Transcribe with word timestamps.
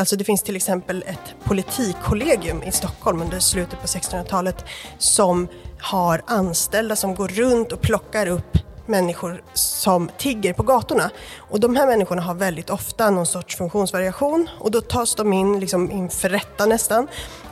Alltså 0.00 0.16
det 0.16 0.24
finns 0.24 0.42
till 0.42 0.56
exempel 0.56 1.04
ett 1.06 1.44
politikkollegium 1.44 2.62
i 2.62 2.72
Stockholm 2.72 3.22
under 3.22 3.38
slutet 3.38 3.80
på 3.80 3.86
1600-talet 3.86 4.64
som 4.98 5.48
har 5.80 6.22
anställda 6.26 6.96
som 6.96 7.14
går 7.14 7.28
runt 7.28 7.72
och 7.72 7.80
plockar 7.80 8.26
upp 8.26 8.58
människor 8.86 9.42
som 9.54 10.10
tigger 10.18 10.52
på 10.52 10.62
gatorna. 10.62 11.10
Och 11.36 11.60
de 11.60 11.76
här 11.76 11.86
människorna 11.86 12.22
har 12.22 12.34
väldigt 12.34 12.70
ofta 12.70 13.10
någon 13.10 13.26
sorts 13.26 13.56
funktionsvariation 13.56 14.48
och 14.58 14.70
då 14.70 14.80
tas 14.80 15.14
de 15.14 15.32
in 15.32 15.60
liksom 15.60 15.90
inför 15.90 16.28
rätta 16.28 16.66
nästan. 16.66 17.08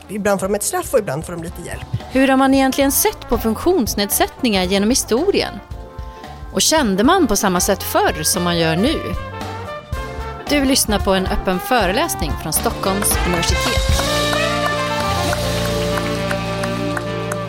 Ibland 0.09 0.39
får 0.39 0.47
de 0.47 0.55
ett 0.55 0.63
straff 0.63 0.93
och 0.93 0.99
ibland 0.99 1.25
får 1.25 1.33
de 1.33 1.43
lite 1.43 1.61
hjälp. 1.65 1.87
Hur 2.11 2.27
har 2.27 2.37
man 2.37 2.53
egentligen 2.53 2.91
sett 2.91 3.29
på 3.29 3.37
funktionsnedsättningar 3.37 4.63
genom 4.63 4.89
historien? 4.89 5.53
Och 6.53 6.61
kände 6.61 7.03
man 7.03 7.27
på 7.27 7.35
samma 7.35 7.59
sätt 7.59 7.83
förr 7.83 8.23
som 8.23 8.43
man 8.43 8.57
gör 8.57 8.75
nu? 8.75 8.95
Du 10.49 10.65
lyssnar 10.65 10.99
på 10.99 11.11
en 11.11 11.25
öppen 11.25 11.59
föreläsning 11.59 12.31
från 12.43 12.53
Stockholms 12.53 13.17
universitet. 13.27 14.05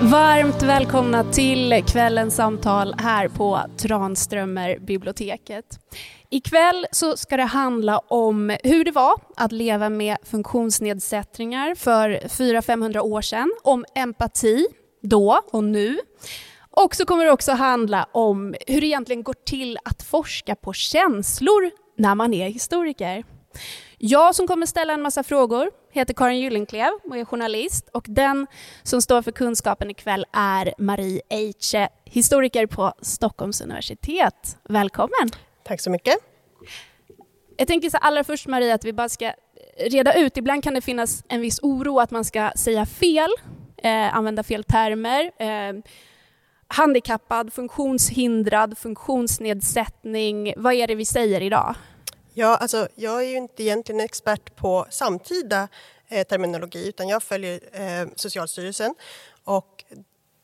Varmt 0.01 0.63
välkomna 0.63 1.25
till 1.25 1.85
kvällens 1.87 2.37
samtal 2.37 2.95
här 2.99 3.29
på 3.29 3.61
Tranströmer 3.77 4.79
biblioteket. 4.79 5.65
Ikväll 6.31 6.87
så 6.93 7.17
ska 7.17 7.37
det 7.37 7.43
handla 7.43 7.99
om 7.99 8.57
hur 8.65 8.85
det 8.85 8.91
var 8.91 9.15
att 9.37 9.53
leva 9.53 9.91
med 9.91 10.17
funktionsnedsättningar 10.23 11.75
för 11.75 12.11
400-500 12.11 12.99
år 12.99 13.21
sedan, 13.23 13.53
om 13.63 13.85
empati 13.95 14.67
då 15.03 15.41
och 15.53 15.65
nu. 15.65 15.99
Och 16.71 16.95
så 16.95 17.05
kommer 17.05 17.25
det 17.25 17.31
också 17.31 17.53
handla 17.53 18.09
om 18.13 18.55
hur 18.67 18.81
det 18.81 18.87
egentligen 18.87 19.23
går 19.23 19.37
till 19.47 19.79
att 19.85 20.03
forska 20.03 20.55
på 20.55 20.73
känslor 20.73 21.71
när 21.97 22.15
man 22.15 22.35
är 22.35 22.49
historiker. 22.49 23.25
Jag 23.99 24.35
som 24.35 24.47
kommer 24.47 24.67
ställa 24.67 24.93
en 24.93 25.03
massa 25.03 25.23
frågor 25.23 25.71
heter 25.93 26.15
Karin 26.15 26.41
Gyllenklev 26.41 26.91
och 27.05 27.17
är 27.17 27.25
journalist 27.25 27.89
och 27.93 28.05
den 28.09 28.47
som 28.83 29.03
står 29.03 29.23
för 29.23 29.33
kunskapen 29.33 29.91
ikväll 29.91 30.27
är 30.33 30.75
Marie 30.79 31.21
Eiche, 31.31 31.89
historiker 32.05 32.67
på 32.67 32.93
Stockholms 33.03 33.61
universitet. 33.61 34.59
Välkommen! 34.69 35.31
Tack 35.65 35.81
så 35.81 35.91
mycket. 35.91 36.15
Jag 37.57 37.69
tänker 37.69 37.91
så 37.91 37.97
allra 37.97 38.25
först 38.25 38.47
Marie 38.47 38.75
att 38.75 38.85
vi 38.85 38.93
bara 38.93 39.09
ska 39.09 39.33
reda 39.79 40.15
ut, 40.15 40.37
ibland 40.37 40.65
kan 40.65 40.75
det 40.75 40.81
finnas 40.81 41.25
en 41.29 41.41
viss 41.41 41.61
oro 41.63 41.99
att 41.99 42.11
man 42.11 42.25
ska 42.25 42.51
säga 42.57 42.87
fel, 42.87 43.31
eh, 43.77 44.17
använda 44.17 44.43
fel 44.43 44.65
termer. 44.65 45.31
Eh, 45.39 45.83
handikappad, 46.69 47.53
funktionshindrad, 47.53 48.79
funktionsnedsättning. 48.79 50.55
Vad 50.57 50.75
är 50.75 50.87
det 50.87 50.95
vi 50.95 51.05
säger 51.05 51.41
idag? 51.41 51.75
Ja, 52.35 52.57
alltså, 52.57 52.89
jag 52.95 53.25
är 53.25 53.29
ju 53.29 53.37
inte 53.37 53.63
egentligen 53.63 54.01
expert 54.01 54.57
på 54.57 54.87
samtida 54.91 55.69
eh, 56.09 56.27
terminologi 56.27 56.89
utan 56.89 57.09
jag 57.09 57.23
följer 57.23 57.61
eh, 57.73 58.09
Socialstyrelsen 58.17 58.95
och 59.45 59.85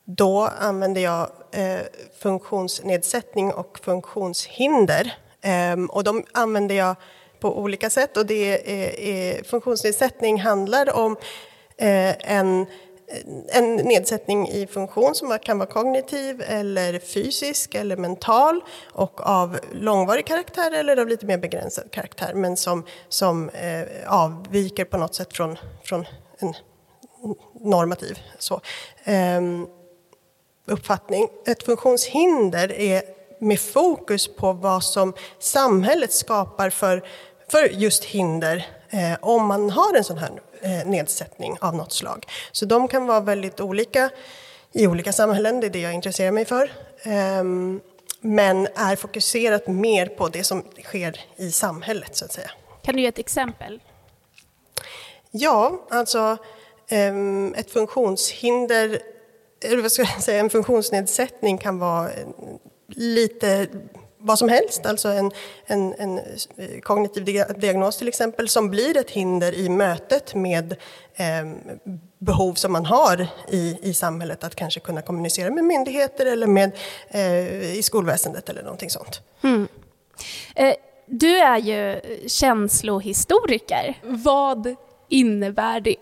då 0.04 0.40
använder 0.58 1.00
jag 1.00 1.30
eh, 1.52 1.80
funktionsnedsättning 2.18 3.52
och 3.52 3.78
funktionshinder. 3.78 5.14
Ehm, 5.40 5.86
och 5.86 6.04
de 6.04 6.24
använder 6.32 6.74
jag 6.74 6.96
på 7.40 7.58
olika 7.58 7.90
sätt 7.90 8.16
och 8.16 8.26
det 8.26 8.70
är, 8.70 9.00
är 9.00 9.44
funktionsnedsättning 9.44 10.40
handlar 10.40 10.96
om 10.96 11.16
eh, 11.78 12.32
en 12.32 12.66
en 13.48 13.76
nedsättning 13.76 14.48
i 14.48 14.66
funktion 14.66 15.14
som 15.14 15.38
kan 15.42 15.58
vara 15.58 15.68
kognitiv 15.68 16.42
eller 16.46 16.98
fysisk 16.98 17.74
eller 17.74 17.96
mental 17.96 18.60
och 18.92 19.20
av 19.20 19.58
långvarig 19.72 20.26
karaktär 20.26 20.72
eller 20.72 20.96
av 20.96 21.08
lite 21.08 21.26
mer 21.26 21.38
begränsad 21.38 21.90
karaktär 21.90 22.34
men 22.34 22.56
som, 22.56 22.84
som 23.08 23.48
eh, 23.48 23.82
avviker 24.06 24.84
på 24.84 24.96
något 24.96 25.14
sätt 25.14 25.36
från, 25.36 25.58
från 25.84 26.06
en 26.38 26.54
normativ 27.60 28.18
så, 28.38 28.60
eh, 29.04 29.40
uppfattning. 30.66 31.28
Ett 31.46 31.62
funktionshinder 31.62 32.72
är 32.72 33.02
med 33.40 33.60
fokus 33.60 34.36
på 34.36 34.52
vad 34.52 34.84
som 34.84 35.14
samhället 35.38 36.12
skapar 36.12 36.70
för, 36.70 37.02
för 37.48 37.68
just 37.68 38.04
hinder 38.04 38.66
eh, 38.92 39.18
om 39.20 39.46
man 39.46 39.70
har 39.70 39.96
en 39.96 40.04
sån 40.04 40.18
här 40.18 40.30
eh, 40.60 40.86
nedsättning 40.86 41.56
av 41.60 41.74
något 41.74 41.92
slag. 41.92 42.26
Så 42.52 42.64
de 42.64 42.88
kan 42.88 43.06
vara 43.06 43.20
väldigt 43.20 43.60
olika 43.60 44.10
i 44.72 44.86
olika 44.86 45.12
samhällen, 45.12 45.60
det 45.60 45.66
är 45.66 45.70
det 45.70 45.80
jag 45.80 45.94
intresserar 45.94 46.30
mig 46.30 46.44
för. 46.44 46.72
Eh, 47.02 47.44
men 48.20 48.68
är 48.74 48.96
fokuserat 48.96 49.66
mer 49.66 50.06
på 50.06 50.28
det 50.28 50.44
som 50.44 50.64
sker 50.84 51.20
i 51.36 51.52
samhället 51.52 52.16
så 52.16 52.24
att 52.24 52.32
säga. 52.32 52.50
Kan 52.82 52.96
du 52.96 53.02
ge 53.02 53.08
ett 53.08 53.18
exempel? 53.18 53.80
Ja, 55.30 55.86
alltså 55.90 56.36
ehm, 56.88 57.54
ett 57.54 57.70
funktionshinder, 57.70 58.98
eller 59.64 59.82
vad 59.82 59.92
ska 59.92 60.02
jag 60.02 60.22
säga, 60.22 60.40
en 60.40 60.50
funktionsnedsättning 60.50 61.58
kan 61.58 61.78
vara 61.78 62.10
lite 62.88 63.66
vad 64.22 64.38
som 64.38 64.48
helst, 64.48 64.86
alltså 64.86 65.08
en, 65.08 65.30
en, 65.66 65.94
en, 65.98 66.18
eh, 66.18 66.80
kognitiv 66.82 67.24
diagnos 67.56 67.96
till 67.96 68.08
exempel, 68.08 68.48
som 68.48 68.70
blir 68.70 68.96
ett 68.96 69.10
hinder 69.10 69.54
i 69.54 69.68
mötet 69.68 70.34
med 70.34 70.76
eh, 71.14 71.52
behov 72.18 72.54
som 72.54 72.72
man 72.72 72.86
har 72.86 73.26
i, 73.48 73.78
i 73.82 73.94
samhället 73.94 74.44
att 74.44 74.54
kanske 74.54 74.80
kunna 74.80 75.02
kommunicera 75.02 75.50
med 75.50 75.64
myndigheter 75.64 76.26
eller 76.26 76.46
med, 76.46 76.72
eh, 77.08 77.78
i 77.78 77.82
skolväsendet 77.82 78.48
eller 78.48 78.62
någonting 78.62 78.90
sånt. 78.90 79.20
Mm. 79.42 79.68
Eh, 80.54 80.74
du 81.06 81.38
är 81.38 81.58
ju 81.58 82.00
känslohistoriker. 82.28 84.00
Vad 84.02 84.76
innebär 85.08 85.80
det? 85.80 85.96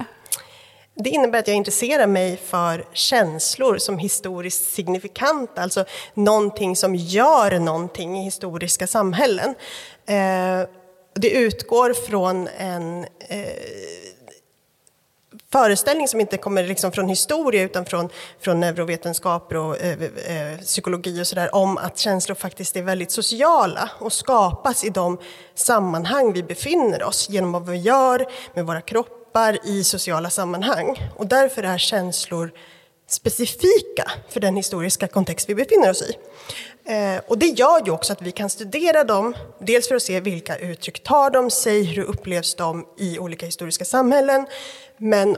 Det 1.03 1.11
innebär 1.11 1.39
att 1.39 1.49
jag 1.49 1.57
intresserar 1.57 2.07
mig 2.07 2.37
för 2.37 2.85
känslor 2.93 3.79
som 3.79 3.99
historiskt 3.99 4.73
signifikanta, 4.73 5.63
alltså 5.63 5.85
någonting 6.15 6.77
som 6.77 6.95
gör 6.97 7.59
någonting 7.59 8.19
i 8.19 8.25
historiska 8.25 8.87
samhällen. 8.87 9.55
Eh, 10.07 10.69
det 11.15 11.31
utgår 11.31 11.93
från 11.93 12.49
en 12.59 13.05
eh, 13.19 13.47
föreställning 15.53 16.09
som 16.09 16.21
inte 16.21 16.37
kommer 16.37 16.65
liksom 16.65 16.93
från 16.93 17.09
historia 17.09 17.63
utan 17.63 17.85
från, 17.85 18.09
från 18.41 18.61
neurovetenskaper 18.61 19.57
och 19.57 19.79
eh, 19.79 20.03
eh, 20.03 20.59
psykologi 20.59 21.23
och 21.23 21.27
sådär 21.27 21.55
om 21.55 21.79
att 21.79 21.99
känslor 21.99 22.35
faktiskt 22.35 22.77
är 22.77 22.83
väldigt 22.83 23.11
sociala 23.11 23.91
och 23.99 24.13
skapas 24.13 24.85
i 24.85 24.91
de 24.91 25.19
sammanhang 25.55 26.33
vi 26.33 26.43
befinner 26.43 27.03
oss 27.03 27.31
genom 27.31 27.53
vad 27.53 27.69
vi 27.69 27.77
gör 27.77 28.27
med 28.55 28.67
våra 28.67 28.81
kroppar 28.81 29.20
kroppar 29.31 29.59
i 29.65 29.85
sociala 29.85 30.31
sammanhang. 30.31 31.11
Och 31.17 31.27
därför 31.27 31.63
är 31.63 31.79
känslor 31.79 32.53
specifika 33.09 34.11
för 34.29 34.41
den 34.41 34.57
historiska 34.57 35.09
kontext 35.09 35.49
vi 35.49 35.55
befinner 35.55 35.91
oss 35.91 36.03
i. 36.03 36.15
Eh, 36.93 37.21
och 37.27 37.39
det 37.39 37.47
gör 37.47 37.87
ju 37.87 37.93
också 37.93 38.13
att 38.13 38.23
vi 38.23 38.33
kan 38.33 38.51
studera 38.51 39.05
dem, 39.05 39.35
dels 39.59 39.89
för 39.89 39.95
att 39.95 40.03
se 40.03 40.21
vilka 40.21 40.57
uttryck 40.57 41.03
tar 41.03 41.31
de 41.31 41.51
sig, 41.51 41.83
hur 41.83 42.03
upplevs 42.05 42.55
de 42.55 42.87
i 42.99 43.19
olika 43.19 43.47
historiska 43.47 43.85
samhällen, 43.85 44.47
men 44.97 45.37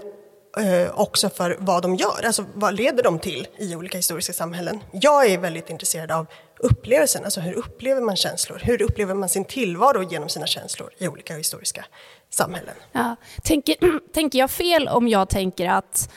eh, 0.59 1.01
också 1.01 1.31
för 1.31 1.57
vad 1.61 1.83
de 1.83 1.97
gör, 1.97 2.27
alltså 2.27 2.45
vad 2.55 2.75
leder 2.75 3.03
de 3.03 3.19
till 3.19 3.47
i 3.59 3.77
olika 3.77 3.99
historiska 3.99 4.33
samhällen. 4.33 4.81
Jag 4.93 5.27
är 5.27 5.39
väldigt 5.39 5.71
intresserad 5.71 6.11
av 6.11 6.27
upplevelsen, 6.59 7.25
alltså 7.25 7.41
hur 7.41 7.53
upplever 7.53 8.01
man 8.01 8.17
känslor? 8.17 8.61
Hur 8.65 8.83
upplever 8.83 9.15
man 9.15 9.29
sin 9.29 9.45
tillvaro 9.45 10.03
genom 10.03 10.29
sina 10.29 10.47
känslor 10.47 10.91
i 10.99 11.09
olika 11.09 11.35
historiska 11.35 11.85
samhällen? 12.35 12.75
Ja. 12.93 13.17
Tänker, 13.45 13.77
tänker 14.13 14.39
jag 14.39 14.51
fel 14.51 14.89
om 14.89 15.09
jag 15.09 15.29
tänker 15.29 15.69
att 15.69 16.13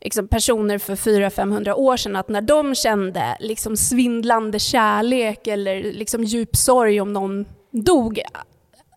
liksom 0.00 0.28
personer 0.28 0.78
för 0.78 0.96
400-500 0.96 1.72
år 1.72 1.96
sedan, 1.96 2.16
att 2.16 2.28
när 2.28 2.40
de 2.40 2.74
kände 2.74 3.36
liksom 3.40 3.76
svindlande 3.76 4.58
kärlek 4.58 5.46
eller 5.46 5.82
liksom 5.82 6.24
djup 6.24 6.56
sorg 6.56 7.00
om 7.00 7.12
någon 7.12 7.46
dog, 7.70 8.20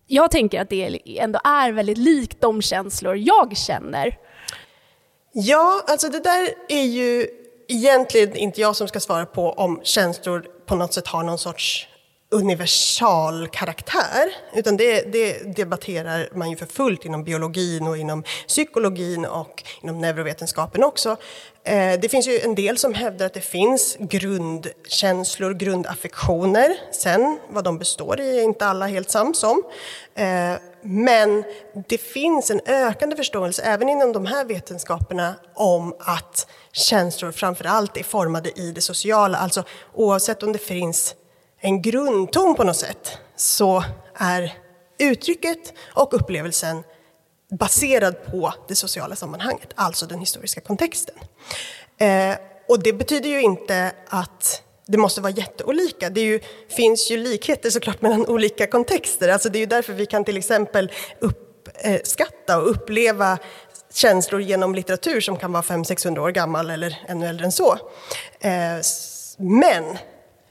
jag 0.07 0.31
tänker 0.31 0.61
att 0.61 0.69
det 0.69 0.99
ändå 1.05 1.39
är 1.43 1.71
väldigt 1.71 1.97
likt 1.97 2.41
de 2.41 2.61
känslor 2.61 3.15
jag 3.15 3.57
känner. 3.57 4.17
Ja, 5.33 5.83
alltså 5.88 6.09
det 6.09 6.19
där 6.19 6.50
är 6.69 6.83
ju 6.83 7.27
egentligen 7.67 8.35
inte 8.35 8.61
jag 8.61 8.75
som 8.75 8.88
ska 8.88 9.00
svara 9.00 9.25
på 9.25 9.51
om 9.51 9.79
känslor 9.83 10.45
på 10.65 10.75
något 10.75 10.93
sätt 10.93 11.07
har 11.07 11.23
någon 11.23 11.38
sorts 11.38 11.88
universal 12.29 13.47
karaktär, 13.47 14.35
utan 14.53 14.77
det, 14.77 15.01
det, 15.01 15.56
debatterar 15.56 16.29
man 16.33 16.50
ju 16.50 16.56
för 16.56 16.65
fullt 16.65 17.06
inom 17.06 17.24
biologin 17.24 17.88
och 17.88 17.97
inom 17.97 18.24
psykologin 18.47 19.25
och 19.25 19.63
inom 19.81 20.01
neurovetenskapen 20.01 20.83
också. 20.83 21.18
Eh, 21.63 22.00
det 22.00 22.09
finns 22.09 22.27
ju 22.27 22.39
en 22.39 22.56
del 22.56 22.77
som 22.77 22.94
hävdar 22.94 23.25
att 23.25 23.33
det 23.33 23.41
finns 23.41 23.97
grundkänslor, 24.00 25.53
grundaffektioner. 25.53 26.77
Sen 26.91 27.39
vad 27.50 27.63
de 27.63 27.77
består 27.77 28.19
i 28.19 28.39
är 28.39 28.44
inte 28.44 28.65
alla 28.65 28.88
helt 28.88 29.09
sams 29.09 29.44
om. 29.44 29.63
Eh, 30.15 30.53
men 30.81 31.44
det 31.88 31.97
finns 31.97 32.51
en 32.51 32.62
ökande 32.65 33.15
förståelse 33.15 33.62
även 33.62 33.89
inom 33.89 34.13
de 34.13 34.25
här 34.25 34.45
vetenskaperna 34.45 35.35
om 35.56 35.95
att 36.00 36.47
känslor 36.71 37.31
framför 37.31 37.65
allt 37.65 37.97
är 37.97 38.03
formade 38.03 38.59
i 38.59 38.71
det 38.71 38.81
sociala, 38.81 39.38
alltså 39.38 39.63
oavsett 39.94 40.44
om 40.44 40.53
det 40.53 40.59
finns 40.59 41.15
en 41.59 41.81
grundton 41.81 42.56
på 42.56 42.63
något 42.63 42.77
sätt 42.77 43.18
så 43.36 43.83
är 44.15 44.54
uttrycket 45.00 45.74
och 45.94 46.13
upplevelsen 46.13 46.83
baserad 47.59 48.25
på 48.25 48.54
det 48.68 48.75
sociala 48.75 49.15
sammanhanget, 49.15 49.69
alltså 49.75 50.06
den 50.06 50.19
historiska 50.19 50.62
kontexten. 50.62 51.15
Eh, 51.98 52.36
och 52.68 52.83
det 52.83 52.94
betyder 52.94 53.30
ju 53.30 53.42
inte 53.42 53.92
att 54.07 54.63
det 54.88 54.98
måste 54.98 55.21
vara 55.21 55.31
jätteolika. 55.31 56.09
Det 56.09 56.21
ju, 56.21 56.39
finns 56.69 57.12
ju 57.12 57.18
likheter 57.18 57.69
såklart 57.69 58.01
mellan 58.01 58.25
olika 58.27 58.68
kontexter. 58.68 59.30
Alltså 59.30 59.50
det 59.50 59.57
är 59.57 59.60
ju 59.60 59.65
därför 59.65 59.94
vi 59.94 60.06
kan 60.06 60.25
till 60.25 60.38
exempel 60.38 60.92
uppskatta 61.19 62.57
och 62.57 62.69
uppleva 62.71 63.38
känslor 63.94 64.42
genom 64.42 64.75
litteratur 64.75 65.21
som 65.21 65.38
kan 65.38 65.51
vara 65.51 65.63
500-600 65.63 66.19
år 66.19 66.31
gammal 66.31 66.69
eller 66.69 67.00
ännu 67.07 67.27
äldre 67.27 67.45
än 67.45 67.51
så. 67.51 67.77
Eh, 68.39 68.81
men 69.38 69.98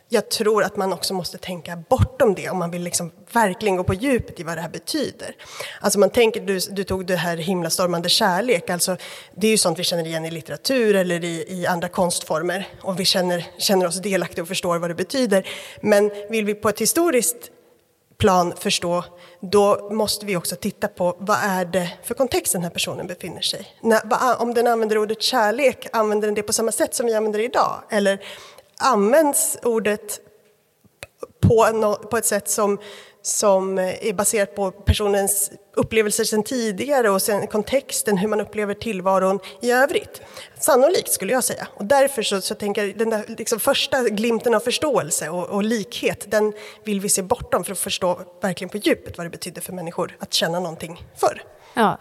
jag 0.08 0.30
tror 0.30 0.64
att 0.64 0.76
man 0.76 0.92
också 0.92 1.14
måste 1.14 1.38
tänka 1.38 1.76
bortom 1.88 2.34
det 2.34 2.50
om 2.50 2.58
man 2.58 2.70
vill 2.70 2.82
liksom 2.82 3.12
verkligen 3.32 3.76
gå 3.76 3.84
på 3.84 3.94
djupet 3.94 4.40
i 4.40 4.42
vad 4.42 4.56
det 4.56 4.60
här 4.60 4.68
betyder. 4.68 5.36
Alltså 5.80 5.98
man 5.98 6.10
tänker, 6.10 6.40
du, 6.40 6.58
du 6.58 6.84
tog 6.84 7.06
det 7.06 7.16
här 7.16 7.36
himlastormande 7.36 8.08
kärlek, 8.08 8.70
alltså 8.70 8.96
det 9.34 9.46
är 9.46 9.50
ju 9.50 9.58
sånt 9.58 9.78
vi 9.78 9.84
känner 9.84 10.06
igen 10.06 10.24
i 10.24 10.30
litteratur 10.30 10.94
eller 10.94 11.24
i, 11.24 11.44
i 11.48 11.66
andra 11.66 11.88
konstformer 11.88 12.68
och 12.82 13.00
vi 13.00 13.04
känner, 13.04 13.46
känner 13.58 13.86
oss 13.86 14.00
delaktiga 14.00 14.42
och 14.42 14.48
förstår 14.48 14.78
vad 14.78 14.90
det 14.90 14.94
betyder. 14.94 15.48
Men 15.80 16.10
vill 16.30 16.44
vi 16.44 16.54
på 16.54 16.68
ett 16.68 16.80
historiskt 16.80 17.50
plan 18.18 18.54
förstå, 18.58 19.04
då 19.40 19.88
måste 19.92 20.26
vi 20.26 20.36
också 20.36 20.56
titta 20.56 20.88
på 20.88 21.16
vad 21.18 21.38
är 21.42 21.64
det 21.64 21.92
för 22.04 22.14
kontext 22.14 22.52
den 22.52 22.62
här 22.62 22.70
personen 22.70 23.06
befinner 23.06 23.40
sig 23.40 23.60
i. 23.60 23.94
Om 24.38 24.54
den 24.54 24.66
använder 24.66 24.98
ordet 24.98 25.22
kärlek, 25.22 25.86
använder 25.92 26.28
den 26.28 26.34
det 26.34 26.42
på 26.42 26.52
samma 26.52 26.72
sätt 26.72 26.94
som 26.94 27.06
vi 27.06 27.14
använder 27.14 27.38
det 27.38 27.44
idag? 27.44 27.82
Eller 27.90 28.20
används 28.80 29.58
ordet 29.62 30.20
på, 31.40 31.70
no, 31.72 31.94
på 31.94 32.16
ett 32.16 32.24
sätt 32.24 32.48
som, 32.48 32.78
som 33.22 33.78
är 33.78 34.12
baserat 34.12 34.54
på 34.54 34.70
personens 34.70 35.50
upplevelser 35.76 36.24
sedan 36.24 36.42
tidigare 36.42 37.10
och 37.10 37.22
sen 37.22 37.46
kontexten, 37.46 38.16
hur 38.16 38.28
man 38.28 38.40
upplever 38.40 38.74
tillvaron 38.74 39.38
i 39.60 39.70
övrigt. 39.70 40.20
Sannolikt 40.60 41.12
skulle 41.12 41.32
jag 41.32 41.44
säga. 41.44 41.68
Och 41.74 41.84
därför 41.84 42.22
så, 42.22 42.40
så 42.40 42.54
tänker 42.54 42.84
jag 42.84 42.98
den 42.98 43.10
där 43.10 43.24
liksom 43.38 43.60
första 43.60 44.02
glimten 44.02 44.54
av 44.54 44.60
förståelse 44.60 45.28
och, 45.28 45.48
och, 45.48 45.64
likhet, 45.64 46.30
den 46.30 46.52
vill 46.84 47.00
vi 47.00 47.08
se 47.08 47.22
bortom 47.22 47.64
för 47.64 47.72
att 47.72 47.78
förstå 47.78 48.20
verkligen 48.42 48.68
på 48.68 48.76
djupet 48.76 49.18
vad 49.18 49.26
det 49.26 49.30
betyder 49.30 49.60
för 49.60 49.72
människor 49.72 50.16
att 50.18 50.34
känna 50.34 50.60
någonting 50.60 51.04
förr. 51.16 51.42
Ja, 51.74 51.98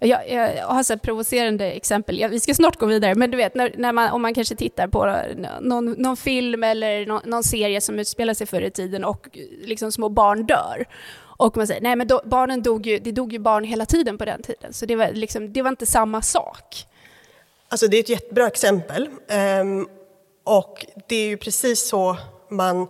jag, 0.00 0.30
jag 0.30 0.66
har 0.66 0.92
ett 0.92 1.02
provocerande 1.02 1.72
exempel, 1.72 2.18
ja, 2.18 2.28
vi 2.28 2.40
ska 2.40 2.54
snart 2.54 2.76
gå 2.76 2.86
vidare, 2.86 3.14
men 3.14 3.30
du 3.30 3.36
vet 3.36 3.54
när, 3.54 3.74
när 3.76 3.92
man, 3.92 4.10
om 4.10 4.22
man 4.22 4.34
kanske 4.34 4.56
tittar 4.56 4.88
på 4.88 5.22
någon, 5.60 5.90
någon 5.90 6.16
film 6.16 6.64
eller 6.64 7.06
någon, 7.06 7.22
någon, 7.24 7.44
serie 7.44 7.80
som 7.80 7.98
utspelar 7.98 8.34
sig 8.34 8.46
förr 8.46 8.62
i 8.62 8.70
tiden 8.70 9.04
och 9.04 9.28
liksom 9.64 9.92
små 9.92 10.08
barn 10.08 10.46
dör. 10.46 10.86
Och 11.20 11.56
man 11.56 11.66
säger, 11.66 11.80
nej 11.80 11.96
men 11.96 12.06
då, 12.06 12.20
barnen 12.24 12.62
dog 12.62 12.86
ju, 12.86 12.98
det 12.98 13.12
dog 13.12 13.32
ju 13.32 13.38
barn 13.38 13.64
hela 13.64 13.86
tiden 13.86 14.18
på 14.18 14.24
den 14.24 14.42
tiden, 14.42 14.72
så 14.72 14.86
det 14.86 14.96
var, 14.96 15.10
liksom, 15.12 15.52
det 15.52 15.62
var 15.62 15.70
inte 15.70 15.86
samma 15.86 16.22
sak. 16.22 16.86
Alltså 17.68 17.86
det 17.86 17.96
är 17.96 18.00
ett 18.00 18.08
jättebra 18.08 18.46
exempel. 18.46 19.08
Um, 19.60 19.88
och 20.44 20.86
det 21.08 21.16
är 21.16 21.26
ju 21.26 21.36
precis 21.36 21.88
så 21.88 22.16
man 22.50 22.88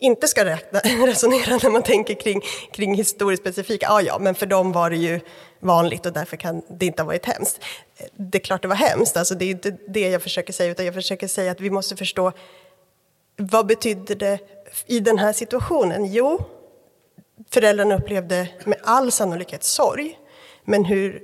inte 0.00 0.28
ska 0.28 0.44
räkna, 0.44 0.78
resonera 1.06 1.58
när 1.62 1.70
man 1.70 1.82
tänker 1.82 2.14
kring, 2.14 2.40
kring 2.72 2.94
historiskt 2.94 3.42
specifika. 3.42 3.86
Ja, 3.88 4.02
ja, 4.02 4.18
men 4.18 4.34
för 4.34 4.46
dem 4.46 4.72
var 4.72 4.90
det 4.90 4.96
ju 4.96 5.20
vanligt 5.66 6.06
och 6.06 6.12
därför 6.12 6.36
kan 6.36 6.62
det 6.68 6.86
inte 6.86 7.02
ha 7.02 7.06
varit 7.06 7.26
hemskt. 7.26 7.60
Det 8.16 8.38
är 8.38 8.42
klart 8.42 8.62
det 8.62 8.68
var 8.68 8.76
hemskt, 8.76 9.16
alltså 9.16 9.34
det 9.34 9.44
är 9.44 9.50
inte 9.50 9.76
det 9.88 10.08
jag 10.08 10.22
försöker 10.22 10.52
säga, 10.52 10.70
utan 10.70 10.84
jag 10.84 10.94
försöker 10.94 11.28
säga 11.28 11.50
att 11.50 11.60
vi 11.60 11.70
måste 11.70 11.96
förstå 11.96 12.32
vad 13.36 13.66
betydde 13.66 14.14
det 14.14 14.38
i 14.86 15.00
den 15.00 15.18
här 15.18 15.32
situationen? 15.32 16.12
Jo, 16.12 16.44
föräldrarna 17.50 17.96
upplevde 17.96 18.48
med 18.64 18.78
all 18.82 19.12
sannolikhet 19.12 19.64
sorg, 19.64 20.18
men 20.64 20.84
hur 20.84 21.22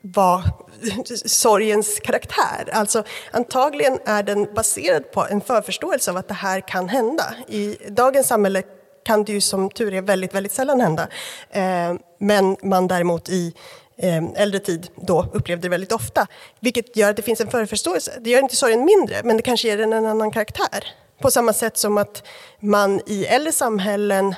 var 0.00 0.42
sorgens 1.28 2.00
karaktär? 2.00 2.68
Alltså 2.72 3.04
antagligen 3.30 3.98
är 4.04 4.22
den 4.22 4.54
baserad 4.54 5.10
på 5.10 5.26
en 5.30 5.40
förförståelse 5.40 6.10
av 6.10 6.16
att 6.16 6.28
det 6.28 6.34
här 6.34 6.60
kan 6.60 6.88
hända. 6.88 7.34
I 7.48 7.76
dagens 7.88 8.26
samhälle 8.28 8.62
kan 9.04 9.24
det 9.24 9.32
ju 9.32 9.40
som 9.40 9.70
tur 9.70 9.94
är 9.94 10.02
väldigt, 10.02 10.34
väldigt 10.34 10.52
sällan 10.52 10.80
hända. 10.80 11.08
Eh, 11.50 11.94
men 12.18 12.56
man 12.62 12.88
däremot 12.88 13.28
i 13.28 13.54
eh, 13.96 14.24
äldre 14.34 14.60
tid 14.60 14.88
då 14.96 15.26
upplevde 15.32 15.62
det 15.62 15.68
väldigt 15.68 15.92
ofta. 15.92 16.26
Vilket 16.60 16.96
gör 16.96 17.10
att 17.10 17.16
det 17.16 17.22
finns 17.22 17.40
en 17.40 17.50
förförståelse. 17.50 18.12
Det 18.20 18.30
gör 18.30 18.38
inte 18.38 18.56
sorgen 18.56 18.84
mindre, 18.84 19.16
men 19.24 19.36
det 19.36 19.42
kanske 19.42 19.68
ger 19.68 19.78
den 19.78 19.92
en 19.92 20.06
annan 20.06 20.30
karaktär. 20.30 20.84
På 21.20 21.30
samma 21.30 21.52
sätt 21.52 21.76
som 21.76 21.98
att 21.98 22.22
man 22.60 23.00
i 23.06 23.24
äldre 23.24 23.52
samhällen 23.52 24.34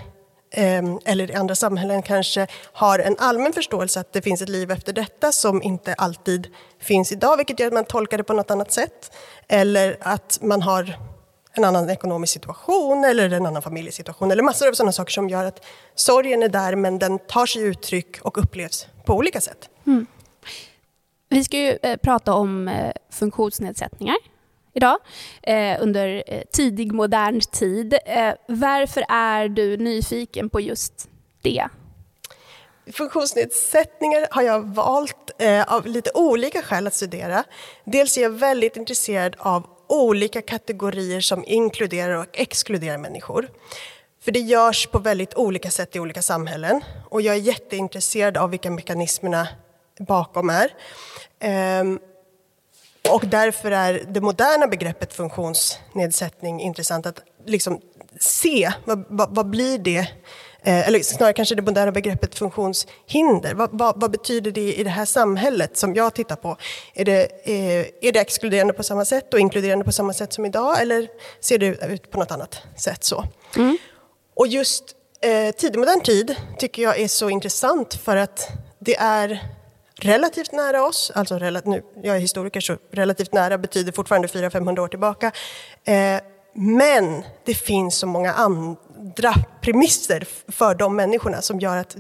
ehm, 0.50 0.99
eller 1.05 1.31
i 1.31 1.34
andra 1.34 1.55
samhällen 1.55 2.02
kanske 2.02 2.46
har 2.72 2.99
en 2.99 3.16
allmän 3.19 3.52
förståelse 3.52 4.00
att 4.00 4.12
det 4.12 4.22
finns 4.22 4.43
ett 4.43 4.49
liv 4.49 4.70
efter 4.70 4.93
detta 4.93 5.32
som 5.32 5.62
inte 5.62 5.94
alltid 5.94 6.46
finns 6.81 7.12
idag, 7.12 7.37
vilket 7.37 7.61
gör 7.61 7.66
att 7.66 7.72
man 7.72 7.84
tolkar 7.84 8.19
det 8.19 8.25
på 8.25 8.32
något 8.32 8.50
annat 8.50 8.72
sätt. 8.72 9.12
Eller 9.49 9.96
att 10.00 10.38
man 10.43 10.62
har 10.62 10.96
en 11.56 11.65
annan 11.65 11.91
ekonomisk 11.91 12.33
situation 12.33 13.05
eller 13.05 13.31
en 13.31 13.47
annan 13.47 13.62
familjesituation 13.62 14.31
eller 14.31 14.43
massor 14.43 14.69
av 14.69 14.73
sådana 14.73 14.93
saker 14.93 15.12
som 15.12 15.29
gör 15.29 15.45
att 15.45 15.65
sorgen 15.95 16.43
är 16.43 16.49
där 16.49 16.77
men 16.77 16.99
den 16.99 17.19
tar 17.19 17.47
sig 17.47 17.62
uttryck 17.62 18.21
och 18.23 18.39
upplevs 18.39 18.87
på 19.05 19.15
olika 19.15 19.41
sätt. 19.41 19.69
Mm. 19.87 20.06
Vi 21.29 21.45
ska 21.45 21.56
ju 21.56 21.79
eh, 21.83 21.97
prata 21.97 22.35
om 22.35 22.69
eh, 22.69 22.93
funktionsnedsättningar 23.11 24.17
idag 24.73 24.99
eh, 25.43 25.83
under 25.83 26.23
tidig 26.53 26.93
modern 26.93 27.41
tid. 27.41 27.99
Varför 28.49 29.05
är 29.09 29.49
du 29.49 29.77
nyfiken 29.77 30.50
på 30.50 30.61
just 30.61 31.09
det? 31.43 31.69
Funktionsnedsättningar 32.93 34.27
har 34.31 34.43
jag 34.43 34.75
valt 34.75 35.31
av 35.67 35.87
lite 35.87 36.11
olika 36.15 36.62
skäl 36.62 36.87
att 36.87 36.95
studera. 36.95 37.45
Dels 37.85 38.19
är 38.19 38.23
jag 38.23 38.31
väldigt 38.31 38.77
intresserad 38.77 39.37
av 39.39 39.67
olika 39.87 40.43
kategorier 40.43 41.21
som 41.21 41.45
inkluderar 41.47 42.15
och 42.15 42.27
exkluderar 42.33 42.99
människor. 42.99 43.49
För 44.25 44.33
det 44.33 44.41
görs 44.41 44.87
på 44.87 44.99
väldigt 44.99 45.35
olika 45.35 45.71
sätt 45.71 45.97
i 45.97 46.01
olika 46.01 46.23
samhällen 46.23 46.85
och 47.09 47.23
jag 47.23 47.35
är 47.35 47.41
jätteintresserad 47.41 48.37
av 48.37 48.51
vilka 48.51 48.71
mekanismerna 48.71 49.49
bakom 49.99 50.51
är. 50.51 50.75
Ehm, 51.39 51.99
och 53.11 53.27
därför 53.27 53.71
är 53.71 54.05
det 54.09 54.21
moderna 54.21 54.67
begreppet 54.67 55.15
funktionsnedsättning 55.15 56.61
intressant 56.61 57.07
att 57.07 57.21
liksom 57.47 57.81
se 58.21 58.73
vad, 58.85 59.05
vad, 59.09 59.35
vad 59.35 59.51
blir 59.51 59.79
det 59.79 60.09
eller 60.70 61.02
snarare 61.02 61.32
kanske 61.32 61.55
det 61.55 61.62
moderna 61.62 61.93
begreppet 61.93 62.34
funktionshinder. 62.34 63.55
Vad, 63.55 63.70
vad, 63.72 64.00
vad, 64.00 64.11
betyder 64.11 64.50
det 64.50 64.75
i 64.75 64.84
det 64.84 64.90
här 64.90 65.05
samhället 65.05 65.76
som 65.76 65.94
jag 65.94 66.14
tittar 66.14 66.37
på? 66.37 66.56
Är 66.94 67.04
det, 67.04 67.23
eh, 67.44 67.87
är 68.00 68.12
det 68.12 68.21
exkluderande 68.21 68.73
på 68.73 68.83
samma 68.83 69.04
sätt 69.04 69.35
och 69.35 69.40
inkluderande 69.40 69.85
på 69.85 69.92
samma 69.92 70.12
sätt 70.12 70.33
som 70.33 70.44
idag 70.44 70.83
eller 70.83 71.09
ser 71.40 71.59
det 71.59 71.66
ut 71.66 72.11
på 72.11 72.18
något 72.18 72.30
annat 72.30 72.62
sätt 72.76 73.04
så? 73.04 73.25
Mm. 73.56 73.78
Och 74.35 74.47
just 74.47 74.85
eh, 75.21 75.54
tidig 75.54 75.78
modern 75.78 76.00
tid 76.00 76.37
tycker 76.59 76.83
jag 76.83 77.00
är 77.00 77.09
så 77.09 77.30
intressant 77.30 77.94
för 77.94 78.16
att 78.16 78.49
det 78.78 78.97
är 78.97 79.42
relativt 79.97 80.52
nära 80.52 80.85
oss, 80.87 81.12
alltså 81.14 81.38
relativt, 81.38 81.66
nu, 81.71 81.83
jag 82.02 82.16
är 82.16 82.21
historiker 82.21 82.61
så 82.61 82.76
relativt 82.92 83.33
nära 83.33 83.59
betyder 83.59 83.92
fortfarande 83.92 84.28
400-500 84.28 84.78
år 84.78 84.88
tillbaka. 84.88 85.33
Eh, 85.85 86.21
men 86.54 87.23
det 87.44 87.54
finns 87.54 87.99
så 87.99 88.06
många 88.06 88.33
andra 88.99 89.35
premisser 89.61 90.27
för 90.49 90.75
de 90.75 90.97
människorna 90.97 91.43
som 91.43 91.61
gör 91.61 91.77
att 91.77 91.97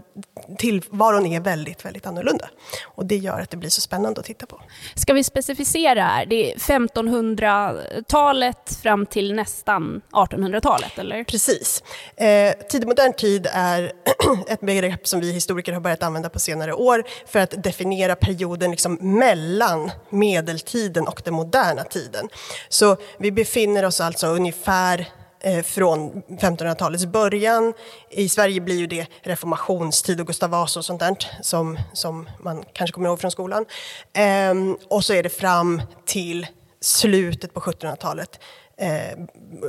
tillvaron 0.58 1.26
är 1.26 1.40
väldigt, 1.40 1.84
väldigt 1.84 2.06
annorlunda. 2.06 2.48
Och 2.84 3.06
det 3.06 3.16
gör 3.16 3.40
att 3.40 3.50
det 3.50 3.56
blir 3.56 3.70
så 3.70 3.80
spännande 3.80 4.20
att 4.20 4.26
titta 4.26 4.46
på. 4.46 4.60
Ska 4.94 5.12
vi 5.12 5.24
specificera 5.24 6.02
här? 6.02 6.26
Det 6.26 6.52
är 6.52 6.56
1500-talet 6.56 8.78
fram 8.82 9.06
till 9.06 9.34
nästan 9.34 10.00
1800-talet, 10.12 10.98
eller? 10.98 11.24
Precis. 11.24 11.82
Eh, 12.16 12.52
tidig 12.70 12.86
modern 12.86 13.12
tid 13.12 13.46
är 13.52 13.92
ett 14.48 14.60
begrepp 14.60 15.08
som 15.08 15.20
vi 15.20 15.32
historiker 15.32 15.72
har 15.72 15.80
börjat 15.80 16.02
använda 16.02 16.28
på 16.28 16.38
senare 16.38 16.74
år 16.74 17.04
för 17.26 17.38
att 17.38 17.62
definiera 17.62 18.16
perioden 18.16 18.70
liksom 18.70 18.98
mellan 19.00 19.90
medeltiden 20.10 21.06
och 21.06 21.22
den 21.24 21.34
moderna 21.34 21.84
tiden. 21.84 22.28
Så 22.68 22.96
vi 23.18 23.32
befinner 23.32 23.84
oss 23.84 24.00
alltså 24.00 24.26
ungefär 24.26 25.06
Eh, 25.46 25.62
från 25.62 26.22
1500-talets 26.28 27.06
början. 27.06 27.72
I 28.10 28.28
Sverige 28.28 28.60
blir 28.60 28.76
ju 28.76 28.86
det 28.86 29.06
reformationstid 29.22 30.20
och 30.20 30.26
Gustav 30.26 30.50
Vasa 30.50 30.80
och 30.80 30.84
sånt 30.84 31.00
där 31.00 31.16
som, 31.42 31.78
som 31.92 32.28
man 32.42 32.64
kanske 32.72 32.94
kommer 32.94 33.08
ihåg 33.08 33.20
från 33.20 33.30
skolan. 33.30 33.64
Ehm, 34.12 34.76
och 34.88 35.04
så 35.04 35.14
är 35.14 35.22
det 35.22 35.28
fram 35.28 35.82
till 36.04 36.46
slutet 36.80 37.54
på 37.54 37.60
1700-talet, 37.60 38.40
eh, 38.78 39.18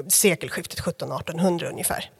sekelskiftet 0.08 0.80
1700-1800 0.80 1.70
ungefär. 1.70 2.12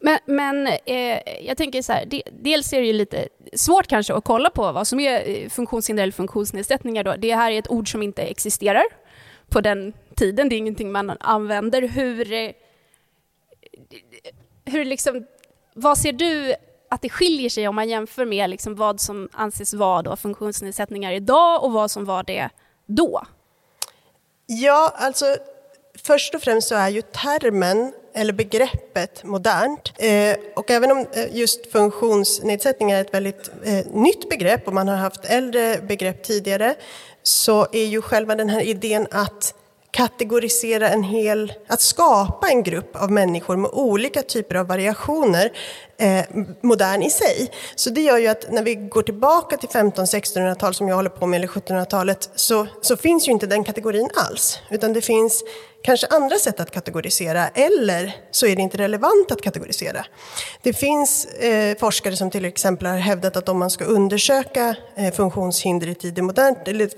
Men, 0.00 0.18
men 0.26 0.66
eh, 0.66 1.18
jag 1.40 1.56
tänker 1.56 1.82
så 1.82 1.92
här, 1.92 2.04
de, 2.06 2.22
dels 2.32 2.72
är 2.72 2.80
det 2.80 2.86
ju 2.86 2.92
lite 2.92 3.28
svårt 3.52 3.86
kanske 3.86 4.14
att 4.14 4.24
kolla 4.24 4.50
på 4.50 4.72
vad 4.72 4.86
som 4.86 5.00
är 5.00 5.28
eh, 5.28 5.48
funktionshinder 5.48 6.02
eller 6.02 6.12
funktionsnedsättningar. 6.12 7.04
Då. 7.04 7.16
Det 7.16 7.34
här 7.34 7.50
är 7.50 7.58
ett 7.58 7.70
ord 7.70 7.92
som 7.92 8.02
inte 8.02 8.22
existerar 8.22 8.84
på 9.48 9.60
den 9.60 9.92
tiden. 10.20 10.48
Det 10.48 10.54
är 10.54 10.58
ingenting 10.58 10.92
man 10.92 11.16
använder. 11.20 11.82
Hur, 11.82 12.32
eh, 12.32 12.50
hur 14.64 14.84
liksom, 14.84 15.26
vad 15.74 15.98
ser 15.98 16.12
du 16.12 16.54
att 16.90 17.02
det 17.02 17.08
skiljer 17.08 17.50
sig 17.50 17.68
om 17.68 17.74
man 17.74 17.88
jämför 17.88 18.24
med 18.24 18.50
liksom 18.50 18.74
vad 18.74 19.00
som 19.00 19.28
anses 19.32 19.74
vara 19.74 20.02
då 20.02 20.16
funktionsnedsättningar 20.16 21.12
idag 21.12 21.64
och 21.64 21.72
vad 21.72 21.90
som 21.90 22.04
var 22.04 22.22
det 22.22 22.48
då? 22.86 23.22
Ja, 24.46 24.92
alltså 24.96 25.36
först 26.02 26.34
och 26.34 26.42
främst 26.42 26.68
så 26.68 26.74
är 26.74 26.88
ju 26.88 27.02
termen 27.02 27.92
eller 28.14 28.32
begreppet 28.32 29.24
modernt. 29.24 29.92
Eh, 29.96 30.36
och 30.56 30.70
även 30.70 30.90
om 30.90 30.98
eh, 31.12 31.36
just 31.36 31.72
funktionsnedsättning 31.72 32.90
är 32.90 33.00
ett 33.00 33.14
väldigt 33.14 33.50
eh, 33.64 33.86
nytt 33.86 34.28
begrepp 34.28 34.66
och 34.66 34.74
man 34.74 34.88
har 34.88 34.96
haft 34.96 35.24
äldre 35.24 35.78
begrepp 35.88 36.22
tidigare 36.22 36.74
så 37.22 37.66
är 37.72 37.84
ju 37.84 38.02
själva 38.02 38.34
den 38.34 38.48
här 38.48 38.60
idén 38.60 39.06
att 39.10 39.54
kategorisera 39.90 40.88
en 40.88 41.02
hel, 41.02 41.52
att 41.66 41.80
skapa 41.80 42.48
en 42.48 42.62
grupp 42.62 42.96
av 42.96 43.10
människor 43.10 43.56
med 43.56 43.70
olika 43.70 44.22
typer 44.22 44.54
av 44.54 44.66
variationer 44.66 45.52
eh, 46.00 46.24
modern 46.60 47.02
i 47.02 47.10
sig. 47.10 47.50
Så 47.74 47.90
det 47.90 48.00
gör 48.00 48.18
ju 48.18 48.28
att 48.28 48.52
när 48.52 48.62
vi 48.62 48.74
går 48.74 49.02
tillbaka 49.02 49.56
till 49.56 49.68
1500-, 49.68 50.04
1600-talet 50.04 50.76
som 50.76 50.88
jag 50.88 50.96
håller 50.96 51.10
på 51.10 51.26
med, 51.26 51.38
eller 51.38 51.48
1700-talet, 51.48 52.30
så, 52.34 52.66
så 52.80 52.96
finns 52.96 53.28
ju 53.28 53.32
inte 53.32 53.46
den 53.46 53.64
kategorin 53.64 54.10
alls. 54.14 54.58
Utan 54.70 54.92
det 54.92 55.00
finns 55.00 55.44
kanske 55.82 56.06
andra 56.06 56.36
sätt 56.36 56.60
att 56.60 56.70
kategorisera, 56.70 57.48
eller 57.48 58.16
så 58.30 58.46
är 58.46 58.56
det 58.56 58.62
inte 58.62 58.78
relevant 58.78 59.30
att 59.30 59.42
kategorisera. 59.42 60.04
Det 60.62 60.72
finns 60.72 61.24
eh, 61.24 61.78
forskare 61.78 62.16
som 62.16 62.30
till 62.30 62.44
exempel 62.44 62.86
har 62.86 62.96
hävdat 62.96 63.36
att 63.36 63.48
om 63.48 63.58
man 63.58 63.70
ska 63.70 63.84
undersöka 63.84 64.76
eh, 64.96 65.12
funktionshinder 65.12 65.88
i 65.88 65.94
tid 65.94 66.18
i 66.18 66.22
modernt, 66.22 66.68
eller 66.68 66.90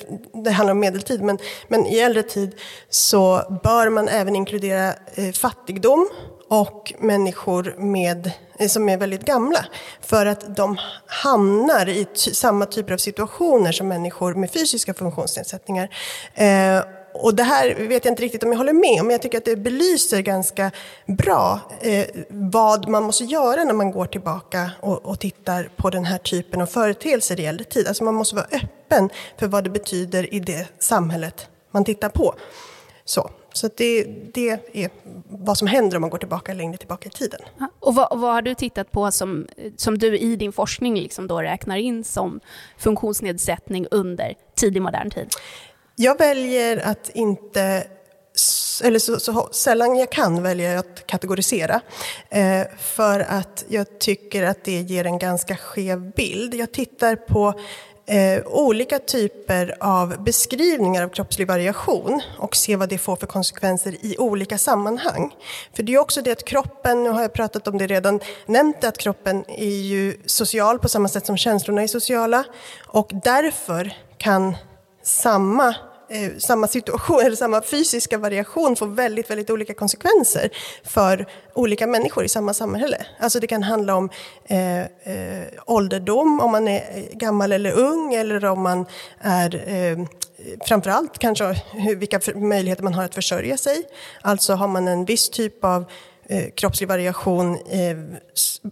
det 0.44 0.50
handlar 0.50 0.72
om 0.72 0.80
medeltid, 0.80 1.22
men, 1.22 1.38
men 1.68 1.86
i 1.86 1.98
äldre 1.98 2.22
tid 2.22 2.54
så 2.88 3.42
bör 3.64 3.88
man 3.88 4.08
även 4.08 4.36
inkludera 4.36 4.94
eh, 5.14 5.32
fattigdom 5.32 6.08
och 6.48 6.92
människor 6.98 7.74
med, 7.78 8.30
Eh, 8.62 8.68
som 8.68 8.88
är 8.88 8.96
väldigt 8.96 9.24
gamla. 9.24 9.66
För 10.00 10.26
att 10.26 10.56
de 10.56 10.78
hamnar 11.06 11.88
i 11.88 12.06
samma 12.14 12.66
typer 12.66 12.94
av 12.94 12.98
situationer 12.98 13.72
som 13.72 13.88
människor 13.88 14.34
med 14.34 14.50
fysiska 14.50 14.94
funktionsnedsättningar. 14.94 15.88
Eh, 16.34 16.84
och 17.14 17.34
det 17.34 17.42
här 17.42 17.74
vet 17.88 18.04
jag 18.04 18.12
inte 18.12 18.22
riktigt 18.22 18.42
om 18.42 18.50
jag 18.50 18.58
håller 18.58 18.72
med 18.72 19.00
om, 19.00 19.06
men 19.06 19.10
jag 19.10 19.22
tycker 19.22 19.38
att 19.38 19.44
det 19.44 19.56
belyser 19.56 20.20
ganska 20.20 20.70
bra 21.06 21.60
eh, 21.80 22.06
vad 22.28 22.88
man 22.88 23.02
måste 23.02 23.24
göra 23.24 23.64
när 23.64 23.72
man 23.72 23.90
går 23.90 24.06
tillbaka 24.06 24.70
och, 24.80 25.06
och, 25.06 25.18
tittar 25.18 25.70
på 25.76 25.90
den 25.90 26.04
här 26.04 26.18
typen 26.18 26.60
av 26.60 26.66
företeelser 26.66 27.40
i 27.40 27.46
äldre 27.46 27.64
tid. 27.64 27.88
Alltså 27.88 28.04
man 28.04 28.14
måste 28.14 28.36
vara 28.36 28.46
öppen 28.52 29.10
för 29.38 29.46
vad 29.46 29.64
det 29.64 29.70
betyder 29.70 30.34
i 30.34 30.40
det 30.40 30.66
samhället 30.78 31.48
man 31.70 31.84
tittar 31.84 32.08
på. 32.08 32.34
Så, 33.04 33.30
så 33.52 33.68
det, 33.76 34.04
det 34.34 34.48
är 34.72 34.90
vad 35.28 35.58
som 35.58 35.68
händer 35.68 35.96
om 35.96 36.00
man 36.00 36.10
går 36.10 36.18
tillbaka 36.18 36.54
längre 36.54 36.76
tillbaka 36.76 37.08
i 37.08 37.12
tiden. 37.12 37.40
Och 37.80 37.94
vad, 37.94 38.18
vad 38.18 38.32
har 38.32 38.42
du 38.42 38.54
tittat 38.54 38.92
på 38.92 39.10
som, 39.10 39.46
som 39.76 39.98
du 39.98 40.18
i 40.18 40.36
din 40.36 40.52
forskning 40.52 40.94
liksom 40.94 41.26
då 41.26 41.42
räknar 41.42 41.76
in 41.76 42.04
som 42.04 42.40
funktionsnedsättning 42.78 43.86
under 43.90 44.34
tidig 44.54 44.82
modern 44.82 45.10
tid? 45.10 45.28
Jag 45.96 46.18
väljer 46.18 46.76
att 46.76 47.10
inte 47.14 47.86
eller 48.82 48.98
så, 48.98 49.20
så, 49.20 49.48
sällan 49.52 49.96
jag 49.96 50.12
kan 50.12 50.42
väljer 50.42 50.70
jag 50.70 50.78
att 50.78 51.06
kategorisera. 51.06 51.80
Eh, 52.30 52.62
för 52.78 53.20
att 53.20 53.64
jag 53.68 54.00
tycker 54.00 54.42
att 54.42 54.64
det 54.64 54.80
ger 54.80 55.06
en 55.06 55.18
ganska 55.18 55.56
skev 55.56 56.10
bild. 56.10 56.54
Jag 56.54 56.72
tittar 56.72 57.16
på 57.16 57.54
eh, 58.06 58.46
olika 58.46 58.98
typer 58.98 59.76
av 59.80 60.24
beskrivningar 60.24 61.02
av 61.02 61.08
kroppslig 61.08 61.48
variation 61.48 62.22
och 62.38 62.56
se 62.56 62.76
vad 62.76 62.88
det 62.88 62.98
får 62.98 63.16
för 63.16 63.26
konsekvenser 63.26 63.96
i 64.00 64.16
olika 64.18 64.58
sammanhang. 64.58 65.34
För 65.76 65.82
det 65.82 65.94
är 65.94 65.98
också 65.98 66.22
det 66.22 66.32
att 66.32 66.44
kroppen, 66.44 67.02
nu 67.02 67.10
har 67.10 67.22
jag 67.22 67.32
pratat 67.32 67.68
om 67.68 67.78
det 67.78 67.86
redan, 67.86 68.20
nämnt 68.46 68.80
det 68.80 68.88
att 68.88 68.98
kroppen 68.98 69.44
är 69.48 69.80
ju 69.80 70.16
social 70.26 70.78
på 70.78 70.88
samma 70.88 71.08
sätt 71.08 71.26
som 71.26 71.36
känslorna 71.36 71.82
är 71.82 71.86
sociala 71.86 72.44
och 72.86 73.10
därför 73.24 73.92
kan 74.18 74.56
samma 75.02 75.74
eh, 76.12 76.30
samma 76.38 76.68
situation, 76.68 77.20
eller 77.20 77.36
samma 77.36 77.62
fysiska 77.62 78.18
variation 78.18 78.76
får 78.76 78.86
väldigt, 78.86 79.30
väldigt 79.30 79.50
olika 79.50 79.74
konsekvenser 79.74 80.50
för 80.84 81.26
olika 81.54 81.86
människor 81.86 82.24
i 82.24 82.28
samma 82.28 82.54
samhälle. 82.54 83.06
Alltså 83.20 83.40
det 83.40 83.46
kan 83.46 83.62
handla 83.62 83.94
om 83.94 84.10
eh, 84.44 84.80
eh, 84.80 85.46
ålderdom, 85.66 86.40
om 86.40 86.50
man 86.50 86.68
är 86.68 87.08
gammal 87.12 87.52
eller 87.52 87.72
ung, 87.72 88.14
eller 88.14 88.44
om 88.44 88.62
man 88.62 88.86
är 89.20 89.64
eh, 89.68 90.06
framförallt 90.66 91.18
kanske 91.18 91.44
hur, 91.72 91.96
vilka 91.96 92.20
möjligheter 92.34 92.82
man 92.82 92.94
har 92.94 93.04
att 93.04 93.14
försörja 93.14 93.56
sig. 93.56 93.82
Alltså 94.22 94.52
har 94.52 94.68
man 94.68 94.88
en 94.88 95.04
viss 95.04 95.30
typ 95.30 95.64
av 95.64 95.84
eh, 96.28 96.50
kroppslig 96.56 96.88
variation 96.88 97.54
eh, 97.54 97.96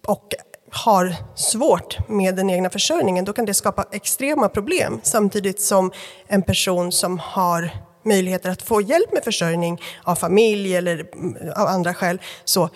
och 0.07 0.35
har 0.71 1.15
svårt 1.35 2.09
med 2.09 2.37
den 2.37 2.51
egna 2.51 2.71
försörjningen, 2.71 3.25
då 3.25 3.33
kan 3.33 3.45
det 3.45 3.55
skapa 3.55 3.85
extrema 3.93 4.49
problem. 4.49 5.01
Samtidigt 5.03 5.61
som 5.61 5.93
en 6.27 6.43
person 6.43 6.93
som 6.93 7.19
har 7.19 7.71
möjligheter 8.05 8.51
att 8.51 8.63
få 8.63 8.81
hjälp 8.81 9.13
med 9.13 9.25
försörjning 9.25 9.83
av 10.03 10.15
familj 10.15 10.77
eller 10.77 11.07
mm, 11.15 11.53
av 11.57 11.67
andra 11.67 11.95
skäl, 11.95 12.21
så 12.45 12.71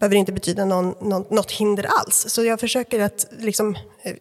behöver 0.00 0.14
det 0.14 0.18
inte 0.18 0.32
betyda 0.32 0.64
någon, 0.64 0.94
någon, 1.00 1.24
något 1.30 1.50
hinder 1.50 1.86
alls. 2.00 2.24
Så 2.28 2.44
jag 2.44 2.60
försöker 2.60 3.00
att 3.00 3.26
liksom, 3.38 3.76
eh, 4.02 4.14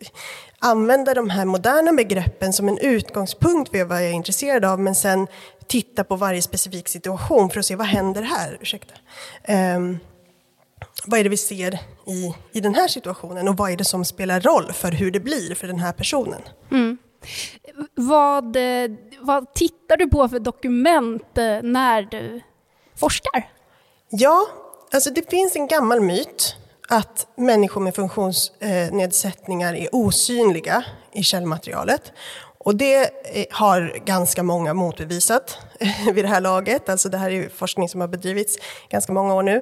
använda 0.59 1.13
de 1.13 1.29
här 1.29 1.45
moderna 1.45 1.93
begreppen 1.93 2.53
som 2.53 2.67
en 2.67 2.77
utgångspunkt 2.77 3.71
för 3.71 3.83
vad 3.83 3.97
jag 3.97 4.09
är 4.09 4.13
intresserad 4.13 4.65
av, 4.65 4.79
men 4.79 4.95
sen 4.95 5.27
titta 5.67 6.03
på 6.03 6.15
varje 6.15 6.41
specifik 6.41 6.87
situation 6.89 7.49
för 7.49 7.59
att 7.59 7.65
se 7.65 7.75
vad 7.75 7.87
händer 7.87 8.21
här. 8.21 8.57
Ursäkta. 8.61 8.93
Um, 9.47 9.99
vad 11.05 11.19
är 11.19 11.23
det 11.23 11.29
vi 11.29 11.37
ser 11.37 11.79
i, 12.07 12.35
i 12.51 12.59
den 12.59 12.75
här 12.75 12.87
situationen 12.87 13.47
och 13.47 13.57
vad 13.57 13.71
är 13.71 13.77
det 13.77 13.83
som 13.83 14.05
spelar 14.05 14.41
roll 14.41 14.73
för 14.73 14.91
hur 14.91 15.11
det 15.11 15.19
blir 15.19 15.55
för 15.55 15.67
den 15.67 15.79
här 15.79 15.91
personen? 15.91 16.41
Mm. 16.71 16.97
Vad, 17.95 18.57
vad 19.19 19.53
tittar 19.53 19.97
du 19.97 20.09
på 20.09 20.29
för 20.29 20.39
dokument 20.39 21.37
eh, 21.37 21.61
när 21.61 22.01
du 22.01 22.41
forskar? 22.95 23.49
Ja, 24.09 24.47
alltså 24.91 25.09
det 25.09 25.29
finns 25.29 25.55
en 25.55 25.67
gammal 25.67 26.01
myt 26.01 26.55
att 26.89 27.27
människor 27.35 27.81
med 27.81 27.95
funktionsnedsättningar 27.95 29.73
är 29.73 29.87
osynliga 29.91 30.83
i 31.11 31.23
källmaterialet. 31.23 32.11
Och 32.57 32.75
det 32.75 33.03
eh, 33.03 33.45
har 33.51 34.05
ganska 34.05 34.43
många 34.43 34.73
motbevisat 34.73 35.57
vid 36.13 36.25
det 36.25 36.29
här 36.29 36.41
laget. 36.41 36.89
Alltså 36.89 37.09
det 37.09 37.17
här 37.17 37.31
är 37.31 37.49
forskning 37.49 37.89
som 37.89 38.01
har 38.01 38.07
bedrivits 38.07 38.57
ganska 38.89 39.13
många 39.13 39.33
år 39.33 39.43
nu. 39.43 39.61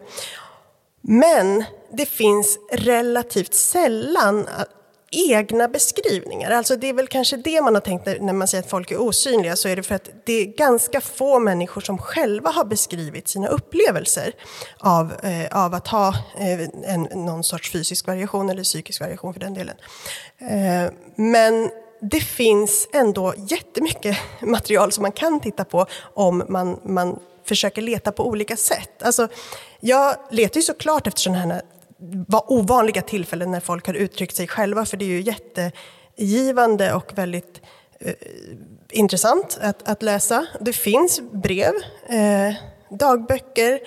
Men 1.02 1.64
det 1.98 2.06
finns 2.06 2.60
relativt 2.72 3.54
sällan 3.54 4.40
äh, 4.40 4.64
egna 5.12 5.68
beskrivningar. 5.68 6.52
Alltså 6.52 6.76
det 6.76 6.90
är 6.90 6.94
väl 6.94 7.08
kanske 7.08 7.38
det 7.38 7.62
man 7.62 7.74
har 7.74 7.82
tänkt 7.82 8.06
när 8.06 8.34
man 8.34 8.48
säger 8.48 8.64
att 8.64 8.70
folk 8.70 8.92
är 8.92 9.02
osynliga, 9.02 9.56
så 9.56 9.68
är 9.68 9.76
det 9.76 9.84
för 9.84 9.96
att 9.96 10.10
det 10.26 10.34
är 10.34 10.46
ganska 10.46 11.02
få 11.02 11.40
människor 11.40 11.82
som 11.82 11.98
själva 11.98 12.50
har 12.50 12.66
beskrivit 12.66 13.28
sina 13.28 13.48
upplevelser 13.48 14.34
av, 14.80 15.14
eh, 15.24 15.66
av 15.66 15.74
att 15.74 15.88
ha 15.88 16.08
eh, 16.38 16.62
en, 16.94 17.02
någon 17.02 17.44
sorts 17.44 17.72
fysisk 17.72 18.08
variation 18.08 18.50
eller 18.50 18.64
psykisk 18.64 19.02
variation 19.02 19.34
för 19.34 19.40
den 19.40 19.54
delen. 19.54 19.76
Eh, 20.38 20.92
men 21.16 21.70
det 22.02 22.20
finns 22.20 22.88
ändå 22.94 23.34
jättemycket 23.38 24.18
material 24.42 24.92
som 24.92 25.02
man 25.02 25.12
kan 25.12 25.40
titta 25.40 25.66
på 25.66 25.86
om 26.14 26.44
man, 26.50 26.80
man 26.84 27.20
försöker 27.46 27.82
leta 27.82 28.12
på 28.12 28.28
olika 28.28 28.58
sätt. 28.58 29.04
Alltså, 29.04 29.28
jag 29.80 30.16
letar 30.32 30.58
ju 30.58 30.62
såklart 30.62 31.08
efter 31.08 31.22
sådana 31.22 31.40
här 31.40 31.62
ovanliga 32.48 33.02
tillfällen 33.02 33.52
när 33.52 33.60
folk 33.60 33.88
har 33.88 33.94
uttryckt 33.94 34.36
sig 34.36 34.48
själva, 34.48 34.86
för 34.86 34.98
det 34.98 35.06
är 35.06 35.10
ju 35.10 35.22
jättegivande 35.22 36.94
och 36.94 37.18
väldigt 37.18 37.62
eh, 38.00 38.14
intressant 38.90 39.58
att, 39.62 39.90
att, 39.90 40.04
läsa. 40.04 40.46
Det 40.60 40.74
finns 40.74 41.22
brev, 41.32 41.74
eh, 42.10 42.54
dagböcker, 42.90 43.80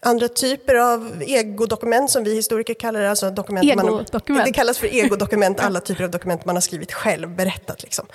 andra 0.00 0.28
typer 0.28 0.74
av 0.74 1.22
egodokument 1.26 2.10
som 2.10 2.24
vi 2.24 2.34
historiker 2.34 2.74
kallar 2.74 3.00
det. 3.00 3.10
Alltså 3.10 3.30
dokument 3.30 3.64
egodokument. 3.64 4.28
Man, 4.28 4.44
det 4.44 4.52
kallas 4.52 4.78
för 4.78 4.86
egodokument, 4.86 5.60
alla 5.60 5.80
typer 5.80 6.04
av 6.04 6.10
dokument 6.10 6.44
man 6.44 6.56
har 6.56 6.60
skrivit 6.60 6.92
själv, 6.92 7.36
berättat. 7.36 7.82
Liksom. 7.82 8.06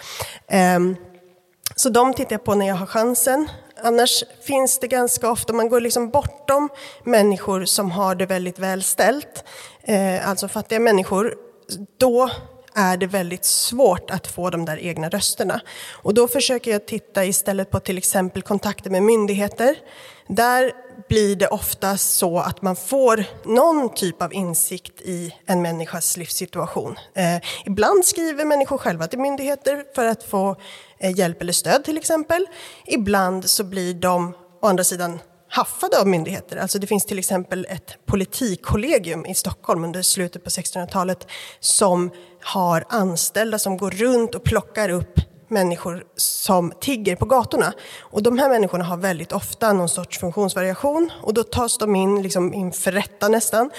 Um, 0.75 0.95
så 1.75 1.89
de 1.89 2.13
tittar 2.13 2.31
jag 2.31 2.43
på 2.43 2.55
när 2.55 2.67
jag 2.67 2.75
har 2.75 2.85
chansen. 2.85 3.49
Annars 3.83 4.23
finns 4.41 4.79
det 4.79 4.87
ganska 4.87 5.31
ofta, 5.31 5.53
man 5.53 5.69
går 5.69 5.79
liksom 5.79 6.09
bortom 6.09 6.69
människor 7.03 7.65
som 7.65 7.91
har 7.91 8.15
det 8.15 8.25
väldigt 8.25 8.59
väl 8.59 8.83
ställt, 8.83 9.43
eh, 9.83 10.29
alltså 10.29 10.47
fattiga 10.47 10.79
människor, 10.79 11.35
då 11.97 12.29
är 12.75 12.97
det 12.97 13.07
väldigt 13.07 13.45
svårt 13.45 14.11
att 14.11 14.27
få 14.27 14.49
de 14.49 14.65
där 14.65 14.77
egna 14.77 15.09
rösterna. 15.09 15.61
Och 15.91 16.13
då 16.13 16.27
försöker 16.27 16.71
jag 16.71 16.85
titta 16.85 17.25
istället 17.25 17.71
på 17.71 17.79
till 17.79 17.97
exempel 17.97 18.41
kontakter 18.41 18.89
med 18.89 19.03
myndigheter. 19.03 19.75
Där 20.27 20.71
blir 21.09 21.35
det 21.35 21.47
ofta 21.47 21.97
så 21.97 22.39
att 22.39 22.61
man 22.61 22.75
får 22.75 23.25
någon 23.45 23.93
typ 23.93 24.21
av 24.21 24.33
insikt 24.33 25.01
i 25.01 25.35
en 25.45 25.61
människas 25.61 26.17
livssituation. 26.17 26.95
Eh, 27.15 27.41
ibland 27.65 28.05
skriver 28.05 28.45
människor 28.45 28.77
själva 28.77 29.07
till 29.07 29.19
myndigheter 29.19 29.83
för 29.95 30.05
att 30.05 30.23
få 30.23 30.55
eh, 30.99 31.17
hjälp 31.17 31.41
eller 31.41 31.53
stöd 31.53 31.83
till 31.83 31.97
exempel. 31.97 32.47
Ibland 32.85 33.49
så 33.49 33.63
blir 33.63 33.93
de 33.93 34.33
å 34.61 34.67
andra 34.67 34.83
sidan 34.83 35.19
haffade 35.51 35.99
av 35.99 36.07
myndigheter. 36.07 36.57
Alltså 36.57 36.79
det 36.79 36.87
finns 36.87 37.05
till 37.05 37.19
exempel 37.19 37.67
ett 37.69 38.05
politikkollegium 38.05 39.25
i 39.25 39.35
Stockholm 39.35 39.83
under 39.83 40.01
slutet 40.01 40.43
på 40.43 40.49
1600-talet 40.49 41.27
som 41.59 42.11
har 42.41 42.83
anställda 42.89 43.59
som 43.59 43.77
går 43.77 43.91
runt 43.91 44.35
och 44.35 44.43
plockar 44.43 44.89
upp 44.89 45.19
människor 45.47 46.03
som 46.15 46.73
tigger 46.81 47.15
på 47.15 47.25
gatorna. 47.25 47.73
Och 47.99 48.23
de 48.23 48.39
här 48.39 48.49
människorna 48.49 48.83
har 48.83 48.97
väldigt 48.97 49.31
ofta 49.31 49.73
någon 49.73 49.89
sorts 49.89 50.19
funktionsvariation 50.19 51.11
och 51.21 51.33
då 51.33 51.43
tas 51.43 51.77
de 51.77 51.95
in 51.95 52.21
liksom 52.21 52.53
inför 52.53 52.91
rätta 52.91 53.27
nästan 53.27 53.71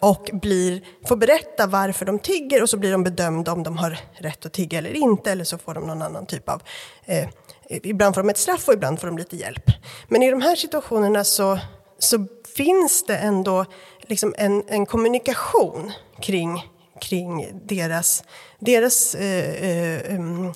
och 0.00 0.30
blir, 0.32 0.82
får 1.08 1.16
berätta 1.16 1.66
varför 1.66 2.06
de 2.06 2.18
tigger 2.18 2.62
och 2.62 2.70
så 2.70 2.76
blir 2.76 2.92
de 2.92 3.04
bedömda 3.04 3.52
om 3.52 3.62
de 3.62 3.78
har 3.78 3.98
rätt 4.12 4.46
att 4.46 4.52
tigga 4.52 4.78
eller 4.78 4.96
inte 4.96 5.30
eller 5.32 5.44
så 5.44 5.58
får 5.58 5.74
de 5.74 5.86
någon 5.86 6.02
annan 6.02 6.26
typ 6.26 6.48
av 6.48 6.62
eh, 7.04 7.28
Ibland 7.70 8.14
får 8.14 8.22
de 8.22 8.30
ett 8.30 8.38
straff 8.38 8.68
och 8.68 8.74
ibland 8.74 9.00
får 9.00 9.06
de 9.06 9.18
lite 9.18 9.36
hjälp. 9.36 9.64
Men 10.08 10.22
i 10.22 10.30
de 10.30 10.40
här 10.40 10.56
situationerna 10.56 11.24
så, 11.24 11.58
så 11.98 12.26
finns 12.56 13.04
det 13.06 13.16
ändå 13.16 13.64
liksom 14.02 14.34
en, 14.38 14.64
en 14.68 14.86
kommunikation 14.86 15.92
kring, 16.20 16.66
kring 17.00 17.60
deras, 17.64 18.24
deras 18.58 19.14
eh, 19.14 19.64
eh, 19.64 20.14
um, 20.14 20.52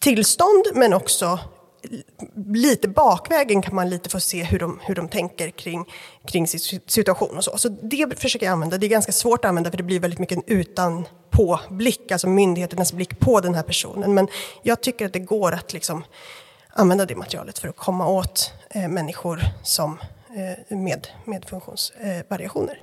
tillstånd 0.00 0.64
men 0.74 0.94
också 0.94 1.38
lite 2.46 2.88
bakvägen 2.88 3.62
kan 3.62 3.74
man 3.74 3.90
lite 3.90 4.08
få 4.10 4.20
se 4.20 4.44
hur 4.44 4.58
de, 4.58 4.80
hur 4.82 4.94
de 4.94 5.08
tänker 5.08 5.50
kring, 5.50 5.84
kring 6.26 6.46
sin 6.46 6.80
situation 6.86 7.36
och 7.36 7.44
så. 7.44 7.58
Så 7.58 7.68
det 7.68 8.20
försöker 8.20 8.46
jag 8.46 8.52
använda. 8.52 8.78
Det 8.78 8.86
är 8.86 8.88
ganska 8.88 9.12
svårt 9.12 9.44
att 9.44 9.48
använda 9.48 9.70
för 9.70 9.76
det 9.76 9.82
blir 9.82 10.00
väldigt 10.00 10.18
mycket 10.18 10.38
en 10.38 10.44
utanpå 10.46 11.60
blick, 11.70 12.12
alltså 12.12 12.28
myndigheternas 12.28 12.92
blick 12.92 13.20
på 13.20 13.40
den 13.40 13.54
här 13.54 13.62
personen. 13.62 14.14
Men 14.14 14.28
jag 14.62 14.80
tycker 14.80 15.06
att 15.06 15.12
det 15.12 15.18
går 15.18 15.52
att 15.52 15.72
liksom 15.72 16.04
använda 16.68 17.06
det 17.06 17.16
materialet 17.16 17.58
för 17.58 17.68
att 17.68 17.76
komma 17.76 18.08
åt 18.08 18.52
eh, 18.70 18.88
människor 18.88 19.40
som 19.64 19.98
med, 20.68 21.06
med 21.24 21.44
funktionsvariationer. 21.44 22.82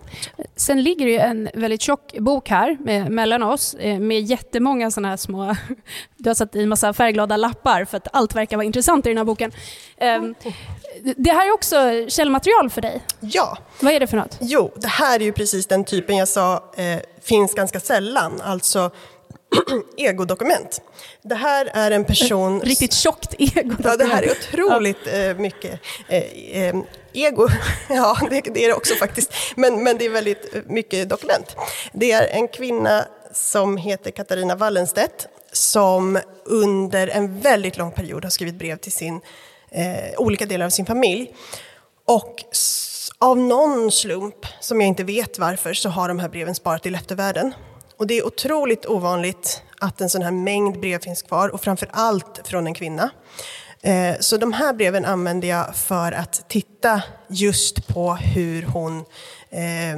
Sen 0.56 0.84
ligger 0.84 1.06
det 1.06 1.18
en 1.18 1.50
väldigt 1.54 1.82
tjock 1.82 2.18
bok 2.20 2.50
här 2.50 2.78
med, 2.80 3.12
mellan 3.12 3.44
oss 3.44 3.74
eh, 3.74 4.00
med 4.00 4.22
jättemånga 4.22 4.92
sådana 4.92 5.10
här 5.10 5.18
små... 5.18 5.56
Du 6.18 6.30
har 6.30 6.36
satt 6.36 6.56
i 6.56 6.66
massa 6.66 6.94
färgglada 6.94 7.38
lappar 7.38 7.86
för 7.86 7.98
att 7.98 8.08
allt 8.14 8.36
verkar 8.36 8.58
vara 8.58 8.66
intressant 8.66 9.06
i 9.06 9.10
den 9.10 9.18
här 9.18 9.26
boken. 9.26 9.52
Ehm, 9.98 10.36
det 11.18 11.32
här 11.32 11.48
är 11.48 11.54
också 11.54 12.06
källmaterial 12.08 12.70
för 12.70 12.82
dig. 12.82 13.02
Ja. 13.20 13.58
Vad 13.80 13.94
är 13.94 14.00
det 14.00 14.08
för 14.08 14.18
något? 14.18 14.38
Jo, 14.42 14.72
det 14.76 14.88
här 14.88 15.20
är 15.20 15.24
ju 15.24 15.32
precis 15.32 15.68
den 15.68 15.84
typen 15.84 16.18
jag 16.18 16.28
sa 16.28 16.54
eh, 16.78 17.00
finns 17.22 17.54
ganska 17.54 17.80
sällan. 17.80 18.42
Alltså 18.42 18.92
egodokument. 19.98 20.82
Det 21.22 21.36
här 21.36 21.70
är 21.74 21.92
en 21.92 22.06
person... 22.06 22.62
Riktigt 22.64 22.94
tjockt 22.94 23.34
egodokument. 23.38 23.80
Ja, 23.84 23.98
det 23.98 24.06
här 24.06 24.24
är 24.24 24.32
otroligt 24.32 25.08
eh, 25.08 25.38
mycket 25.38 25.80
eh, 26.08 26.64
eh, 26.64 26.76
ego. 27.16 27.48
ja, 27.90 28.18
det, 28.30 28.42
det, 28.42 28.66
är 28.66 28.68
det 28.68 28.74
också 28.74 28.96
faktiskt. 28.96 29.34
Men, 29.56 29.84
men 29.84 29.98
det 29.98 30.06
är 30.06 30.10
väldigt 30.10 30.68
mycket 30.70 31.10
dokument. 31.10 31.56
Det 31.94 32.12
är 32.12 32.28
en 32.28 32.48
kvinna 32.48 33.06
som 33.34 33.78
heter 33.78 34.12
Katarina 34.12 34.56
Wallenstedt 34.56 35.28
som 35.52 36.20
under 36.46 37.08
en 37.08 37.40
väldigt 37.40 37.78
lång 37.78 37.92
period 37.92 38.24
har 38.24 38.30
skrivit 38.30 38.56
brev 38.56 38.78
till 38.78 38.92
sin, 38.92 39.22
eh, 39.72 40.18
olika 40.18 40.46
delar 40.46 40.66
av 40.66 40.70
sin 40.70 40.86
familj. 40.86 41.36
Och 42.06 42.44
av 43.20 43.38
någon 43.38 43.92
slump, 43.92 44.46
som 44.60 44.82
jag 44.82 44.88
inte 44.88 45.04
vet 45.04 45.40
varför, 45.40 45.74
så 45.74 45.90
har 45.90 46.08
de 46.08 46.20
här 46.20 46.30
breven 46.30 46.56
sparat 46.56 46.84
till 46.84 46.96
eftervärlden. 46.96 47.54
Och 47.98 48.08
det 48.08 48.18
är 48.18 48.26
otroligt 48.26 48.86
ovanligt 48.86 49.62
att 49.80 50.02
en 50.02 50.10
sån 50.10 50.22
här 50.22 50.32
mängd 50.32 50.80
brev 50.80 51.00
finns 51.00 51.22
kvar 51.22 51.50
och 51.50 51.62
framför 51.62 51.90
allt 51.92 52.48
från 52.48 52.68
en 52.68 52.74
kvinna. 52.74 53.10
Eh, 53.82 54.16
så 54.20 54.38
de 54.38 54.54
här 54.54 54.74
breven 54.74 55.06
använder 55.06 55.48
jag 55.48 55.76
för 55.76 56.12
att 56.12 56.50
titta 56.50 57.02
just 57.28 57.88
på 57.88 58.14
hur 58.14 58.64
hon 58.64 59.06
eh, 59.50 59.98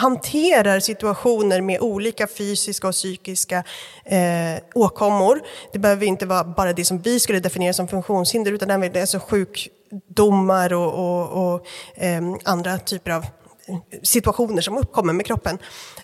hanterar 0.00 0.80
situationer 0.80 1.60
med 1.60 1.80
olika 1.80 2.26
fysiska 2.26 2.88
och 2.88 2.94
psykiska 2.94 3.64
eh, 4.04 4.62
åkommor. 4.74 5.40
Det 5.72 5.78
behöver 5.78 6.06
inte 6.06 6.26
vara 6.26 6.44
bara 6.44 6.72
det 6.72 6.84
som 6.84 6.98
vi 6.98 7.20
skulle 7.20 7.40
definiera 7.40 7.72
som 7.72 7.88
funktionshinder 7.88 8.52
utan 8.52 8.70
även 8.70 9.00
alltså 9.00 9.18
sjukdomar 9.18 10.72
och, 10.72 10.92
och, 10.92 11.54
och 11.54 11.66
eh, 11.94 12.22
andra 12.44 12.78
typer 12.78 13.10
av 13.10 13.26
situationer 14.02 14.62
som 14.62 14.76
uppkommer 14.76 15.12
med 15.12 15.26
kroppen. 15.26 15.58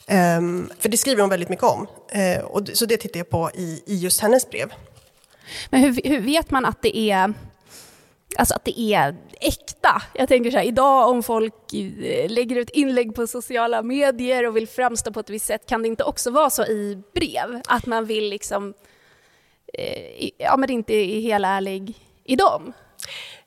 Eh, 0.06 0.40
för 0.78 0.88
det 0.88 0.96
skriver 0.96 1.20
hon 1.20 1.30
väldigt 1.30 1.48
mycket 1.48 1.64
om. 1.64 1.86
Eh, 2.08 2.44
och, 2.44 2.68
så 2.74 2.86
det 2.86 2.96
tittar 2.96 3.20
jag 3.20 3.30
på 3.30 3.50
i, 3.54 3.82
i 3.86 3.96
just 3.96 4.20
hennes 4.20 4.50
brev. 4.50 4.72
Men 5.70 5.80
hur, 5.80 6.00
hur, 6.04 6.20
vet 6.20 6.50
man 6.50 6.64
att 6.64 6.82
det 6.82 6.96
är 6.96 7.34
Alltså 8.36 8.54
att 8.54 8.64
det 8.64 8.80
är 8.80 9.16
äkta. 9.40 10.02
Jag 10.14 10.28
tänker 10.28 10.50
så 10.50 10.56
här, 10.56 10.64
idag 10.64 11.08
om 11.08 11.22
folk 11.22 11.72
eh, 11.72 12.30
lägger 12.30 12.56
ut 12.56 12.70
inlägg 12.70 13.14
på 13.14 13.26
sociala 13.26 13.82
medier 13.82 14.46
och 14.46 14.56
vill 14.56 14.68
framstå 14.68 15.12
på 15.12 15.20
ett 15.20 15.30
visst 15.30 15.46
sätt, 15.46 15.66
kan 15.66 15.82
det 15.82 15.88
inte 15.88 16.04
också 16.04 16.30
vara 16.30 16.50
så 16.50 16.62
i 16.62 17.02
brev? 17.14 17.60
Att 17.68 17.86
man 17.86 18.06
vill 18.06 18.28
liksom, 18.28 18.74
eh, 19.72 20.30
ja 20.38 20.56
men 20.56 20.70
inte 20.70 20.94
är 20.94 21.20
helt 21.20 21.44
ärlig 21.44 21.94
i 22.24 22.36
dem? 22.36 22.72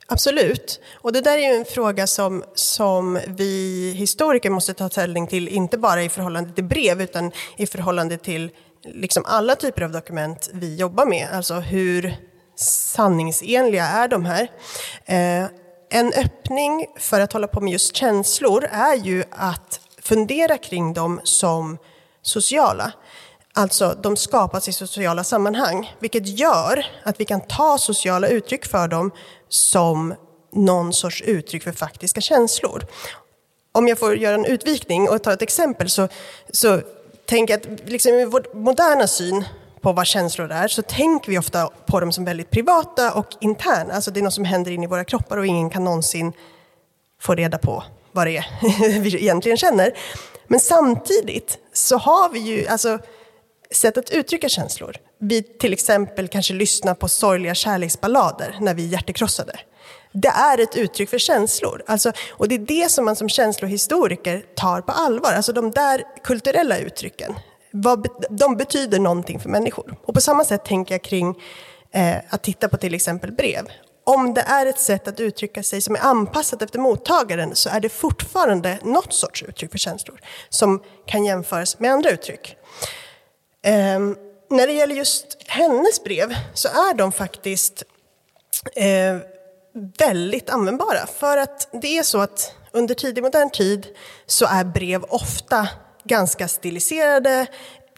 Absolut. 0.07 0.81
Och 0.93 1.13
det 1.13 1.21
där 1.21 1.37
är 1.37 1.53
ju 1.53 1.55
en 1.55 1.65
fråga 1.65 2.07
som, 2.07 2.43
som 2.53 3.19
vi 3.27 3.91
historiker 3.97 4.49
måste 4.49 4.73
ta 4.73 4.89
ställning 4.89 5.27
till, 5.27 5.47
inte 5.47 5.77
bara 5.77 6.03
i 6.03 6.09
förhållande 6.09 6.53
till 6.53 6.63
brev, 6.63 7.01
utan 7.01 7.31
i 7.57 7.67
förhållande 7.67 8.17
till 8.17 8.51
liksom 8.85 9.23
alla 9.25 9.55
typer 9.55 9.81
av 9.81 9.91
dokument 9.91 10.49
vi 10.53 10.75
jobbar 10.75 11.05
med. 11.05 11.27
Alltså 11.33 11.53
hur 11.53 12.15
sanningsenliga 12.55 13.85
är 13.85 14.07
de 14.07 14.25
här? 14.25 14.51
Eh, 15.05 15.47
en 15.89 16.13
öppning 16.13 16.85
för 16.99 17.19
att 17.19 17.33
hålla 17.33 17.47
på 17.47 17.61
med 17.61 17.73
just 17.73 17.95
känslor 17.95 18.63
är 18.71 18.95
ju 18.95 19.23
att 19.31 19.79
fundera 20.01 20.57
kring 20.57 20.93
dem 20.93 21.21
som 21.23 21.77
sociala. 22.21 22.91
Alltså, 23.53 23.97
de 24.03 24.17
skapas 24.17 24.67
i 24.67 24.73
sociala 24.73 25.23
sammanhang, 25.23 25.95
vilket 25.99 26.27
gör 26.39 26.85
att 27.03 27.19
vi 27.19 27.25
kan 27.25 27.41
ta 27.41 27.77
sociala 27.77 28.27
uttryck 28.27 28.65
för 28.65 28.87
dem 28.87 29.11
som 29.49 30.15
någon 30.53 30.93
sorts 30.93 31.21
uttryck 31.21 31.63
för 31.63 31.71
faktiska 31.71 32.21
känslor. 32.21 32.85
Om 33.71 33.87
jag 33.87 33.99
får 33.99 34.15
göra 34.15 34.35
en 34.35 34.45
utvikning 34.45 35.09
och 35.09 35.23
ta 35.23 35.33
ett 35.33 35.41
exempel 35.41 35.89
så, 35.89 36.07
så 36.51 36.81
tänker 37.25 37.55
att 37.55 37.89
liksom 37.89 38.13
i 38.13 38.25
vår 38.25 38.47
moderna 38.53 39.07
syn 39.07 39.45
på 39.81 39.91
vad 39.91 40.07
känslor 40.07 40.51
är 40.51 40.67
så 40.67 40.81
tänker 40.81 41.31
vi 41.31 41.37
ofta 41.37 41.69
på 41.85 41.99
dem 41.99 42.11
som 42.11 42.25
väldigt 42.25 42.49
privata 42.49 43.13
och 43.13 43.27
interna. 43.41 43.93
Alltså 43.93 44.11
det 44.11 44.19
är 44.19 44.23
något 44.23 44.33
som 44.33 44.45
händer 44.45 44.71
in 44.71 44.83
i 44.83 44.87
våra 44.87 45.03
kroppar 45.03 45.37
och 45.37 45.45
ingen 45.45 45.69
kan 45.69 45.83
någonsin 45.83 46.33
få 47.21 47.35
reda 47.35 47.57
på 47.57 47.83
vad 48.11 48.27
det 48.27 48.37
är 48.37 48.99
vi 48.99 49.15
egentligen 49.15 49.57
känner. 49.57 49.93
Men 50.47 50.59
samtidigt 50.59 51.57
så 51.73 51.97
har 51.97 52.29
vi 52.29 52.39
ju, 52.39 52.67
alltså 52.67 52.99
sätt 53.71 53.97
att 53.97 54.09
uttrycka 54.09 54.49
känslor. 54.49 54.95
Vi 55.19 55.43
till 55.43 55.73
exempel 55.73 56.27
kanske 56.27 56.53
lyssnar 56.53 56.93
på 56.93 57.07
sorgliga 57.07 57.55
kärleksballader 57.55 58.57
när 58.61 58.73
vi 58.73 58.85
är 58.85 58.89
hjärtekrossade. 58.89 59.59
Det 60.15 60.27
är 60.27 60.57
ett 60.57 60.75
uttryck 60.75 61.09
för 61.09 61.17
känslor. 61.17 61.83
Alltså, 61.87 62.11
och 62.31 62.47
det 62.47 62.55
är 62.55 62.59
det 62.59 62.91
som 62.91 63.05
man 63.05 63.15
som 63.15 63.29
känslohistoriker 63.29 64.45
tar 64.55 64.81
på 64.81 64.91
allvar. 64.91 65.33
Alltså 65.33 65.53
de 65.53 65.71
där 65.71 66.03
kulturella 66.23 66.77
uttrycken. 66.77 67.33
Vad, 67.71 68.07
de 68.29 68.57
betyder 68.57 68.99
någonting 68.99 69.39
för 69.39 69.49
människor. 69.49 69.97
Och 70.05 70.13
på 70.13 70.21
samma 70.21 70.45
sätt 70.45 70.65
tänker 70.65 70.93
jag 70.93 71.01
kring 71.01 71.41
eh, 71.91 72.15
att 72.29 72.43
titta 72.43 72.69
på 72.69 72.77
till 72.77 72.93
exempel 72.93 73.31
brev. 73.31 73.67
Om 74.03 74.33
det 74.33 74.41
är 74.41 74.65
ett 74.65 74.79
sätt 74.79 75.07
att 75.07 75.19
uttrycka 75.19 75.63
sig 75.63 75.81
som 75.81 75.95
är 75.95 75.99
anpassat 75.99 76.61
efter 76.61 76.79
mottagaren 76.79 77.55
så 77.55 77.69
är 77.69 77.79
det 77.79 77.89
fortfarande 77.89 78.77
något 78.83 79.13
sorts 79.13 79.43
uttryck 79.43 79.71
för 79.71 79.77
känslor 79.77 80.19
som 80.49 80.83
kan 81.05 81.25
jämföras 81.25 81.79
med 81.79 81.91
andra 81.91 82.09
uttryck. 82.09 82.55
Eh, 83.65 83.99
när 84.49 84.67
det 84.67 84.73
gäller 84.73 84.95
just 84.95 85.37
hennes 85.47 86.03
brev 86.03 86.35
så 86.53 86.67
är 86.67 86.93
de 86.93 87.11
faktiskt 87.11 87.83
eh, 88.75 89.17
väldigt 89.97 90.49
användbara. 90.49 91.07
För 91.19 91.37
att 91.37 91.67
det 91.81 91.97
är 91.97 92.03
så 92.03 92.21
att 92.21 92.55
under 92.71 92.95
tidig 92.95 93.23
modern 93.23 93.49
tid 93.49 93.87
så 94.25 94.45
är 94.45 94.63
brev 94.63 95.03
ofta 95.03 95.67
ganska 96.03 96.47
stiliserade, 96.47 97.47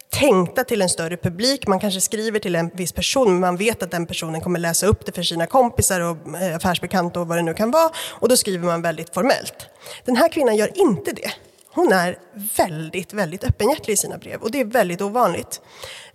tänkta 0.10 0.64
till 0.64 0.82
en 0.82 0.90
större 0.90 1.18
publik. 1.18 1.68
Man 1.68 1.80
kanske 1.80 2.02
skriver 2.02 2.40
till 2.40 2.56
en 2.56 2.70
viss 2.74 2.92
person, 2.92 3.32
men 3.32 3.40
man 3.40 3.58
vet 3.58 3.84
att 3.84 3.92
den 3.92 4.06
personen 4.06 4.42
kommer 4.42 4.60
läsa 4.60 4.88
upp 4.88 5.06
det 5.06 5.12
för 5.12 5.24
sina 5.24 5.48
kompisar 5.48 6.02
och 6.02 6.42
eh, 6.42 6.56
affärsbekanta 6.56 7.20
och 7.20 7.28
vad 7.28 7.38
det 7.38 7.42
nu 7.42 7.54
kan 7.54 7.72
vara. 7.72 7.90
Och 8.10 8.30
då 8.30 8.38
skriver 8.38 8.66
man 8.66 8.82
väldigt 8.82 9.14
formellt. 9.14 9.68
Den 10.06 10.16
här 10.16 10.30
kvinnan 10.30 10.56
gör 10.56 10.78
inte 10.78 11.12
det. 11.12 11.32
Hon 11.70 11.94
är 11.94 12.18
väldigt, 12.58 13.14
väldigt 13.14 13.44
öppenhjärtig 13.44 13.94
i 13.94 13.98
sina 13.98 14.18
brev 14.18 14.42
och 14.42 14.52
det 14.52 14.60
är 14.60 14.66
väldigt 14.66 15.02
ovanligt. 15.02 15.62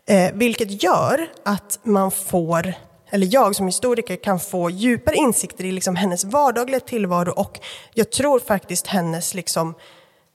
Eh, 0.07 0.33
vilket 0.35 0.83
gör 0.83 1.31
att 1.45 1.79
man 1.83 2.11
får, 2.11 2.75
eller 3.13 3.29
jag 3.31 3.57
som 3.57 3.67
historiker 3.67 4.17
kan 4.17 4.41
få 4.41 4.71
djupare 4.71 5.17
insikter 5.17 5.65
i 5.65 5.73
liksom 5.73 5.97
hennes 5.97 6.25
vardagliga 6.25 6.81
tillvaro 6.81 7.33
och 7.33 7.61
jag 7.95 8.11
tror 8.11 8.41
faktiskt 8.41 8.87
hennes 8.87 9.35
liksom 9.35 9.75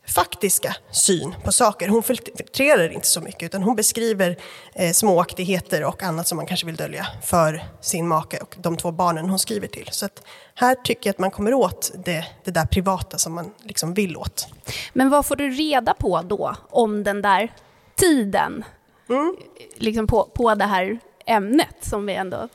faktiska 0.08 0.76
syn 0.92 1.36
på 1.44 1.52
saker. 1.52 1.88
Hon 1.88 2.04
filtrerar 2.04 2.90
inte 2.90 3.08
så 3.08 3.22
mycket 3.22 3.44
utan 3.44 3.64
hon 3.64 3.76
beskriver 3.76 4.38
eh, 4.74 4.92
småaktigheter 4.92 5.84
och 5.84 6.04
annat 6.04 6.28
som 6.28 6.36
man 6.36 6.46
kanske 6.46 6.66
vill 6.66 6.76
dölja 6.76 7.08
för 7.24 7.64
sin 7.82 8.08
make 8.08 8.38
och 8.38 8.56
de 8.60 8.78
två 8.78 8.92
barnen 8.92 9.30
hon 9.30 9.40
skriver 9.40 9.68
till. 9.68 9.90
Så 9.92 10.06
att 10.06 10.24
här 10.56 10.76
tycker 10.76 11.08
jag 11.08 11.14
att 11.14 11.20
man 11.20 11.32
kommer 11.32 11.54
åt 11.54 11.92
det, 12.06 12.26
det 12.44 12.52
där 12.52 12.66
privata 12.66 13.18
som 13.18 13.34
man 13.34 13.54
liksom 13.64 13.94
vill 13.94 14.18
åt. 14.18 14.48
Men 14.94 15.10
vad 15.10 15.26
får 15.26 15.36
du 15.36 15.50
reda 15.50 15.94
på 15.94 16.22
då 16.22 16.56
om 16.70 17.04
den 17.04 17.22
där 17.22 17.54
tiden? 17.96 18.64
Mm. 19.10 19.36
Liksom 19.76 20.08
på, 20.08 20.24
på 20.34 20.56
det 20.56 20.66
här 20.66 21.00
ämnet 21.28 21.76
som 21.82 22.06
vi 22.06 22.14
ändå 22.14 22.50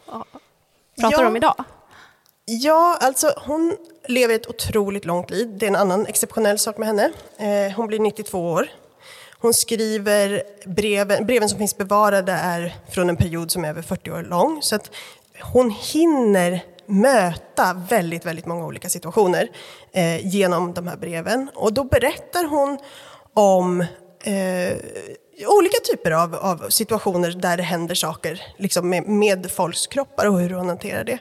pratar 1.01 1.23
ja. 1.23 1.27
om 1.27 1.37
idag? 1.37 1.65
Ja, 2.45 2.99
alltså 3.01 3.35
hon 3.47 3.77
lever 4.07 4.35
ett 4.35 4.47
otroligt 4.47 5.05
långt 5.05 5.31
liv. 5.31 5.59
Det 5.59 5.67
är 5.67 5.69
en 5.69 5.77
annan 5.77 6.07
exceptionell 6.07 6.59
sak 6.59 6.79
med 6.79 6.89
henne. 6.89 7.11
Eh, 7.39 7.77
hon 7.77 7.87
blir 7.87 7.99
92 7.99 8.53
år. 8.53 8.69
Hon 9.39 9.55
skriver 9.55 10.43
breven, 10.67 11.27
breven 11.27 11.49
som 11.49 11.59
finns 11.59 11.77
bevarade 11.77 12.33
är 12.33 12.75
från 12.91 13.09
en 13.09 13.17
period 13.17 13.51
som 13.51 13.65
är 13.65 13.69
över 13.69 13.83
40 13.83 14.11
år 14.11 14.23
lång. 14.23 14.63
Så 14.63 14.77
att 14.77 14.91
hon 15.41 15.71
hinner 15.71 16.65
möta 16.87 17.85
väldigt, 17.89 18.27
väldigt 18.27 18.47
många 18.47 18.67
olika 18.67 18.89
situationer 18.89 19.49
eh, 19.93 20.27
genom 20.27 20.75
de 20.75 20.89
här 20.89 20.97
breven. 20.97 21.51
Och 21.55 21.73
då 21.73 21.85
berättar 21.85 22.45
hon 22.45 22.79
om 23.35 23.81
eh, 24.25 24.77
olika 25.47 25.77
typer 25.91 26.11
av, 26.11 26.35
av, 26.35 26.69
situationer 26.69 27.31
där 27.31 27.57
det 27.57 27.63
händer 27.63 27.95
saker 27.95 28.43
liksom 28.59 28.89
med, 28.89 29.09
med 29.09 29.51
folks 29.51 29.87
kroppar 29.87 30.27
och 30.27 30.41
hur 30.41 30.51
hon 30.51 30.69
hanterar 30.69 31.05
det. 31.05 31.19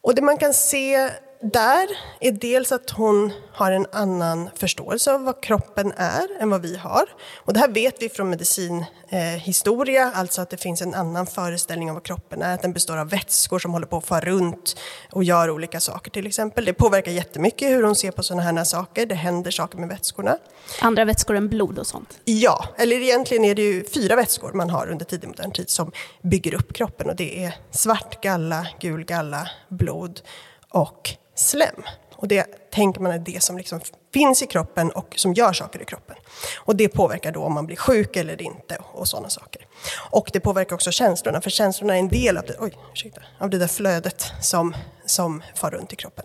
Och 0.00 0.14
det 0.14 0.22
man 0.22 0.38
kan 0.38 0.54
se 0.54 1.10
där 1.42 1.88
är 2.20 2.32
dels 2.32 2.72
att 2.72 2.90
hon 2.90 3.32
har 3.52 3.72
en 3.72 3.86
annan 3.92 4.50
förståelse 4.56 5.12
av 5.12 5.24
vad 5.24 5.42
kroppen 5.42 5.92
är 5.96 6.40
än 6.40 6.50
vad 6.50 6.62
vi 6.62 6.76
har. 6.76 7.04
Och 7.36 7.52
det 7.52 7.60
här 7.60 7.68
vet 7.68 8.02
vi 8.02 8.08
från 8.08 8.30
medicinhistoria, 8.30 10.02
eh, 10.02 10.18
alltså 10.18 10.42
att 10.42 10.50
det 10.50 10.56
finns 10.56 10.82
en 10.82 10.94
annan 10.94 11.26
föreställning 11.26 11.90
av 11.90 11.94
vad 11.94 12.04
kroppen 12.04 12.42
är, 12.42 12.54
att 12.54 12.62
den 12.62 12.72
består 12.72 12.96
av 12.96 13.08
vätskor 13.08 13.58
som 13.58 13.72
håller 13.72 13.86
på 13.86 13.96
att 13.96 14.06
fara 14.06 14.20
runt 14.20 14.76
och 15.12 15.24
gör 15.24 15.50
olika 15.50 15.80
saker 15.80 16.10
till 16.10 16.26
exempel. 16.26 16.64
Det 16.64 16.72
påverkar 16.72 17.12
jättemycket 17.12 17.70
hur 17.70 17.82
hon 17.82 17.96
ser 17.96 18.10
på 18.10 18.22
sådana 18.22 18.42
här 18.42 18.64
saker, 18.64 19.06
det 19.06 19.14
händer 19.14 19.50
saker 19.50 19.78
med 19.78 19.88
vätskorna. 19.88 20.38
Andra 20.80 21.04
vätskor 21.04 21.36
än 21.36 21.48
blod 21.48 21.78
och 21.78 21.86
sånt? 21.86 22.18
Ja, 22.24 22.64
eller 22.78 22.96
egentligen 22.96 23.44
är 23.44 23.54
det 23.54 23.62
ju 23.62 23.84
fyra 23.84 24.16
vätskor 24.16 24.52
man 24.52 24.70
har 24.70 24.90
under 24.90 25.04
tidig 25.04 25.28
modern 25.28 25.52
tid 25.52 25.70
som 25.70 25.92
bygger 26.22 26.54
upp 26.54 26.72
kroppen 26.72 27.10
och 27.10 27.16
det 27.16 27.44
är 27.44 27.54
svart 27.70 28.22
galla, 28.22 28.66
gul 28.80 29.04
galla, 29.04 29.48
blod 29.68 30.20
och 30.68 31.16
slem. 31.34 31.82
Och 32.22 32.28
det 32.28 32.70
tänker 32.70 33.00
man 33.00 33.12
är 33.12 33.18
det 33.18 33.42
som 33.42 33.58
liksom 33.58 33.80
finns 34.12 34.42
i 34.42 34.46
kroppen 34.46 34.90
och 34.90 35.14
som 35.16 35.34
gör 35.34 35.52
saker 35.52 35.82
i 35.82 35.84
kroppen. 35.84 36.16
Och 36.56 36.76
det 36.76 36.88
påverkar 36.88 37.32
då 37.32 37.42
om 37.42 37.52
man 37.52 37.66
blir 37.66 37.76
sjuk 37.76 38.16
eller 38.16 38.42
inte 38.42 38.78
och 38.92 39.08
sådana 39.08 39.28
saker. 39.28 39.66
Och 40.10 40.30
det 40.32 40.40
påverkar 40.40 40.74
också 40.74 40.90
känslorna, 40.90 41.40
för 41.40 41.50
känslorna 41.50 41.94
är 41.94 41.98
en 41.98 42.08
del 42.08 42.38
av 42.38 42.44
det, 42.46 42.56
oj, 42.58 42.78
ursäkta, 42.92 43.20
av 43.38 43.50
det 43.50 43.58
där 43.58 43.66
flödet 43.66 44.32
som, 44.40 44.76
som 45.06 45.42
far 45.54 45.70
runt 45.70 45.92
i 45.92 45.96
kroppen. 45.96 46.24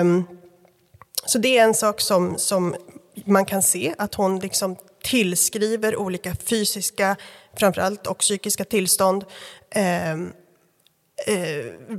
Um, 0.00 0.26
så 1.26 1.38
det 1.38 1.58
är 1.58 1.64
en 1.64 1.74
sak 1.74 2.00
som, 2.00 2.38
som 2.38 2.76
man 3.24 3.44
kan 3.44 3.62
se, 3.62 3.94
att 3.98 4.14
hon 4.14 4.38
liksom 4.38 4.76
tillskriver 5.02 5.96
olika 5.96 6.34
fysiska, 6.34 7.16
framförallt 7.56 8.06
och 8.06 8.18
psykiska 8.18 8.64
tillstånd 8.64 9.24
um, 10.12 10.32
uh, 11.28 11.98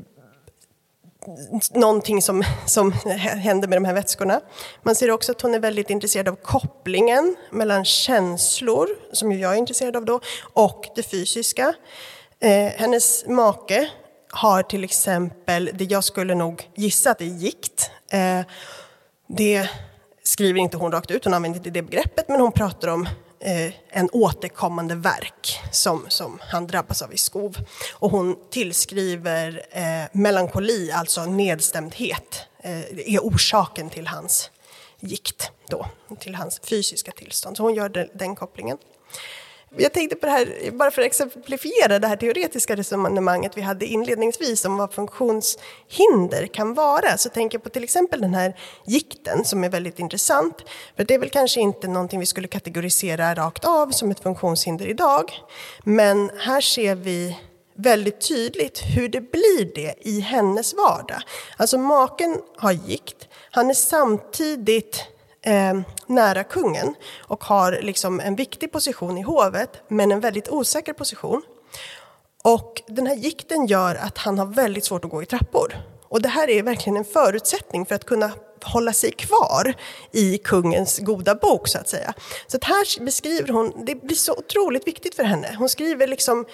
någonting 1.74 2.22
som, 2.22 2.44
som 2.66 2.92
händer 2.92 3.68
med 3.68 3.78
de 3.78 3.86
här 3.86 3.94
vätskorna. 3.94 4.42
Man 4.84 4.96
ser 4.96 5.12
också 5.12 5.32
att 5.32 5.42
hon 5.42 5.54
är 5.54 5.60
väldigt 5.60 5.90
intresserad 5.90 6.28
av 6.28 6.36
kopplingen 6.36 7.36
mellan 7.52 7.86
känslor, 7.86 8.88
som 9.12 9.32
jag 9.32 9.54
är 9.54 9.58
intresserad 9.58 9.96
av 9.96 10.06
då, 10.06 10.20
och 10.54 10.86
det 10.96 11.04
fysiska. 11.04 11.74
Eh, 12.40 12.72
hennes 12.76 13.26
make 13.28 13.90
har 14.30 14.64
till 14.64 14.84
exempel, 14.84 15.70
det 15.74 15.84
jag 15.84 16.04
skulle 16.04 16.36
nog 16.36 16.70
gissa 16.76 17.12
att 17.12 17.20
det 17.20 17.26
är 17.26 17.38
gikt. 17.38 17.92
Eh, 18.12 18.42
det 19.28 19.70
skriver 20.24 20.60
inte 20.60 20.78
hon 20.78 20.92
rakt 20.92 21.12
ut, 21.12 21.26
hon 21.26 21.34
använder 21.34 21.58
inte 21.60 21.70
det 21.70 21.82
begreppet, 21.82 22.30
men 22.30 22.42
hon 22.42 22.52
pratar 22.52 22.88
om 22.88 23.08
eh, 23.42 23.74
en 23.90 24.10
återkommande 24.12 24.96
verk 24.96 25.60
som, 25.72 26.06
som 26.10 26.40
han 26.42 26.68
drabbas 26.68 27.02
av 27.02 27.14
i 27.14 27.18
skov. 27.18 27.58
Och 27.94 28.12
hon 28.12 28.36
tillskriver 28.50 29.66
eh, 29.72 30.10
melankoli, 30.12 30.92
alltså 30.92 31.26
nedstämdhet, 31.26 32.46
eh, 32.60 32.80
är 33.16 33.20
orsaken 33.20 33.90
till 33.90 34.08
hans 34.08 34.52
gikt, 35.00 35.52
då, 35.70 35.86
till 36.20 36.36
hans 36.36 36.60
fysiska 36.64 37.12
tillstånd. 37.12 37.58
Så 37.58 37.64
hon 37.64 37.74
gör 37.74 37.90
den, 37.90 38.10
den 38.14 38.36
kopplingen. 38.36 38.78
Jag 39.78 39.94
tänkte 39.94 40.16
på 40.16 40.26
det 40.26 40.32
här, 40.32 40.72
bara 40.72 40.92
för 40.92 41.02
att 41.02 41.06
exemplifiera 41.06 42.00
det 42.00 42.08
här 42.08 42.16
teoretiska 42.16 42.76
resonemanget 42.76 43.58
vi 43.58 43.62
hade 43.62 43.86
inledningsvis 43.86 44.66
om 44.66 44.78
vad 44.78 44.94
funktionshinder 44.94 46.48
kan 46.54 46.74
vara, 46.74 47.18
så 47.18 47.30
tänker 47.30 47.58
jag 47.58 47.64
på 47.64 47.70
till 47.70 47.84
exempel 47.84 48.22
den 48.22 48.34
här 48.34 48.60
gikten 48.86 49.46
som 49.46 49.64
är 49.64 49.70
väldigt 49.70 50.00
intressant. 50.00 50.56
För 50.98 51.04
det 51.04 51.14
är 51.14 51.20
väl 51.20 51.30
kanske 51.30 51.62
inte 51.62 51.88
någonting 51.88 52.20
vi 52.20 52.26
skulle 52.26 52.48
kategorisera 52.48 53.36
rakt 53.36 53.66
av 53.66 53.92
som 53.92 54.12
ett 54.12 54.20
funktionshinder 54.20 54.88
idag. 54.88 55.32
Men 55.84 56.32
här 56.38 56.62
ser 56.62 56.96
vi 56.96 57.38
väldigt 57.76 58.28
tydligt 58.28 58.82
hur 58.96 59.10
det 59.10 59.22
blir 59.22 59.76
det 59.76 59.94
i 60.00 60.20
hennes 60.20 60.74
vardag. 60.74 61.22
Alltså 61.58 61.78
maken 61.78 62.42
har 62.58 62.72
gikt, 62.72 63.28
han 63.52 63.70
är 63.70 63.74
samtidigt 63.74 65.06
eh, 65.46 65.80
nära 66.08 66.44
kungen 66.44 66.96
och 67.20 67.44
har 67.44 67.80
liksom 67.82 68.20
en 68.20 68.36
viktig 68.36 68.72
position 68.72 69.18
i 69.18 69.22
hovet, 69.22 69.82
men 69.88 70.12
en 70.12 70.20
väldigt 70.20 70.50
osäker 70.50 70.94
position. 70.94 71.42
Och 72.44 72.82
den 72.88 73.08
här 73.08 73.16
gikten 73.16 73.68
gör 73.68 73.96
att 73.96 74.18
han 74.18 74.40
har 74.40 74.46
väldigt 74.46 74.86
svårt 74.86 75.06
att 75.06 75.12
gå 75.12 75.24
i 75.24 75.26
trappor. 75.26 75.74
Och 76.08 76.22
det 76.22 76.30
här 76.30 76.50
är 76.50 76.64
verkligen 76.64 76.98
en 76.98 77.06
förutsättning 77.06 77.86
för 77.86 77.96
att 77.96 78.06
kunna 78.06 78.32
hålla 78.64 78.94
sig 78.94 79.12
kvar 79.12 79.74
i 80.12 80.38
kungens 80.38 81.00
goda 81.00 81.36
bok 81.36 81.68
så 81.68 81.78
att 81.78 81.90
säga. 81.90 82.14
Så 82.48 82.58
att 82.58 82.64
här 82.64 83.04
beskriver 83.04 83.50
hon, 83.54 83.86
det 83.86 83.96
blir 83.96 84.16
så 84.16 84.34
otroligt 84.34 84.88
viktigt 84.88 85.16
för 85.16 85.24
henne. 85.24 85.56
Hon 85.58 85.70
skriver 85.70 86.08
liksom 86.08 86.46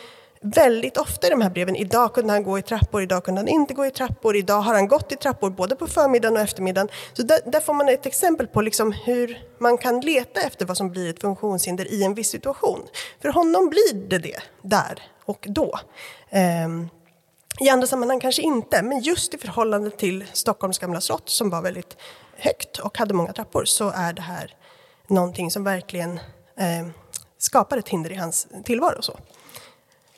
väldigt 0.42 0.98
ofta 0.98 1.28
i 1.28 1.30
de 1.30 1.42
här 1.42 1.50
breven. 1.50 1.76
Idag 1.76 2.14
kunde 2.14 2.34
han 2.34 2.44
gå 2.44 2.60
i 2.60 2.62
trappor, 2.62 3.02
idag 3.02 3.24
kunde 3.24 3.42
han 3.42 3.48
inte 3.48 3.74
gå 3.74 3.86
i 3.86 3.92
trappor, 3.92 4.36
idag 4.36 4.62
har 4.62 4.74
han 4.74 4.88
gått 4.88 5.12
i 5.12 5.16
trappor 5.16 5.50
både 5.50 5.76
på 5.76 5.88
förmiddagen 5.88 6.38
och 6.38 6.44
eftermiddagen. 6.44 6.90
Så 7.14 7.24
där, 7.24 7.40
där 7.46 7.60
får 7.60 7.74
man 7.74 7.90
ett 7.90 8.06
exempel 8.06 8.48
på 8.48 8.62
liksom 8.62 8.92
hur 8.92 9.42
man 9.60 9.78
kan 9.78 10.00
leta 10.00 10.42
efter 10.42 10.66
vad 10.66 10.78
som 10.78 10.92
blir 10.92 11.10
ett 11.10 11.22
funktionshinder 11.22 11.92
i 11.94 12.04
en 12.04 12.14
viss 12.14 12.30
situation. 12.30 12.88
För 13.22 13.30
honom 13.30 13.70
blir 13.70 13.94
det 14.10 14.18
det, 14.18 14.40
där 14.62 15.02
och 15.26 15.46
då. 15.50 15.80
Ehm. 16.30 16.90
I 17.60 17.70
andra 17.70 17.88
sammanhang 17.88 18.20
kanske 18.20 18.42
inte, 18.42 18.82
men 18.82 19.00
just 19.00 19.34
i 19.34 19.38
förhållande 19.38 19.90
till 19.90 20.26
Stockholms 20.34 20.78
gamla 20.78 21.02
slott 21.02 21.30
som 21.30 21.50
var 21.50 21.62
väldigt 21.62 21.98
högt 22.38 22.80
och 22.80 22.98
hade 22.98 23.14
många 23.14 23.34
trappor 23.34 23.66
så 23.66 23.90
är 23.90 24.14
det 24.14 24.22
här 24.22 24.56
någonting 25.08 25.52
som 25.52 25.64
verkligen 25.64 26.20
eh, 26.58 26.88
skapar 27.38 27.78
ett 27.78 27.90
hinder 27.90 28.12
i 28.12 28.16
hans 28.16 28.48
tillvaro. 28.64 29.02
Så 29.02 29.20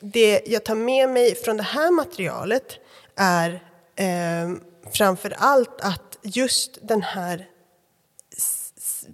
det 0.00 0.42
jag 0.46 0.64
tar 0.64 0.74
med 0.74 1.08
mig 1.08 1.34
från 1.34 1.56
det 1.56 1.62
här 1.62 1.90
materialet 1.90 2.78
är 3.16 3.64
eh, 3.96 4.50
framför 4.92 5.34
allt 5.38 5.80
att 5.80 6.18
just 6.22 6.78
den 6.82 7.02
här, 7.02 7.46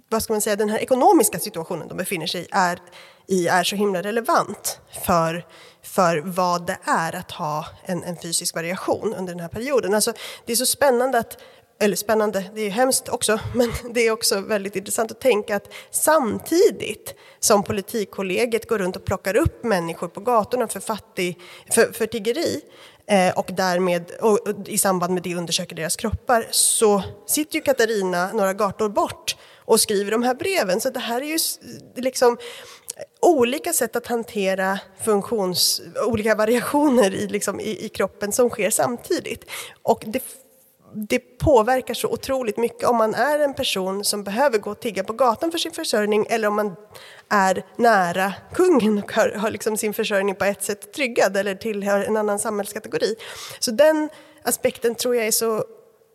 vad 0.09 0.23
ska 0.23 0.33
man 0.33 0.41
säga, 0.41 0.55
den 0.55 0.69
här 0.69 0.79
ekonomiska 0.79 1.39
situationen 1.39 1.87
de 1.87 1.97
befinner 1.97 2.27
sig 2.27 2.41
i 2.41 2.47
är, 2.51 2.79
i 3.27 3.47
är 3.47 3.63
så 3.63 3.75
himla 3.75 4.03
relevant 4.03 4.79
för, 5.05 5.45
för 5.83 6.17
vad 6.25 6.67
det 6.67 6.77
är 6.83 7.15
att 7.15 7.31
ha 7.31 7.65
en, 7.85 8.03
en 8.03 8.17
fysisk 8.17 8.55
variation 8.55 9.13
under 9.13 9.33
den 9.33 9.39
här 9.39 9.49
perioden. 9.49 9.93
Alltså, 9.93 10.13
det 10.45 10.51
är 10.51 10.55
så 10.55 10.65
spännande 10.65 11.19
att 11.19 11.37
eller 11.79 11.95
spännande, 11.95 12.43
det 12.55 12.61
är 12.61 12.65
ju 12.65 12.69
hemskt 12.69 13.09
också, 13.09 13.39
men 13.55 13.71
det 13.93 14.07
är 14.07 14.11
också 14.11 14.39
väldigt 14.39 14.75
intressant 14.75 15.11
att 15.11 15.21
tänka 15.21 15.55
att 15.55 15.73
samtidigt 15.91 17.15
som 17.39 17.63
politikkollegiet 17.63 18.67
går 18.67 18.77
runt 18.77 18.95
och 18.95 19.05
plockar 19.05 19.37
upp 19.37 19.63
människor 19.63 20.07
på 20.07 20.19
gatorna 20.19 20.67
för, 20.67 20.79
fattig, 20.79 21.39
för, 21.71 21.91
för 21.91 22.05
tiggeri 22.05 22.61
eh, 23.07 23.37
och 23.37 23.49
därmed 23.57 24.11
och, 24.21 24.47
och 24.47 24.67
i 24.67 24.77
samband 24.77 25.13
med 25.13 25.23
det 25.23 25.35
undersöker 25.35 25.75
deras 25.75 25.95
kroppar 25.95 26.47
så 26.51 27.03
sitter 27.27 27.55
ju 27.55 27.61
Katarina 27.61 28.31
några 28.33 28.53
gator 28.53 28.89
bort 28.89 29.35
och 29.65 29.79
skriver 29.79 30.11
de 30.11 30.23
här 30.23 30.35
breven. 30.35 30.81
Så 30.81 30.89
det 30.89 30.99
här 30.99 31.21
är 31.21 31.25
ju 31.25 31.37
liksom 31.95 32.37
olika 33.21 33.73
sätt 33.73 33.95
att 33.95 34.07
hantera 34.07 34.79
funktions, 35.03 35.81
olika 36.05 36.35
variationer 36.35 37.13
i, 37.13 37.27
liksom, 37.27 37.59
i, 37.59 37.85
i 37.85 37.89
kroppen 37.89 38.31
som 38.31 38.49
sker 38.49 38.69
samtidigt. 38.69 39.45
Och 39.83 40.03
det 40.07 40.23
det 41.09 41.19
påverkar 41.19 41.93
så 41.93 42.07
otroligt 42.07 42.57
mycket 42.57 42.89
om 42.89 42.95
man 42.95 43.13
är 43.13 43.39
en 43.39 43.53
person 43.53 44.03
som 44.03 44.23
behöver 44.23 44.57
gå 44.57 44.71
och 44.71 44.79
tigga 44.79 45.03
på 45.03 45.13
gatan 45.13 45.51
för 45.51 45.57
sin 45.57 45.71
försörjning 45.71 46.25
eller 46.29 46.47
om 46.47 46.55
man 46.55 46.75
är 47.29 47.65
nära 47.75 48.33
kungen 48.53 48.97
och 49.03 49.13
har, 49.13 49.29
har 49.29 49.51
liksom 49.51 49.77
sin 49.77 49.93
försörjning 49.93 50.35
på 50.35 50.45
ett 50.45 50.63
sätt 50.63 50.93
tryggad 50.93 51.37
eller 51.37 51.55
tillhör 51.55 52.03
en 52.03 52.17
annan 52.17 52.39
samhällskategori. 52.39 53.15
Så 53.59 53.71
den 53.71 54.09
aspekten 54.43 54.95
tror 54.95 55.15
jag 55.15 55.27
är 55.27 55.31
så 55.31 55.55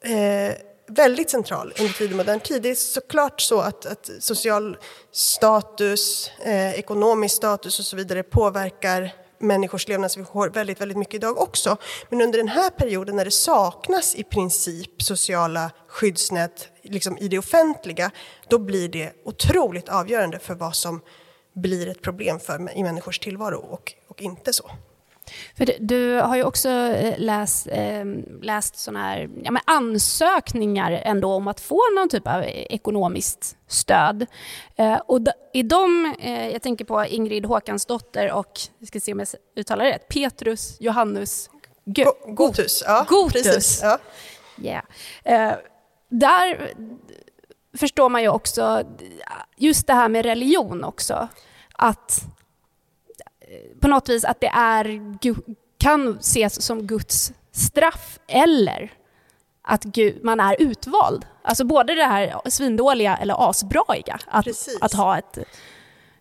eh, 0.05 0.55
väldigt 0.89 1.31
central 1.31 1.73
under 1.79 1.93
tidig 1.93 2.17
modern 2.17 2.41
tid. 2.41 2.63
Det 2.63 2.71
är 2.71 2.75
såklart 2.75 3.41
så 3.41 3.61
att, 3.61 3.87
att 3.87 4.11
social 4.19 4.77
status, 5.13 6.31
eh, 6.45 6.79
ekonomisk 6.79 7.37
status 7.37 7.79
och 7.79 7.85
så 7.85 7.97
vidare 7.97 8.23
påverkar 8.23 9.22
människors 9.43 9.89
levnadsvillkor 9.89 10.49
väldigt, 10.49 10.81
väldigt 10.81 10.99
mycket 10.99 11.15
idag 11.15 11.39
också. 11.39 11.77
Men 12.11 12.21
under 12.21 12.39
den 12.39 12.49
här 12.49 12.71
perioden 12.71 13.17
när 13.17 13.25
det 13.25 13.31
saknas 13.31 14.15
i 14.15 14.25
princip 14.25 15.03
sociala 15.03 15.71
skyddsnät 15.89 16.69
liksom 16.83 17.19
i 17.19 17.29
det 17.29 17.39
offentliga, 17.39 18.11
då 18.49 18.59
blir 18.59 18.89
det 18.89 19.13
otroligt 19.25 19.89
avgörande 19.89 20.39
för 20.39 20.55
vad 20.55 20.77
som 20.77 21.01
blir 21.55 21.89
ett 21.89 22.03
problem 22.03 22.41
för, 22.41 22.77
i 22.77 22.83
människors 22.83 23.19
tillvaro 23.19 23.59
och, 23.59 23.93
och 24.09 24.23
inte 24.23 24.53
så. 24.53 24.71
För 25.57 25.75
du 25.81 26.15
har 26.15 26.37
ju 26.37 26.45
också 26.45 26.69
eh, 26.69 27.15
läst, 27.19 27.69
eh, 27.71 28.05
läst 28.43 28.77
såna 28.77 29.03
här, 29.03 29.31
ja, 29.45 29.51
men 29.51 29.63
ansökningar 29.67 30.93
ändå 30.93 31.33
om 31.33 31.49
att 31.49 31.61
få 31.61 31.81
någon 31.97 32.09
typ 32.09 32.29
av 32.29 32.45
ekonomiskt 32.47 33.57
stöd. 33.69 34.27
Eh, 34.77 34.97
och 35.07 35.21
i 35.53 35.63
de, 35.63 36.15
jag 36.53 36.63
tänker 36.63 36.85
på 36.85 37.05
Ingrid 37.05 37.47
Håkansdotter 37.47 38.33
och, 38.33 38.61
jag 38.79 38.89
ska 38.89 39.01
se 39.01 39.13
om 39.13 39.19
jag 39.19 39.29
uttalar 39.57 39.85
det 39.85 39.91
rätt, 39.91 40.09
Petrus 40.09 40.77
Johannes 40.81 41.51
Go 41.85 42.05
Gotus. 42.27 42.83
Ja, 42.87 43.07
Gotus. 43.09 43.43
Precis, 43.43 43.81
ja. 43.83 43.99
Yeah. 44.63 45.57
där 46.09 46.73
förstår 47.77 48.09
man 48.09 48.23
ju 48.23 48.29
också 48.29 48.83
just 49.57 49.87
det 49.87 49.93
här 49.93 50.09
med 50.09 50.25
religion 50.25 50.85
också. 50.85 51.29
Att 51.73 52.21
på 53.81 53.89
något 53.89 54.09
vis 54.09 54.25
att 54.25 54.41
det 54.41 54.51
är, 54.55 55.01
kan 55.79 56.19
ses 56.19 56.63
som 56.63 56.87
Guds 56.87 57.33
straff 57.53 58.19
eller 58.29 58.93
att 59.63 59.85
Gud, 59.85 60.25
man 60.25 60.41
är 60.41 60.57
utvald. 60.63 61.27
Alltså 61.43 61.65
både 61.65 61.95
det 61.95 62.05
här 62.05 62.51
svindåliga 62.51 63.17
eller 63.17 63.51
asbraiga, 63.51 64.19
att, 64.27 64.47
att 64.81 64.93
ha 64.93 65.19
ett, 65.19 65.39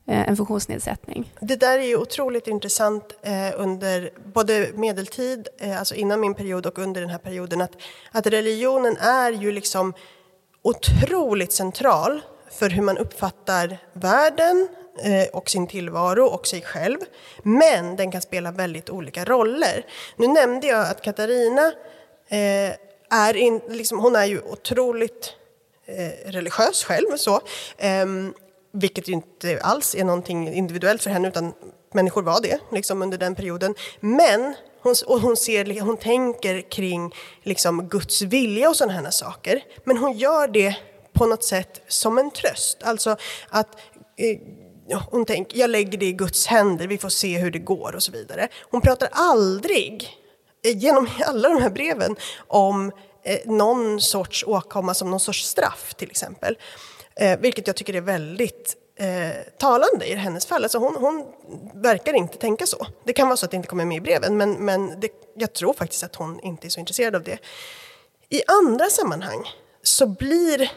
eh, 0.08 0.30
en 0.30 0.38
funktionsnedsättning. 0.38 1.34
Det 1.42 1.56
där 1.56 1.80
är 1.80 1.84
ju 1.84 1.98
otroligt 1.98 2.48
intressant 2.48 3.04
eh, 3.22 3.34
under 3.62 4.10
både 4.34 4.70
medeltid, 4.74 5.48
eh, 5.60 5.80
alltså 5.80 5.96
innan 5.96 6.20
min 6.20 6.36
period 6.36 6.66
och 6.66 6.80
under 6.80 7.02
den 7.02 7.10
här 7.10 7.18
perioden, 7.18 7.62
att, 7.62 7.72
att 8.12 8.28
religionen 8.28 8.98
är 8.98 9.32
ju 9.32 9.52
liksom 9.52 9.94
otroligt 10.62 11.54
central 11.54 12.22
för 12.52 12.70
hur 12.70 12.82
man 12.82 12.98
uppfattar 12.98 13.78
världen, 13.94 14.68
Eh, 15.00 15.28
och 15.28 15.50
sin 15.50 15.68
tillvaro 15.68 16.26
och 16.26 16.48
sig 16.48 16.62
själv. 16.62 16.98
Men 17.44 17.96
den 17.96 18.12
kan 18.12 18.22
spela 18.22 18.52
väldigt 18.52 18.90
olika 18.90 19.26
roller. 19.26 19.86
Nu 20.16 20.28
nämnde 20.28 20.68
jag 20.68 20.88
att 20.88 21.02
Katarina 21.02 21.72
eh, 22.28 22.76
är, 23.10 23.36
in, 23.36 23.62
liksom, 23.70 24.00
hon 24.00 24.16
är 24.16 24.26
ju 24.26 24.42
otroligt 24.42 25.34
eh, 25.86 26.32
religiös 26.32 26.84
själv. 26.84 27.18
Så, 27.18 27.42
ehm, 27.78 28.34
vilket 28.72 29.08
ju 29.08 29.14
inte 29.14 29.60
alls 29.62 29.96
är 29.96 30.04
någonting 30.04 30.54
individuellt 30.54 31.04
för 31.04 31.10
henne 31.10 31.28
utan 31.28 31.54
människor 31.94 32.24
var 32.24 32.42
det 32.42 32.60
liksom, 32.72 33.02
under 33.02 33.18
den 33.18 33.36
perioden. 33.36 33.76
Men 34.00 34.56
hon, 34.82 34.96
och 35.08 35.20
hon, 35.20 35.38
ser, 35.38 35.82
hon 35.82 35.98
tänker 35.98 36.62
kring 36.62 37.16
liksom, 37.44 37.88
Guds 37.88 38.22
vilja 38.22 38.70
och 38.70 38.76
sådana 38.76 38.94
här 38.94 39.12
saker. 39.12 39.64
Men 39.84 39.98
hon 39.98 40.18
gör 40.18 40.48
det 40.48 40.76
på 41.14 41.26
något 41.26 41.44
sätt 41.44 41.82
som 41.88 42.18
en 42.18 42.32
tröst. 42.32 42.84
Alltså 42.84 43.16
att 43.50 43.76
eh, 44.18 44.38
hon 45.12 45.26
tänker, 45.26 45.58
jag 45.58 45.70
lägger 45.70 45.98
det 45.98 46.06
i 46.06 46.14
Guds 46.14 46.48
händer, 46.48 46.88
vi 46.88 46.98
får 46.98 47.10
se 47.10 47.38
hur 47.38 47.52
det 47.52 47.60
går 47.60 47.96
och 47.96 48.04
så 48.04 48.12
vidare. 48.12 48.48
Hon 48.72 48.82
pratar 48.82 49.10
aldrig, 49.12 50.18
eh, 50.66 50.78
genom 50.78 51.10
alla 51.26 51.50
de 51.50 51.62
här 51.62 51.70
breven, 51.70 52.16
om 52.48 52.92
eh, 53.24 53.40
någon 53.46 54.02
sorts 54.02 54.44
åkomma 54.48 54.94
som 54.94 55.10
någon 55.10 55.20
sorts 55.20 55.46
straff 55.46 55.94
till 55.94 56.10
exempel. 56.10 56.58
Eh, 57.16 57.40
vilket 57.40 57.68
jag 57.68 57.76
tycker 57.76 57.94
är 57.94 58.02
väldigt 58.02 58.76
eh, 58.96 59.54
talande 59.58 60.06
i 60.06 60.16
hennes 60.16 60.46
fall. 60.46 60.64
Alltså 60.64 60.78
hon, 60.78 60.96
hon, 60.96 61.26
verkar 61.74 62.14
inte 62.14 62.38
tänka 62.38 62.66
så. 62.66 62.88
Det 63.04 63.14
kan 63.14 63.28
vara 63.28 63.38
så 63.38 63.46
att 63.46 63.52
det 63.52 63.58
inte 63.58 63.70
kommer 63.70 63.86
med 63.86 63.98
i 63.98 64.02
breven, 64.02 64.38
men, 64.38 64.54
men 64.66 65.00
det, 65.00 65.10
jag 65.36 65.54
tror 65.54 65.74
faktiskt 65.74 66.04
att 66.04 66.16
hon 66.16 66.40
inte 66.40 66.68
är 66.68 66.70
så 66.70 66.80
intresserad 66.80 67.16
av 67.16 67.24
det. 67.24 67.38
I 68.30 68.42
andra 68.48 68.86
sammanhang 68.86 69.50
så 69.84 70.08
blir 70.08 70.72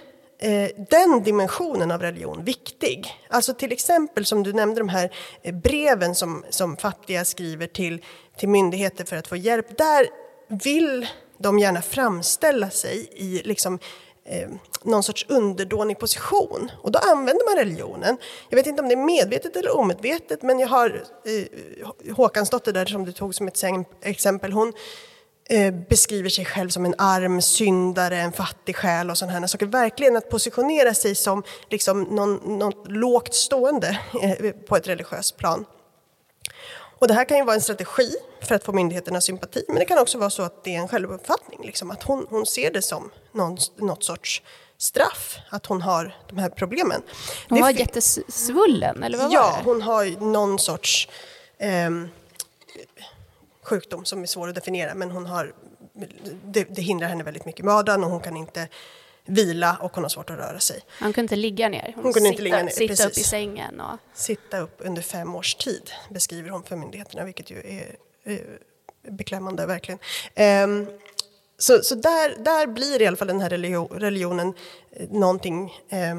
Eh, 0.44 0.70
den 0.90 1.22
dimensionen 1.22 1.90
av 1.90 2.02
religion 2.02 2.44
viktig. 2.44 3.20
Alltså 3.28 3.54
till 3.54 3.72
exempel 3.72 4.24
som 4.24 4.42
du 4.42 4.52
nämnde 4.52 4.80
de 4.80 4.88
här 4.88 5.10
eh, 5.42 5.54
breven 5.54 6.14
som, 6.14 6.44
som 6.50 6.76
fattiga 6.76 7.24
skriver 7.24 7.66
till, 7.66 8.02
till 8.36 8.48
myndigheter 8.48 9.04
för 9.04 9.16
att 9.16 9.26
få 9.26 9.36
hjälp. 9.36 9.78
Där 9.78 10.06
vill 10.48 11.06
de 11.38 11.58
gärna 11.58 11.82
framställa 11.82 12.70
sig 12.70 13.08
i 13.12 13.42
liksom, 13.44 13.78
eh, 14.24 14.48
någon 14.82 15.02
sorts 15.02 15.26
underdånig 15.28 15.98
position. 15.98 16.70
Och 16.82 16.92
då 16.92 16.98
använder 16.98 17.54
man 17.54 17.64
religionen. 17.64 18.16
Jag 18.48 18.56
vet 18.56 18.66
inte 18.66 18.82
om 18.82 18.88
det 18.88 18.94
är 18.94 19.04
medvetet 19.04 19.56
eller 19.56 19.76
omedvetet 19.76 20.42
men 20.42 20.58
jag 20.58 20.68
har 20.68 21.02
eh, 21.24 22.14
Håkansdotter 22.16 22.72
där 22.72 22.86
som 22.86 23.04
du 23.04 23.12
tog 23.12 23.34
som 23.34 23.48
ett 23.48 23.62
exempel. 24.02 24.52
Hon, 24.52 24.68
Eh, 24.68 25.13
beskriver 25.88 26.28
sig 26.28 26.44
själv 26.44 26.68
som 26.68 26.84
en 26.84 26.94
arm 26.98 27.42
syndare, 27.42 28.16
en 28.20 28.32
fattig 28.32 28.76
själ 28.76 29.10
och 29.10 29.18
sådana 29.18 29.38
här 29.38 29.46
saker. 29.46 29.66
Verkligen 29.66 30.16
att 30.16 30.30
positionera 30.30 30.94
sig 30.94 31.14
som 31.14 31.42
liksom 31.70 32.02
någon, 32.02 32.58
något 32.58 32.90
lågt 32.90 33.34
stående 33.34 33.98
eh, 34.22 34.50
på 34.50 34.76
ett 34.76 34.88
religiöst 34.88 35.36
plan. 35.36 35.64
Och 36.98 37.08
det 37.08 37.14
här 37.14 37.24
kan 37.24 37.36
ju 37.36 37.44
vara 37.44 37.54
en 37.54 37.60
strategi 37.60 38.14
för 38.40 38.54
att 38.54 38.64
få 38.64 38.72
myndigheternas 38.72 39.24
sympati, 39.24 39.64
men 39.68 39.76
det 39.76 39.84
kan 39.84 39.98
också 39.98 40.18
vara 40.18 40.30
så 40.30 40.42
att 40.42 40.64
det 40.64 40.74
är 40.74 40.78
en 40.78 40.88
självuppfattning, 40.88 41.60
liksom, 41.62 41.90
att 41.90 42.02
hon, 42.02 42.26
hon 42.30 42.46
ser 42.46 42.70
det 42.70 42.82
som 42.82 43.10
någon, 43.32 43.58
något 43.76 44.04
sorts 44.04 44.42
straff, 44.78 45.38
att 45.50 45.66
hon 45.66 45.82
har 45.82 46.16
de 46.28 46.38
här 46.38 46.48
problemen. 46.48 47.02
Hon 47.48 47.60
var 47.60 47.70
jättesvullen, 47.70 49.02
eller 49.02 49.18
vad 49.18 49.32
ja, 49.32 49.42
var 49.42 49.50
det? 49.50 49.56
Ja, 49.56 49.62
hon 49.64 49.82
har 49.82 50.30
någon 50.30 50.58
sorts 50.58 51.08
eh, 51.58 51.90
sjukdom 53.64 54.04
som 54.04 54.22
är 54.22 54.26
svår 54.26 54.48
att 54.48 54.54
definiera 54.54 54.94
men 54.94 55.10
hon 55.10 55.26
har, 55.26 55.54
det, 56.44 56.64
det 56.64 56.82
hindrar 56.82 57.08
henne 57.08 57.24
väldigt 57.24 57.44
mycket 57.44 57.60
i 57.60 57.62
mödan 57.62 58.04
och 58.04 58.10
hon 58.10 58.20
kan 58.20 58.36
inte 58.36 58.68
vila 59.26 59.76
och 59.80 59.94
hon 59.94 60.04
har 60.04 60.08
svårt 60.08 60.30
att 60.30 60.38
röra 60.38 60.60
sig. 60.60 60.80
Hon 61.00 61.12
kunde 61.12 61.20
inte 61.20 61.36
ligga 61.36 61.68
ner, 61.68 61.92
hon, 61.94 62.04
hon 62.04 62.12
kunde 62.12 62.28
inte 62.28 62.42
ligga 62.42 62.62
ner, 62.62 62.70
sitta 62.70 62.88
precis. 62.88 63.06
upp 63.06 63.18
i 63.18 63.20
sängen. 63.20 63.80
Och... 63.80 63.98
Sitta 64.14 64.58
upp 64.58 64.76
under 64.78 65.02
fem 65.02 65.34
års 65.34 65.54
tid 65.54 65.90
beskriver 66.10 66.50
hon 66.50 66.62
för 66.62 66.76
myndigheterna 66.76 67.24
vilket 67.24 67.50
ju 67.50 67.58
är, 67.58 67.96
är 68.24 68.58
beklämmande 69.10 69.66
verkligen. 69.66 69.98
Um, 70.64 70.86
så, 71.58 71.82
så 71.82 71.94
där, 71.94 72.44
där 72.44 72.66
blir 72.66 73.02
i 73.02 73.06
alla 73.06 73.16
fall 73.16 73.28
den 73.28 73.40
här 73.40 73.50
religion, 73.50 73.88
religionen 73.88 74.54
eh, 74.92 75.08
någonting 75.10 75.72
eh, 75.88 76.16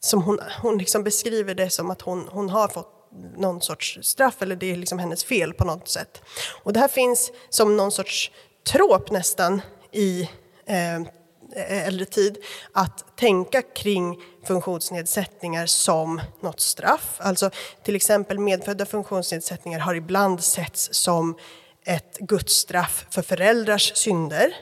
som 0.00 0.22
hon, 0.22 0.40
hon 0.62 0.78
liksom 0.78 1.04
beskriver 1.04 1.54
det 1.54 1.70
som 1.70 1.90
att 1.90 2.02
hon, 2.02 2.28
hon 2.30 2.50
har 2.50 2.68
fått 2.68 2.97
någon 3.36 3.60
sorts 3.60 3.98
straff 4.02 4.42
eller 4.42 4.56
det 4.56 4.72
är 4.72 4.76
liksom 4.76 4.98
hennes 4.98 5.24
fel 5.24 5.52
på 5.52 5.64
något 5.64 5.88
sätt. 5.88 6.22
Och 6.62 6.72
det 6.72 6.80
här 6.80 6.88
finns 6.88 7.32
som 7.48 7.76
någon 7.76 7.92
sorts 7.92 8.30
tråp 8.66 9.10
nästan 9.10 9.60
i 9.92 10.28
eh, 10.66 10.96
eh, 10.96 11.86
äldre 11.86 12.04
tid 12.04 12.38
att 12.72 13.16
tänka 13.16 13.62
kring 13.62 14.20
funktionsnedsättningar 14.44 15.66
som 15.66 16.20
något 16.40 16.60
straff. 16.60 17.16
Alltså 17.18 17.50
till 17.82 17.96
exempel 17.96 18.38
medfödda 18.38 18.86
funktionsnedsättningar 18.86 19.78
har 19.78 19.94
ibland 19.94 20.44
setts 20.44 20.88
som 20.92 21.38
ett 21.84 22.18
gudsstraff 22.18 23.06
för 23.10 23.22
föräldrars 23.22 23.96
synder. 23.96 24.54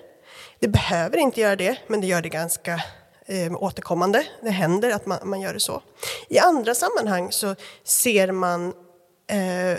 Det 0.59 0.69
behöver 0.69 1.19
inte 1.19 1.41
göra 1.41 1.57
det, 1.57 1.79
men 1.87 2.01
det 2.01 2.07
gör 2.07 2.23
det 2.23 2.29
ganska 2.29 2.83
eh, 3.27 3.53
återkommande. 3.63 4.27
Det 4.43 4.51
händer 4.51 4.91
att 4.91 5.07
man, 5.07 5.19
man 5.25 5.41
gör 5.41 5.55
det 5.55 5.61
så. 5.61 5.83
I 6.29 6.39
andra 6.39 6.75
sammanhang 6.75 7.33
så 7.33 7.55
ser 7.85 8.33
man 8.33 8.73
eh, 9.31 9.79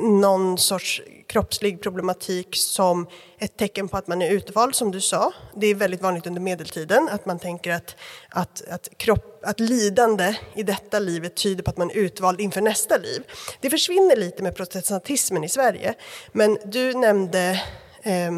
någon 0.00 0.58
sorts 0.58 1.02
kroppslig 1.26 1.82
problematik 1.82 2.56
som 2.56 3.06
ett 3.38 3.56
tecken 3.56 3.88
på 3.88 3.96
att 3.96 4.06
man 4.06 4.22
är 4.22 4.30
utvald, 4.30 4.74
som 4.74 4.90
du 4.90 5.00
sa. 5.00 5.32
Det 5.56 5.66
är 5.66 5.74
väldigt 5.74 6.02
vanligt 6.02 6.26
under 6.26 6.40
medeltiden 6.40 7.08
att 7.12 7.26
man 7.26 7.38
tänker 7.38 7.72
att, 7.72 7.96
att, 8.28 8.62
att, 8.68 8.88
kropp, 8.96 9.40
att 9.44 9.60
lidande 9.60 10.36
i 10.54 10.62
detta 10.62 10.98
livet 10.98 11.36
tyder 11.36 11.62
på 11.62 11.70
att 11.70 11.76
man 11.76 11.90
är 11.90 11.94
utvald 11.94 12.40
inför 12.40 12.60
nästa 12.60 12.96
liv. 12.96 13.22
Det 13.60 13.70
försvinner 13.70 14.16
lite 14.16 14.42
med 14.42 14.56
protestantismen 14.56 15.44
i 15.44 15.48
Sverige, 15.48 15.94
men 16.32 16.58
du 16.64 16.94
nämnde 16.94 17.62
eh, 18.02 18.30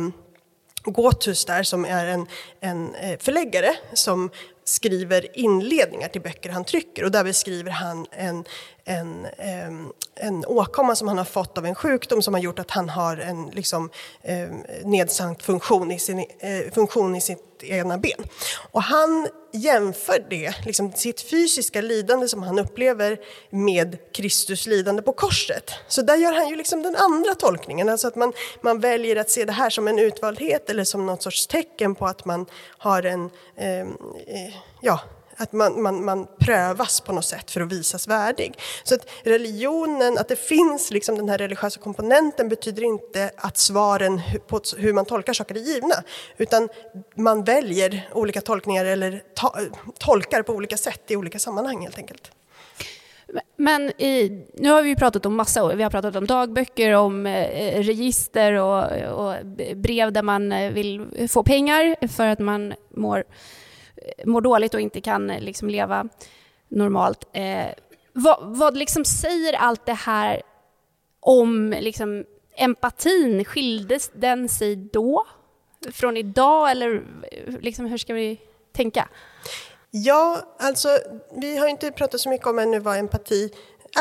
Gåthus 0.91 1.45
där 1.45 1.63
som 1.63 1.85
är 1.85 2.07
en, 2.07 2.27
en 2.61 2.95
eh, 2.95 3.19
förläggare 3.19 3.75
som 3.93 4.31
skriver 4.65 5.39
inledningar 5.39 6.09
till 6.09 6.21
böcker 6.21 6.51
han 6.51 6.65
trycker 6.65 7.05
och 7.05 7.11
där 7.11 7.25
beskriver 7.25 7.71
han 7.71 8.07
en, 8.11 8.45
en, 8.85 9.27
en, 9.39 9.93
en 10.15 10.45
åkomma 10.47 10.97
som 10.97 11.09
han 11.09 11.19
har 11.19 11.25
fått 11.25 11.59
av 11.59 11.67
en 11.67 11.75
sjukdom 11.75 12.23
som 12.23 12.35
har 12.35 12.41
gjort 12.41 12.59
att 12.59 12.71
han 12.71 12.89
har 12.89 13.17
en 13.17 13.47
liksom, 13.47 13.91
nedsatt 14.85 15.43
funktion 15.43 15.93
i, 15.93 15.99
sin, 15.99 16.19
eh, 16.19 16.73
funktion 16.75 17.17
i 17.17 17.21
sitt 17.21 17.63
ena 17.63 17.99
ben. 17.99 18.25
Och 18.73 18.83
han 18.83 19.29
jämför 19.53 20.27
det, 20.31 20.55
liksom 20.67 20.93
sitt 20.93 21.21
fysiska 21.21 21.81
lidande 21.81 22.29
som 22.29 22.43
han 22.43 22.59
upplever 22.59 23.19
med 23.51 23.99
Kristus 24.13 24.67
lidande 24.67 25.03
på 25.03 25.13
korset. 25.13 25.71
Så 25.89 26.03
där 26.03 26.17
gör 26.17 26.33
han 26.33 26.49
ju 26.49 26.57
liksom 26.57 26.83
den 26.83 26.97
andra 26.97 27.35
tolkningen, 27.35 27.89
alltså 27.89 28.09
att 28.09 28.17
man, 28.17 28.33
man 28.61 28.81
väljer 28.81 29.17
att 29.17 29.31
se 29.31 29.45
det 29.45 29.53
här 29.53 29.71
som 29.71 29.89
en 29.89 29.99
utvaldhet 29.99 30.71
eller 30.71 30.85
som 30.85 31.07
något 31.07 31.23
sorts 31.23 31.47
tecken 31.47 31.95
på 31.95 32.07
att 32.07 32.25
man 32.25 32.47
har 32.79 33.03
en, 33.03 33.31
eh, 33.57 33.87
ja, 34.81 35.01
att 35.37 35.53
man, 35.53 35.83
man, 35.83 36.05
man 36.05 36.27
prövas 36.41 37.01
på 37.01 37.13
något 37.13 37.25
sätt 37.25 37.51
för 37.51 37.61
att 37.61 37.73
visas 37.73 38.09
värdig. 38.09 38.59
Så 38.85 38.95
att 38.95 39.07
religionen, 39.25 40.19
att 40.19 40.29
det 40.29 40.37
finns 40.37 40.91
liksom 40.91 41.17
den 41.17 41.29
här 41.29 41.39
religiösa 41.39 41.81
komponenten 41.81 42.49
betyder 42.49 42.83
inte 42.83 43.31
att 43.37 43.59
svaren 43.59 44.21
på 44.49 44.61
hur 44.77 44.93
man 44.93 45.05
tolkar 45.05 45.33
saker 45.33 45.55
är 45.55 45.61
givna. 45.61 45.95
Utan 46.37 46.69
man 47.15 47.45
väljer 47.45 48.09
olika 48.13 48.41
tolkningar 48.41 48.85
eller 48.85 49.23
to 49.35 49.49
tolkar 49.99 50.43
på 50.43 50.53
olika 50.53 50.77
sätt 50.77 51.03
i 51.09 51.17
olika 51.17 51.39
sammanhang 51.39 51.83
helt 51.83 51.99
enkelt. 51.99 52.31
Men 53.57 53.83
i, 54.03 54.45
nu 54.55 54.71
har 54.71 54.83
vi 54.83 54.97
pratat 54.97 55.27
om 55.27 55.35
massa, 55.35 55.75
vi 55.75 55.83
har 55.83 55.91
pratat 55.91 56.17
om 56.17 56.27
dagböcker, 56.27 56.93
om 56.93 57.27
eh, 57.27 57.83
register 57.83 58.53
och, 58.53 58.85
och, 58.93 59.47
brev 59.77 60.13
där 60.13 60.23
man 60.23 60.53
eh, 60.53 60.73
vill 60.73 61.07
få 61.29 61.43
pengar 61.43 62.09
för 62.09 62.27
att 62.27 62.39
man 62.39 62.75
mår 62.97 63.25
mår 64.25 64.41
dåligt 64.41 64.75
och 64.75 64.81
inte 64.81 65.01
kan 65.01 65.31
eh, 65.31 65.41
liksom 65.41 65.69
leva 65.69 66.09
normalt. 66.69 67.29
Eh, 67.33 67.67
vad, 68.13 68.39
vad 68.41 68.77
liksom 68.77 69.05
säger 69.05 69.53
allt 69.53 69.87
det 69.87 69.93
här 69.93 70.43
om 71.21 71.75
liksom, 71.81 72.25
empatin? 72.57 73.45
Skildes 73.45 74.11
den 74.15 74.49
sig 74.49 74.77
då 74.77 75.27
från 75.93 76.17
idag 76.17 76.71
eller 76.71 76.95
eh, 77.33 77.55
liksom, 77.61 77.87
hur 77.87 77.99
ska 77.99 78.15
vi 78.15 78.41
tänka? 78.73 79.09
Ja, 79.91 80.39
alltså 80.59 80.89
vi 81.37 81.57
har 81.57 81.69
inte 81.69 81.91
pratat 81.91 82.21
så 82.21 82.29
mycket 82.29 82.47
om 82.47 82.59
ännu 82.59 82.79
vad 82.79 82.99
empati 82.99 83.51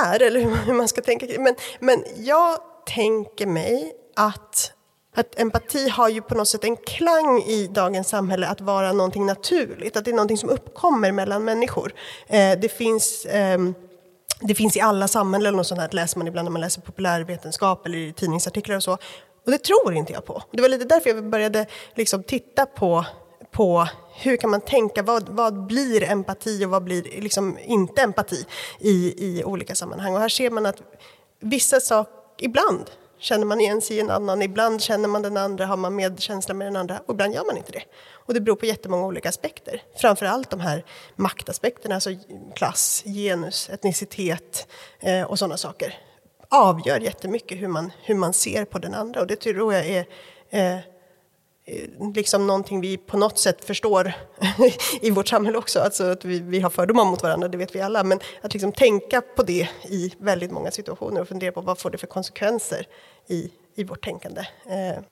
är 0.05 0.21
eller 0.21 0.39
hur 0.65 0.73
man 0.73 0.87
ska 0.87 1.01
tänka. 1.01 1.25
Men, 1.39 1.55
men 1.79 2.03
jag 2.17 2.57
tänker 2.85 3.45
mig 3.45 3.93
att 4.15 4.73
att 5.15 5.39
empati 5.39 5.89
har 5.89 6.09
ju 6.09 6.21
på 6.21 6.35
något 6.35 6.47
sätt 6.47 6.63
en 6.63 6.77
klang 6.77 7.41
i 7.41 7.67
dagens 7.67 8.09
samhälle 8.09 8.47
att 8.47 8.61
vara 8.61 8.93
någonting 8.93 9.25
naturligt, 9.25 9.97
att 9.97 10.05
det 10.05 10.11
är 10.11 10.15
någonting 10.15 10.37
som 10.37 10.49
uppkommer 10.49 11.11
mellan 11.11 11.43
människor. 11.43 11.93
Eh, 12.27 12.59
det 12.59 12.69
finns 12.69 13.25
eh, 13.25 13.59
det 14.41 14.55
finns 14.55 14.77
i 14.77 14.79
alla 14.79 15.07
samhällen 15.07 15.59
och 15.59 15.67
sånt 15.67 15.81
här, 15.81 15.89
läser 15.91 16.17
man 16.17 16.27
ibland 16.27 16.45
när 16.45 16.51
man 16.51 16.61
läser 16.61 16.81
populärvetenskap 16.81 17.85
eller 17.85 17.97
i 17.97 18.13
tidningsartiklar 18.13 18.75
och 18.75 18.83
så. 18.83 18.93
Och 19.45 19.51
det 19.51 19.57
tror 19.57 19.93
inte 19.93 20.13
jag 20.13 20.25
på. 20.25 20.43
Det 20.51 20.61
var 20.61 20.69
lite 20.69 20.85
därför 20.85 21.09
jag 21.09 21.29
började 21.29 21.65
liksom 21.95 22.23
titta 22.23 22.65
på, 22.65 23.05
på 23.51 23.87
hur 24.13 24.37
kan 24.37 24.49
man 24.49 24.61
tänka, 24.61 25.03
vad, 25.03 25.29
vad 25.29 25.65
blir 25.65 26.03
empati 26.03 26.65
och 26.65 26.69
vad 26.69 26.83
blir 26.83 27.21
liksom 27.21 27.57
inte 27.65 28.01
empati 28.01 28.45
i, 28.79 29.13
i 29.17 29.43
olika 29.43 29.75
sammanhang. 29.75 30.13
Och 30.13 30.21
här 30.21 30.29
ser 30.29 30.49
man 30.49 30.65
att 30.65 30.81
vissa 31.39 31.79
saker, 31.79 32.13
ibland 32.39 32.89
känner 33.21 33.45
man 33.45 33.59
igen 33.59 33.81
sig 33.81 33.97
i 33.97 33.99
en 33.99 34.09
annan. 34.09 34.41
Ibland 34.41 34.81
känner 34.81 35.07
man 35.07 35.21
den 35.21 35.37
andra, 35.37 35.65
har 35.65 35.77
man 35.77 35.95
medkänsla 35.95 36.53
med 36.53 36.67
den 36.67 36.75
andra 36.75 36.99
och 37.05 37.13
ibland 37.13 37.33
gör 37.33 37.45
man 37.45 37.57
inte 37.57 37.71
det. 37.71 37.83
Och 38.11 38.33
det 38.33 38.41
beror 38.41 38.55
på 38.55 38.65
jättemånga 38.65 39.05
olika 39.05 39.29
aspekter. 39.29 39.83
Framförallt 39.95 40.49
de 40.49 40.59
här 40.59 40.85
maktaspekterna, 41.15 41.95
alltså 41.95 42.09
klass, 42.55 43.03
genus, 43.05 43.69
etnicitet 43.69 44.67
eh, 44.99 45.23
och 45.23 45.39
sådana 45.39 45.57
saker 45.57 45.97
avgör 46.49 46.99
jättemycket 46.99 47.61
hur 47.61 47.67
man, 47.67 47.91
hur 48.03 48.15
man 48.15 48.33
ser 48.33 48.65
på 48.65 48.79
den 48.79 48.93
andra 48.93 49.21
och 49.21 49.27
det 49.27 49.35
tror 49.35 49.73
jag 49.73 49.85
är 49.85 50.05
Eh, 50.53 50.77
Eh, 51.71 52.13
liksom 52.15 52.47
någonting 52.47 52.81
vi 52.81 52.97
på 52.97 53.17
något 53.17 53.39
sätt 53.39 53.65
förstår 53.65 54.13
i 55.01 55.11
vårt 55.11 55.27
samhälle 55.27 55.57
också. 55.57 55.79
Alltså 55.79 56.03
att 56.03 56.25
vi, 56.25 56.39
vi 56.39 56.59
har 56.59 56.69
fördomar 56.69 57.05
mot 57.05 57.23
varandra, 57.23 57.47
det 57.47 57.57
vet 57.57 57.75
vi 57.75 57.81
alla. 57.81 58.03
Men 58.03 58.19
att 58.41 58.53
liksom 58.53 58.71
tänka 58.71 59.21
på 59.21 59.43
det 59.43 59.69
i 59.83 60.13
väldigt 60.17 60.51
många 60.51 60.71
situationer 60.71 61.21
och 61.21 61.27
fundera 61.27 61.51
på 61.51 61.61
vad 61.61 61.79
får 61.79 61.89
det 61.89 61.97
för 61.97 62.07
konsekvenser 62.07 62.87
i, 63.27 63.51
i 63.75 63.83
vårt 63.83 64.03
tänkande. 64.03 64.41
Eh, 64.65 65.03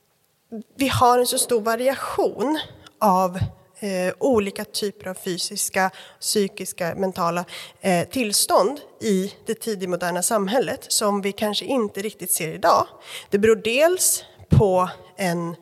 vi 0.76 0.88
har 0.88 1.20
en 1.20 1.28
så 1.28 1.38
stor 1.38 1.62
variation 1.62 2.60
av 3.00 3.38
eh, 3.80 4.14
olika 4.18 4.66
typer 4.66 5.10
av 5.10 5.14
fysiska, 5.14 5.92
psykiska, 6.20 6.96
mentala 6.96 7.46
eh, 7.82 8.08
tillstånd 8.08 8.80
i 9.02 9.34
det 9.46 9.54
tidigmoderna 9.54 10.22
samhället 10.22 10.86
som 10.88 11.22
vi 11.22 11.32
kanske 11.32 11.66
inte 11.66 12.02
riktigt 12.02 12.32
ser 12.32 12.54
idag. 12.54 12.88
Det 13.30 13.38
beror 13.38 13.56
dels 13.56 14.24
på 14.50 14.90
en 15.16 15.56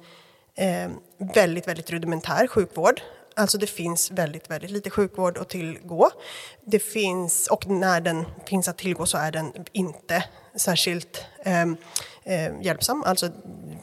eh, 0.58 0.90
väldigt, 1.18 1.68
väldigt 1.68 1.90
rudimentär 1.90 2.48
sjukvård. 2.48 3.02
Alltså 3.36 3.58
det 3.58 3.68
finns 3.68 4.12
väldigt, 4.12 4.50
väldigt 4.50 4.72
lite 4.72 4.90
sjukvård 4.90 5.38
att 5.38 5.50
tillgå. 5.50 6.10
Det 6.66 6.80
finns, 6.80 7.48
och 7.48 7.68
när 7.68 8.02
den 8.02 8.26
finns 8.46 8.68
att 8.68 8.78
tillgå 8.78 9.06
så 9.06 9.18
är 9.18 9.32
den 9.32 9.54
inte 9.72 10.24
särskilt 10.56 11.26
eh, 11.46 11.62
eh, 12.24 12.62
hjälpsam. 12.62 13.04
Alltså 13.04 13.30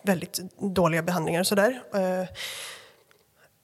väldigt 0.03 0.41
dåliga 0.75 1.03
behandlingar 1.03 1.41
och 1.41 1.47
sådär. 1.47 1.83
Eh, 1.95 2.29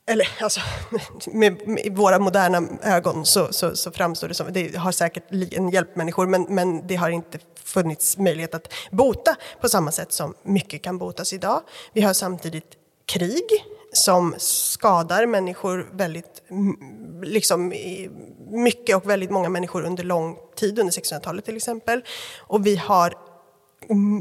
eller 0.06 0.28
alltså, 0.40 0.60
med, 1.32 1.68
med, 1.68 1.96
våra 1.96 2.18
moderna 2.18 2.62
ögon 2.82 3.26
så, 3.26 3.52
så, 3.52 3.76
så, 3.76 3.90
framstår 3.90 4.28
det 4.28 4.34
som, 4.34 4.52
det 4.52 4.76
har 4.76 4.92
säkert 4.92 5.24
hjälpt 5.72 5.96
människor 5.96 6.26
men, 6.26 6.46
men 6.48 6.86
det 6.86 6.96
har 6.96 7.10
inte 7.10 7.38
funnits 7.64 8.18
möjlighet 8.18 8.54
att 8.54 8.72
bota 8.90 9.36
på 9.60 9.68
samma 9.68 9.92
sätt 9.92 10.12
som 10.12 10.34
mycket 10.42 10.82
kan 10.82 10.98
botas 10.98 11.32
idag. 11.32 11.62
Vi 11.92 12.00
har 12.00 12.12
samtidigt 12.12 12.76
krig 13.10 13.64
som 13.92 14.34
skadar 14.38 15.26
människor 15.26 15.90
väldigt 15.92 16.42
liksom, 17.22 17.72
mycket 18.50 18.96
och 18.96 19.10
väldigt 19.10 19.30
många 19.30 19.48
människor 19.48 19.84
under 19.84 20.04
lång 20.04 20.36
tid, 20.56 20.78
under 20.78 20.92
1600-talet 20.92 21.44
till 21.44 21.56
exempel. 21.56 22.04
Och 22.38 22.66
vi 22.66 22.76
har 22.76 23.14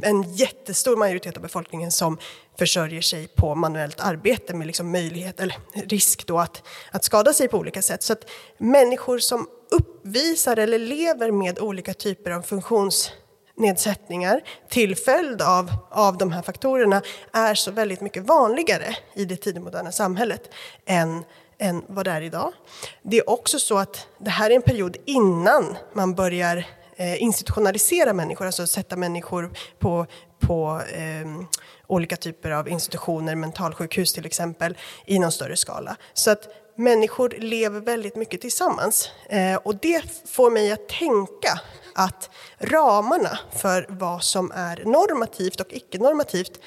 en 0.04 0.34
jättestor 0.34 0.96
majoritet 0.96 1.38
av 1.38 1.44
befolkningen 1.44 1.92
som 1.92 2.18
försörjer 2.60 3.02
sig 3.02 3.28
på 3.28 3.56
manuellt 3.56 4.00
arbete 4.00 4.54
med 4.54 4.68
liksom 4.68 4.92
möjlighet, 4.92 5.40
eller 5.40 5.58
risk 5.74 6.28
då 6.28 6.40
att, 6.40 6.64
att 6.92 7.04
skada 7.04 7.34
sig 7.34 7.48
på 7.48 7.58
olika 7.58 7.82
sätt. 7.82 8.04
Så 8.04 8.14
att 8.14 8.30
människor 8.58 9.20
som 9.20 9.48
uppvisar 9.72 10.58
eller 10.58 10.80
lever 10.80 11.32
med 11.32 11.60
olika 11.60 11.94
typer 11.94 12.32
av 12.32 12.42
funktions 12.42 13.12
nedsättningar 13.60 14.42
till 14.70 14.96
följd 14.96 15.42
av, 15.42 15.72
av 15.90 16.18
de 16.18 16.32
här 16.32 16.42
faktorerna 16.42 17.02
är 17.34 17.56
så 17.56 17.72
väldigt 17.72 18.02
mycket 18.02 18.24
vanligare 18.24 18.96
i 19.14 19.26
det 19.26 19.36
tidigmoderna 19.36 19.92
samhället 19.92 20.50
än, 20.86 21.24
än 21.58 21.84
vad 21.88 22.06
det 22.06 22.12
är 22.12 22.22
idag. 22.22 22.54
Det 23.02 23.18
är 23.18 23.30
också 23.30 23.60
så 23.60 23.78
att 23.78 24.08
det 24.18 24.30
här 24.30 24.50
är 24.50 24.56
en 24.56 24.62
period 24.62 24.98
innan 25.06 25.78
man 25.94 26.16
börjar 26.16 26.66
eh, 26.96 27.24
institutionalisera 27.24 28.14
människor, 28.14 28.46
alltså 28.46 28.68
sätta 28.68 28.96
människor 28.96 29.52
på, 29.80 30.06
på 30.40 30.82
eh, 30.94 31.48
olika 31.88 32.16
typer 32.16 32.52
av 32.52 32.70
institutioner, 32.70 33.36
mentalsjukhus 33.36 34.14
till 34.14 34.26
exempel, 34.26 34.78
i 35.06 35.20
någon 35.20 35.32
större 35.32 35.56
skala. 35.56 35.96
Så 36.14 36.32
att 36.32 36.48
människor 36.76 37.30
lever 37.38 37.80
väldigt 37.80 38.16
mycket 38.16 38.42
tillsammans. 38.42 39.10
Eh, 39.30 39.56
och 39.56 39.76
det 39.76 40.04
får 40.26 40.52
mig 40.52 40.72
att 40.72 40.90
tänka 40.90 41.60
att 42.00 42.30
ramarna 42.58 43.40
för 43.52 43.86
vad 43.90 44.24
som 44.24 44.52
är 44.56 44.84
normativt 44.86 45.60
och 45.60 45.68
icke-normativt 45.70 46.60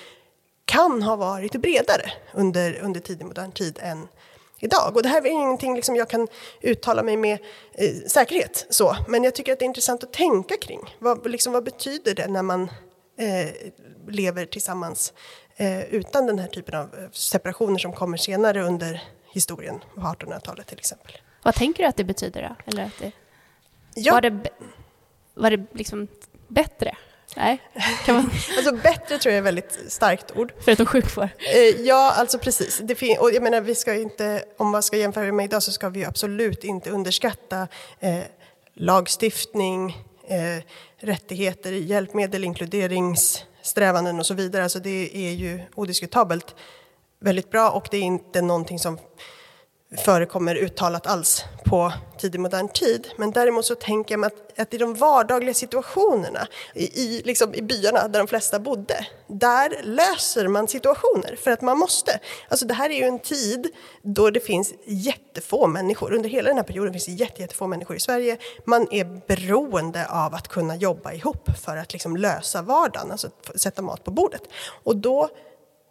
kan 0.65 1.03
ha 1.03 1.17
varit 1.17 1.53
bredare 1.53 2.13
under, 2.35 2.81
under 2.83 3.01
tidig 3.01 3.27
modern 3.27 3.53
tid 3.53 3.79
än 3.83 4.09
idag. 4.59 4.97
Och 4.97 5.03
det 5.03 5.09
här 5.09 5.27
är 5.27 5.31
ingenting 5.31 5.75
liksom 5.75 5.97
jag 5.97 6.09
kan 6.09 6.29
uttala 6.61 7.03
mig 7.03 7.17
med 7.17 7.39
eh, 7.73 7.95
säkerhet, 8.07 8.67
så. 8.71 8.97
men 9.09 9.25
jag 9.25 9.35
tycker 9.35 9.53
att 9.53 9.59
det 9.59 9.65
är 9.65 9.67
intressant 9.67 10.05
att 10.05 10.13
tänka 10.13 10.57
kring. 10.57 10.97
Vad, 10.99 11.31
liksom, 11.31 11.53
vad 11.53 11.65
betyder 11.65 12.15
det 12.15 12.29
när 12.29 12.43
man 12.43 12.63
eh, 13.19 13.51
lever 14.09 14.47
tillsammans 14.47 15.13
eh, 15.57 15.85
utan 15.85 16.27
den 16.27 16.39
här 16.39 16.49
typen 16.49 16.75
av 16.75 16.95
eh, 16.95 17.11
separationer 17.11 17.79
som 17.79 17.93
kommer 17.93 18.17
senare 18.17 18.63
under 18.63 19.03
historien 19.33 19.85
på 19.95 20.01
1800-talet 20.01 20.67
till 20.67 20.79
exempel. 20.79 21.13
Vad 21.43 21.55
tänker 21.55 21.83
du 21.83 21.89
att 21.89 21.97
det 21.97 22.05
betyder 22.05 22.43
då? 22.43 22.71
Eller 22.73 22.85
att 22.85 22.99
det, 22.99 23.13
ja. 23.95 24.13
Var 24.13 24.21
det, 24.21 24.51
var 25.35 25.51
det 25.51 25.67
liksom 25.73 26.09
bättre? 26.49 26.97
Nej, 27.37 27.61
kan 28.05 28.15
man... 28.15 28.25
alltså 28.57 28.73
bättre 28.73 29.19
tror 29.19 29.33
jag 29.33 29.35
är 29.35 29.39
ett 29.39 29.45
väldigt 29.45 29.79
starkt 29.89 30.37
ord. 30.37 30.53
Förutom 30.65 30.87
sjukvård? 30.87 31.29
Eh, 31.55 31.81
ja, 31.81 32.13
alltså 32.17 32.39
precis. 32.39 32.81
Det 32.85 33.19
och 33.19 33.31
jag 33.33 33.43
menar, 33.43 33.61
vi 33.61 33.75
ska 33.75 33.95
inte, 33.95 34.45
om 34.57 34.71
man 34.71 34.83
ska 34.83 34.97
jämföra 34.97 35.33
med 35.33 35.45
idag 35.45 35.63
så 35.63 35.73
ska 35.73 35.89
vi 35.89 36.05
absolut 36.05 36.65
inte 36.65 36.91
underskatta 36.91 37.69
eh, 38.01 38.19
lagstiftning, 38.75 39.97
eh, 40.29 40.65
rättigheter, 40.97 41.73
hjälpmedel, 41.73 42.45
inkluderingssträvanden 42.45 44.19
och 44.19 44.27
så 44.27 44.35
vidare. 44.35 44.63
Alltså 44.63 44.79
det 44.79 45.17
är 45.17 45.33
ju 45.33 45.61
odiskutabelt 45.75 46.55
väldigt 47.21 47.51
bra 47.51 47.71
och 47.71 47.89
det 47.91 47.97
är 47.97 48.03
inte 48.03 48.43
någonting 48.43 48.79
som 48.79 48.99
förekommer 49.97 50.55
uttalat 50.55 51.07
alls 51.07 51.45
på 51.65 51.93
tidig 52.19 52.41
modern 52.41 52.69
tid. 52.69 53.09
Men 53.17 53.31
däremot 53.31 53.65
så 53.65 53.75
tänker 53.75 54.13
jag 54.13 54.21
mig 54.21 54.27
att, 54.27 54.61
att 54.61 54.75
i 54.75 54.79
de 54.79 54.95
vardagliga 54.95 55.55
situationerna, 55.55 56.47
i, 56.75 56.85
i, 57.03 57.23
liksom 57.25 57.55
i 57.55 57.63
byarna 57.63 58.09
där 58.09 58.19
de 58.19 58.29
flesta 58.29 58.59
bodde, 58.59 59.07
där 59.27 59.81
löser 59.83 60.49
man 60.49 60.69
situationer 60.69 61.37
för 61.37 61.51
att 61.51 61.61
man 61.61 61.79
måste. 61.79 62.21
Alltså 62.49 62.67
det 62.67 62.75
här 62.75 62.91
är 62.91 62.95
ju 62.95 63.05
en 63.05 63.19
tid 63.19 63.67
då 64.03 64.31
det 64.31 64.41
finns 64.41 64.75
jättefå 64.85 65.67
människor. 65.67 66.13
Under 66.13 66.29
hela 66.29 66.49
den 66.49 66.57
här 66.57 66.65
perioden 66.65 66.93
finns 66.93 67.07
det 67.07 67.13
jätte, 67.13 67.43
jättefå 67.43 67.67
människor 67.67 67.97
i 67.97 68.01
Sverige. 68.01 68.37
Man 68.65 68.89
är 68.91 69.05
beroende 69.27 70.07
av 70.09 70.35
att 70.35 70.49
kunna 70.49 70.77
jobba 70.77 71.13
ihop 71.13 71.49
för 71.65 71.77
att 71.77 71.93
liksom 71.93 72.17
lösa 72.17 72.63
vardagen, 72.63 73.13
alltså 73.13 73.31
sätta 73.55 73.83
mat 73.83 74.05
på 74.05 74.11
bordet. 74.11 74.43
Och 74.85 74.97
då 74.97 75.29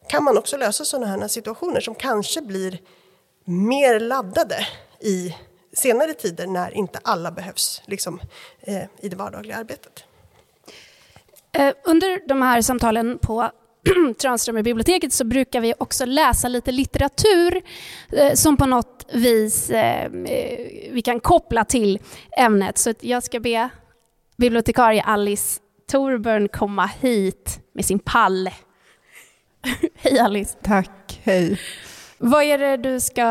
kan 0.08 0.24
man 0.24 0.38
också 0.38 0.58
lösa 0.58 0.86
sådana 0.86 1.08
här 1.08 1.28
situationer 1.28 1.82
som 1.82 1.96
kanske 1.96 2.42
blir 2.42 2.80
mer 3.46 4.00
laddade 4.00 4.68
i 5.00 5.36
senare 5.74 6.14
tider 6.14 6.48
när 6.48 6.78
inte 6.78 7.00
alla 7.04 7.32
behövs 7.32 7.82
liksom, 7.86 8.20
eh, 8.60 8.84
i 9.02 9.10
det 9.10 9.16
vardagliga 9.16 9.58
arbetet. 9.58 10.04
Eh, 11.52 11.74
under 11.84 12.28
de 12.28 12.42
här 12.42 12.62
samtalen 12.62 13.20
på 13.22 13.52
Tranströmerbiblioteket 14.22 15.14
så 15.14 15.24
brukar 15.24 15.62
vi 15.62 15.74
också 15.78 16.06
läsa 16.06 16.48
lite 16.48 16.72
litteratur 16.72 17.62
eh, 18.12 18.34
som 18.34 18.58
på 18.58 18.66
något 18.66 19.06
vis 19.14 19.70
eh, 19.70 20.10
vi 20.92 21.02
kan 21.06 21.20
koppla 21.20 21.66
till 21.66 22.00
ämnet. 22.38 22.78
Så 22.78 22.94
jag 23.00 23.24
ska 23.24 23.40
be 23.40 23.70
bibliotekarie 24.38 25.04
Alice 25.04 25.60
Torburn 25.92 26.48
komma 26.48 26.86
hit 26.86 27.60
med 27.74 27.86
sin 27.86 28.00
pall. 28.00 28.50
hej 29.96 30.20
Alice! 30.20 30.58
Tack, 30.62 31.20
hej! 31.24 31.60
Vad 32.24 32.44
är 32.44 32.58
det 32.58 32.78
du 32.78 33.00
ska... 33.00 33.24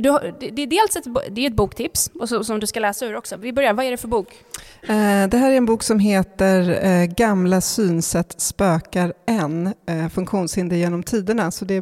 Du 0.00 0.10
har, 0.10 0.34
det 0.38 0.62
är 0.62 0.66
dels 0.66 0.96
ett, 0.96 1.04
det 1.30 1.40
är 1.40 1.46
ett 1.46 1.56
boktips 1.56 2.10
och 2.14 2.28
så, 2.28 2.44
som 2.44 2.60
du 2.60 2.66
ska 2.66 2.80
läsa 2.80 3.06
ur 3.06 3.16
också. 3.16 3.36
Vi 3.36 3.52
börjar, 3.52 3.72
vad 3.72 3.86
är 3.86 3.90
det 3.90 3.96
för 3.96 4.08
bok? 4.08 4.28
Eh, 4.82 5.28
det 5.28 5.36
här 5.36 5.50
är 5.50 5.56
en 5.56 5.66
bok 5.66 5.82
som 5.82 5.98
heter 5.98 6.84
eh, 6.84 7.04
Gamla 7.04 7.60
synsätt 7.60 8.40
spökar 8.40 9.12
än, 9.26 9.74
eh, 9.86 10.08
funktionshinder 10.08 10.76
genom 10.76 11.02
tiderna. 11.02 11.50
Så 11.50 11.64
det 11.64 11.80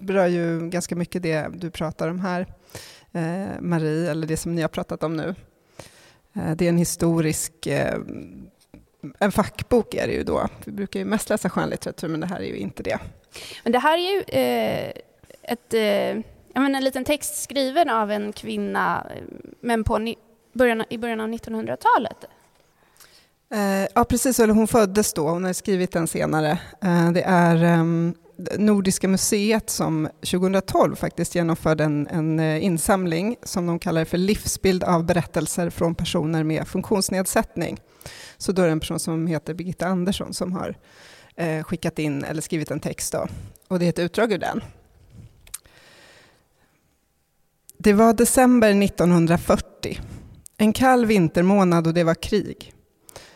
berör 0.00 0.26
ju 0.26 0.68
ganska 0.68 0.96
mycket 0.96 1.22
det 1.22 1.48
du 1.54 1.70
pratar 1.70 2.08
om 2.08 2.20
här, 2.20 2.46
Marie, 3.60 4.10
eller 4.10 4.26
det 4.26 4.36
som 4.36 4.54
ni 4.54 4.62
har 4.62 4.68
pratat 4.68 5.02
om 5.02 5.16
nu. 5.16 5.34
Det 6.56 6.64
är 6.64 6.68
en 6.68 6.78
historisk 6.78 7.68
en 9.18 9.32
fackbok 9.32 9.94
är 9.94 10.06
det 10.06 10.12
ju 10.12 10.24
då. 10.24 10.48
Vi 10.64 10.72
brukar 10.72 11.00
ju 11.00 11.06
mest 11.06 11.28
läsa 11.28 11.50
skönlitteratur, 11.50 12.08
men 12.08 12.20
det 12.20 12.26
här 12.26 12.40
är 12.40 12.44
ju 12.44 12.56
inte 12.56 12.82
det. 12.82 12.98
Men 13.62 13.72
det 13.72 13.78
här 13.78 13.98
är 13.98 14.02
ju 14.02 14.22
eh, 14.22 14.92
ett, 15.48 15.74
eh, 15.74 15.80
jag 16.52 16.62
menar, 16.62 16.78
en 16.78 16.84
liten 16.84 17.04
text 17.04 17.42
skriven 17.42 17.90
av 17.90 18.10
en 18.10 18.32
kvinna, 18.32 19.06
eh, 19.10 19.22
men 19.60 19.84
på 19.84 19.98
ni, 19.98 20.16
början, 20.52 20.84
i 20.90 20.98
början 20.98 21.20
av 21.20 21.28
1900-talet. 21.28 22.24
Eh, 23.54 23.88
ja, 23.94 24.04
precis. 24.04 24.40
Eller 24.40 24.54
hon 24.54 24.68
föddes 24.68 25.12
då. 25.12 25.28
Hon 25.28 25.44
har 25.44 25.52
skrivit 25.52 25.92
den 25.92 26.06
senare. 26.06 26.50
Eh, 26.82 27.10
det 27.12 27.22
är 27.22 27.64
ehm, 27.64 28.14
Nordiska 28.58 29.08
museet 29.08 29.70
som 29.70 30.08
2012 30.20 30.96
faktiskt 30.96 31.34
genomförde 31.34 31.84
en, 31.84 32.06
en 32.06 32.40
eh, 32.40 32.64
insamling 32.64 33.36
som 33.42 33.66
de 33.66 33.78
kallar 33.78 34.04
för 34.04 34.18
livsbild 34.18 34.84
av 34.84 35.04
berättelser 35.04 35.70
från 35.70 35.94
personer 35.94 36.44
med 36.44 36.68
funktionsnedsättning. 36.68 37.80
Så 38.36 38.52
då 38.52 38.62
är 38.62 38.66
det 38.66 38.72
en 38.72 38.80
person 38.80 38.98
som 38.98 39.26
heter 39.26 39.54
Birgitta 39.54 39.86
Andersson 39.86 40.34
som 40.34 40.52
har 40.52 40.76
eh, 41.36 41.62
skickat 41.62 41.98
in 41.98 42.24
eller 42.24 42.42
skrivit 42.42 42.70
en 42.70 42.80
text. 42.80 43.12
Då. 43.12 43.26
Och 43.68 43.78
det 43.78 43.84
är 43.84 43.88
ett 43.88 43.98
utdrag 43.98 44.32
ur 44.32 44.38
den. 44.38 44.60
Det 47.80 47.92
var 47.92 48.12
december 48.12 48.82
1940. 48.82 50.00
En 50.56 50.72
kall 50.72 51.06
vintermånad 51.06 51.86
och 51.86 51.94
det 51.94 52.04
var 52.04 52.14
krig. 52.14 52.72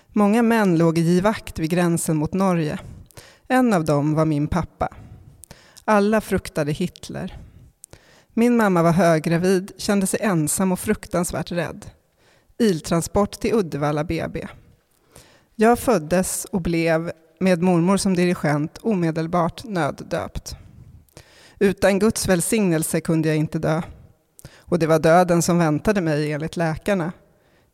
Många 0.09 0.43
män 0.43 0.79
låg 0.79 0.99
i 0.99 1.01
givakt 1.01 1.59
vid 1.59 1.71
gränsen 1.71 2.17
mot 2.17 2.33
Norge. 2.33 2.79
En 3.49 3.73
av 3.73 3.85
dem 3.85 4.15
var 4.15 4.25
min 4.25 4.49
pappa. 4.49 4.89
Alla 5.85 6.21
fruktade 6.21 6.73
Hitler. 6.73 7.39
Min 8.35 8.57
mamma 8.57 8.83
var 8.83 8.93
höggravid, 8.93 9.73
kände 9.77 10.07
sig 10.07 10.21
ensam 10.23 10.73
och 10.73 10.81
fruktansvärt 10.81 11.53
rädd. 11.53 11.87
Iltransport 12.59 13.33
till 13.33 13.55
Uddevalla 13.55 14.05
BB. 14.05 14.47
Jag 15.55 15.79
föddes 15.79 16.45
och 16.45 16.61
blev, 16.61 17.13
med 17.41 17.63
mormor 17.63 17.97
som 17.97 18.15
dirigent, 18.15 18.79
omedelbart 18.79 19.65
nöddöpt. 19.65 20.57
Utan 21.59 21.99
Guds 21.99 22.29
välsignelse 22.29 23.01
kunde 23.01 23.29
jag 23.29 23.37
inte 23.37 23.59
dö 23.59 23.83
och 24.57 24.79
det 24.79 24.87
var 24.87 24.99
döden 24.99 25.43
som 25.43 25.59
väntade 25.59 26.01
mig 26.01 26.33
enligt 26.33 26.57
läkarna. 26.57 27.13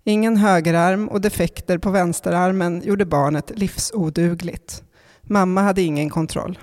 Ingen 0.05 0.37
högerarm 0.37 1.09
och 1.09 1.21
defekter 1.21 1.79
på 1.79 1.91
vänsterarmen 1.91 2.83
gjorde 2.85 3.07
barnet 3.07 3.53
livsodugligt. 3.55 4.83
Mamma 5.23 5.63
hade 5.63 5.83
ingen 5.83 6.11
kontroll. 6.11 6.59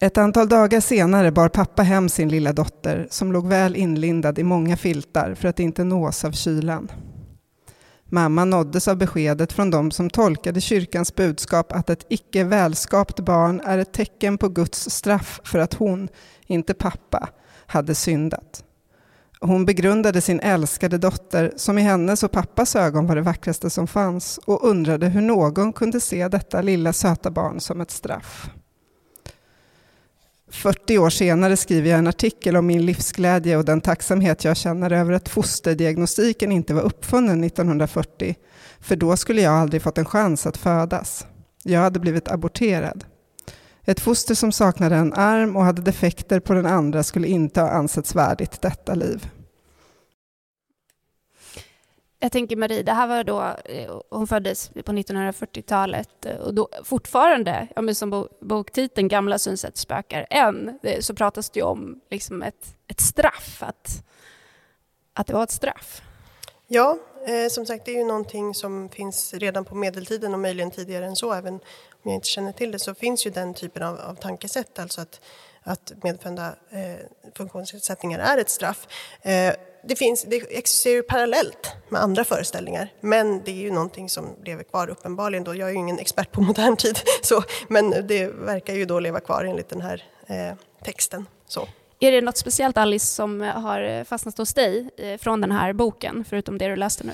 Ett 0.00 0.18
antal 0.18 0.48
dagar 0.48 0.80
senare 0.80 1.32
bar 1.32 1.48
pappa 1.48 1.82
hem 1.82 2.08
sin 2.08 2.28
lilla 2.28 2.52
dotter 2.52 3.06
som 3.10 3.32
låg 3.32 3.46
väl 3.46 3.76
inlindad 3.76 4.38
i 4.38 4.42
många 4.42 4.76
filtar 4.76 5.34
för 5.34 5.48
att 5.48 5.60
inte 5.60 5.84
nås 5.84 6.24
av 6.24 6.32
kylan. 6.32 6.88
Mamma 8.04 8.44
nåddes 8.44 8.88
av 8.88 8.96
beskedet 8.96 9.52
från 9.52 9.70
dem 9.70 9.90
som 9.90 10.10
tolkade 10.10 10.60
kyrkans 10.60 11.14
budskap 11.14 11.72
att 11.72 11.90
ett 11.90 12.06
icke 12.08 12.44
välskapt 12.44 13.20
barn 13.20 13.60
är 13.64 13.78
ett 13.78 13.92
tecken 13.92 14.38
på 14.38 14.48
Guds 14.48 14.90
straff 14.90 15.40
för 15.44 15.58
att 15.58 15.74
hon, 15.74 16.08
inte 16.46 16.74
pappa, 16.74 17.28
hade 17.66 17.94
syndat. 17.94 18.64
Hon 19.40 19.64
begrundade 19.64 20.20
sin 20.20 20.40
älskade 20.40 20.98
dotter, 20.98 21.52
som 21.56 21.78
i 21.78 21.82
hennes 21.82 22.22
och 22.22 22.32
pappas 22.32 22.76
ögon 22.76 23.06
var 23.06 23.16
det 23.16 23.22
vackraste 23.22 23.70
som 23.70 23.86
fanns, 23.86 24.38
och 24.38 24.68
undrade 24.68 25.08
hur 25.08 25.20
någon 25.20 25.72
kunde 25.72 26.00
se 26.00 26.28
detta 26.28 26.62
lilla 26.62 26.92
söta 26.92 27.30
barn 27.30 27.60
som 27.60 27.80
ett 27.80 27.90
straff. 27.90 28.50
40 30.54 30.98
år 30.98 31.10
senare 31.10 31.56
skriver 31.56 31.90
jag 31.90 31.98
en 31.98 32.06
artikel 32.06 32.56
om 32.56 32.66
min 32.66 32.86
livsglädje 32.86 33.56
och 33.56 33.64
den 33.64 33.80
tacksamhet 33.80 34.44
jag 34.44 34.56
känner 34.56 34.92
över 34.92 35.12
att 35.12 35.28
fosterdiagnostiken 35.28 36.52
inte 36.52 36.74
var 36.74 36.82
uppfunnen 36.82 37.44
1940, 37.44 38.34
för 38.80 38.96
då 38.96 39.16
skulle 39.16 39.42
jag 39.42 39.54
aldrig 39.54 39.82
fått 39.82 39.98
en 39.98 40.04
chans 40.04 40.46
att 40.46 40.56
födas. 40.56 41.26
Jag 41.62 41.80
hade 41.80 42.00
blivit 42.00 42.28
aborterad. 42.28 43.04
Ett 43.86 44.00
foster 44.00 44.34
som 44.34 44.52
saknade 44.52 44.96
en 44.96 45.12
arm 45.12 45.56
och 45.56 45.64
hade 45.64 45.82
defekter 45.82 46.40
på 46.40 46.52
den 46.52 46.66
andra 46.66 47.02
skulle 47.02 47.28
inte 47.28 47.60
ha 47.60 47.70
ansetts 47.70 48.14
värdigt 48.14 48.62
detta 48.62 48.94
liv. 48.94 49.30
Jag 52.18 52.32
tänker 52.32 52.56
Marie, 52.56 52.82
det 52.82 52.92
här 52.92 53.06
var 53.06 53.24
då, 53.24 53.40
eh, 53.64 54.00
hon 54.10 54.26
föddes 54.26 54.68
på 54.68 54.92
1940-talet 54.92 56.26
eh, 56.26 56.36
och 56.36 56.54
då 56.54 56.68
fortfarande, 56.84 57.68
ja, 57.76 57.82
men 57.82 57.94
som 57.94 58.28
boktiteln 58.40 59.08
Gamla 59.08 59.38
synsätt 59.38 59.76
spökar 59.76 60.26
än, 60.30 60.78
så 61.00 61.14
pratas 61.14 61.50
det 61.50 61.60
ju 61.60 61.66
om 61.66 62.00
liksom 62.10 62.42
ett, 62.42 62.76
ett 62.88 63.00
straff, 63.00 63.62
att, 63.62 64.04
att 65.12 65.26
det 65.26 65.32
var 65.32 65.42
ett 65.42 65.50
straff. 65.50 66.02
Ja, 66.66 66.98
eh, 67.26 67.48
som 67.50 67.66
sagt 67.66 67.84
det 67.84 67.90
är 67.90 67.98
ju 67.98 68.04
någonting 68.04 68.54
som 68.54 68.88
finns 68.88 69.34
redan 69.34 69.64
på 69.64 69.74
medeltiden 69.74 70.34
och 70.34 70.40
möjligen 70.40 70.70
tidigare 70.70 71.06
än 71.06 71.16
så, 71.16 71.32
även 71.32 71.60
om 72.04 72.10
jag 72.10 72.16
inte 72.16 72.28
känner 72.28 72.52
till 72.52 72.72
det, 72.72 72.78
så 72.78 72.94
finns 72.94 73.26
ju 73.26 73.30
den 73.30 73.54
typen 73.54 73.82
av, 73.82 74.00
av 74.00 74.14
tankesätt, 74.14 74.78
alltså 74.78 75.00
att, 75.00 75.20
att 75.62 75.92
medfödda 76.02 76.54
eh, 76.70 77.06
funktionsnedsättningar 77.36 78.18
är 78.18 78.38
ett 78.38 78.50
straff. 78.50 78.88
Eh, 79.22 79.52
det, 79.88 79.96
finns, 79.96 80.24
det 80.24 80.36
existerar 80.36 80.94
ju 80.94 81.02
parallellt 81.02 81.72
med 81.88 82.02
andra 82.02 82.24
föreställningar, 82.24 82.92
men 83.00 83.42
det 83.44 83.50
är 83.50 83.62
ju 83.62 83.70
någonting 83.70 84.08
som 84.08 84.36
lever 84.44 84.64
kvar 84.64 84.88
uppenbarligen. 84.88 85.44
Då. 85.44 85.54
Jag 85.54 85.68
är 85.68 85.72
ju 85.72 85.78
ingen 85.78 85.98
expert 85.98 86.32
på 86.32 86.40
modern 86.40 86.76
tid, 86.76 86.98
så, 87.22 87.42
men 87.68 87.90
det 87.90 88.26
verkar 88.26 88.74
ju 88.74 88.84
då 88.84 89.00
leva 89.00 89.20
kvar 89.20 89.44
enligt 89.44 89.68
den 89.68 89.80
här 89.80 90.04
eh, 90.26 90.56
texten. 90.84 91.26
Så. 91.46 91.68
Är 92.00 92.12
det 92.12 92.20
något 92.20 92.36
speciellt 92.36 92.76
Alice 92.76 93.06
som 93.06 93.40
har 93.40 94.04
fastnat 94.04 94.38
hos 94.38 94.54
dig 94.54 94.90
eh, 94.96 95.18
från 95.18 95.40
den 95.40 95.52
här 95.52 95.72
boken, 95.72 96.24
förutom 96.28 96.58
det 96.58 96.68
du 96.68 96.76
läste 96.76 97.04
nu? 97.04 97.12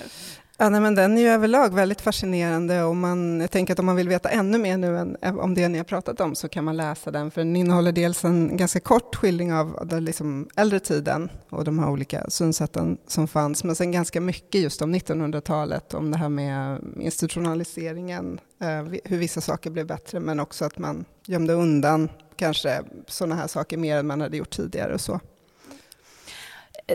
Ja, 0.63 0.69
nej, 0.69 0.81
men 0.81 0.95
den 0.95 1.19
är 1.19 1.23
ju 1.23 1.29
överlag 1.29 1.75
väldigt 1.75 2.01
fascinerande 2.01 2.83
och 2.83 2.97
man, 2.97 3.41
jag 3.41 3.51
tänker 3.51 3.73
att 3.73 3.79
om 3.79 3.87
man 3.87 3.97
vill 3.97 4.09
veta 4.09 4.29
ännu 4.29 4.59
mer 4.59 4.77
nu 4.77 4.99
än 4.99 5.17
eh, 5.23 5.39
om 5.39 5.55
det 5.55 5.69
ni 5.69 5.79
har 5.79 5.85
pratat 5.85 6.21
om 6.21 6.35
så 6.35 6.49
kan 6.49 6.65
man 6.65 6.77
läsa 6.77 7.11
den, 7.11 7.31
för 7.31 7.41
den 7.41 7.57
innehåller 7.57 7.93
dels 7.93 8.25
en 8.25 8.57
ganska 8.57 8.81
kort 8.81 9.17
skildring 9.17 9.53
av 9.53 9.87
den 9.87 10.05
liksom 10.05 10.49
äldre 10.57 10.81
tiden 10.81 11.31
och 11.51 11.65
de 11.65 11.79
här 11.79 11.91
olika 11.91 12.31
synsätten 12.31 12.99
som 13.07 13.29
fanns, 13.29 13.65
men 13.65 13.77
sen 13.77 13.93
ganska 13.93 14.21
mycket 14.21 14.61
just 14.61 14.83
om 14.83 14.95
1900-talet, 14.95 15.95
om 15.95 16.11
det 16.11 16.19
här 16.19 16.29
med 16.29 16.85
institutionaliseringen, 16.97 18.41
eh, 18.63 19.01
hur 19.05 19.19
vissa 19.19 19.41
saker 19.41 19.71
blev 19.71 19.87
bättre, 19.87 20.21
men 20.21 20.41
också 20.41 20.65
att 20.65 20.79
man 20.79 21.05
gömde 21.27 21.53
undan 21.53 22.09
kanske 22.37 22.83
sådana 23.07 23.35
här 23.35 23.47
saker 23.47 23.77
mer 23.77 23.97
än 23.97 24.07
man 24.07 24.21
hade 24.21 24.37
gjort 24.37 24.51
tidigare 24.51 24.95
och 24.95 25.01
så. 25.01 25.21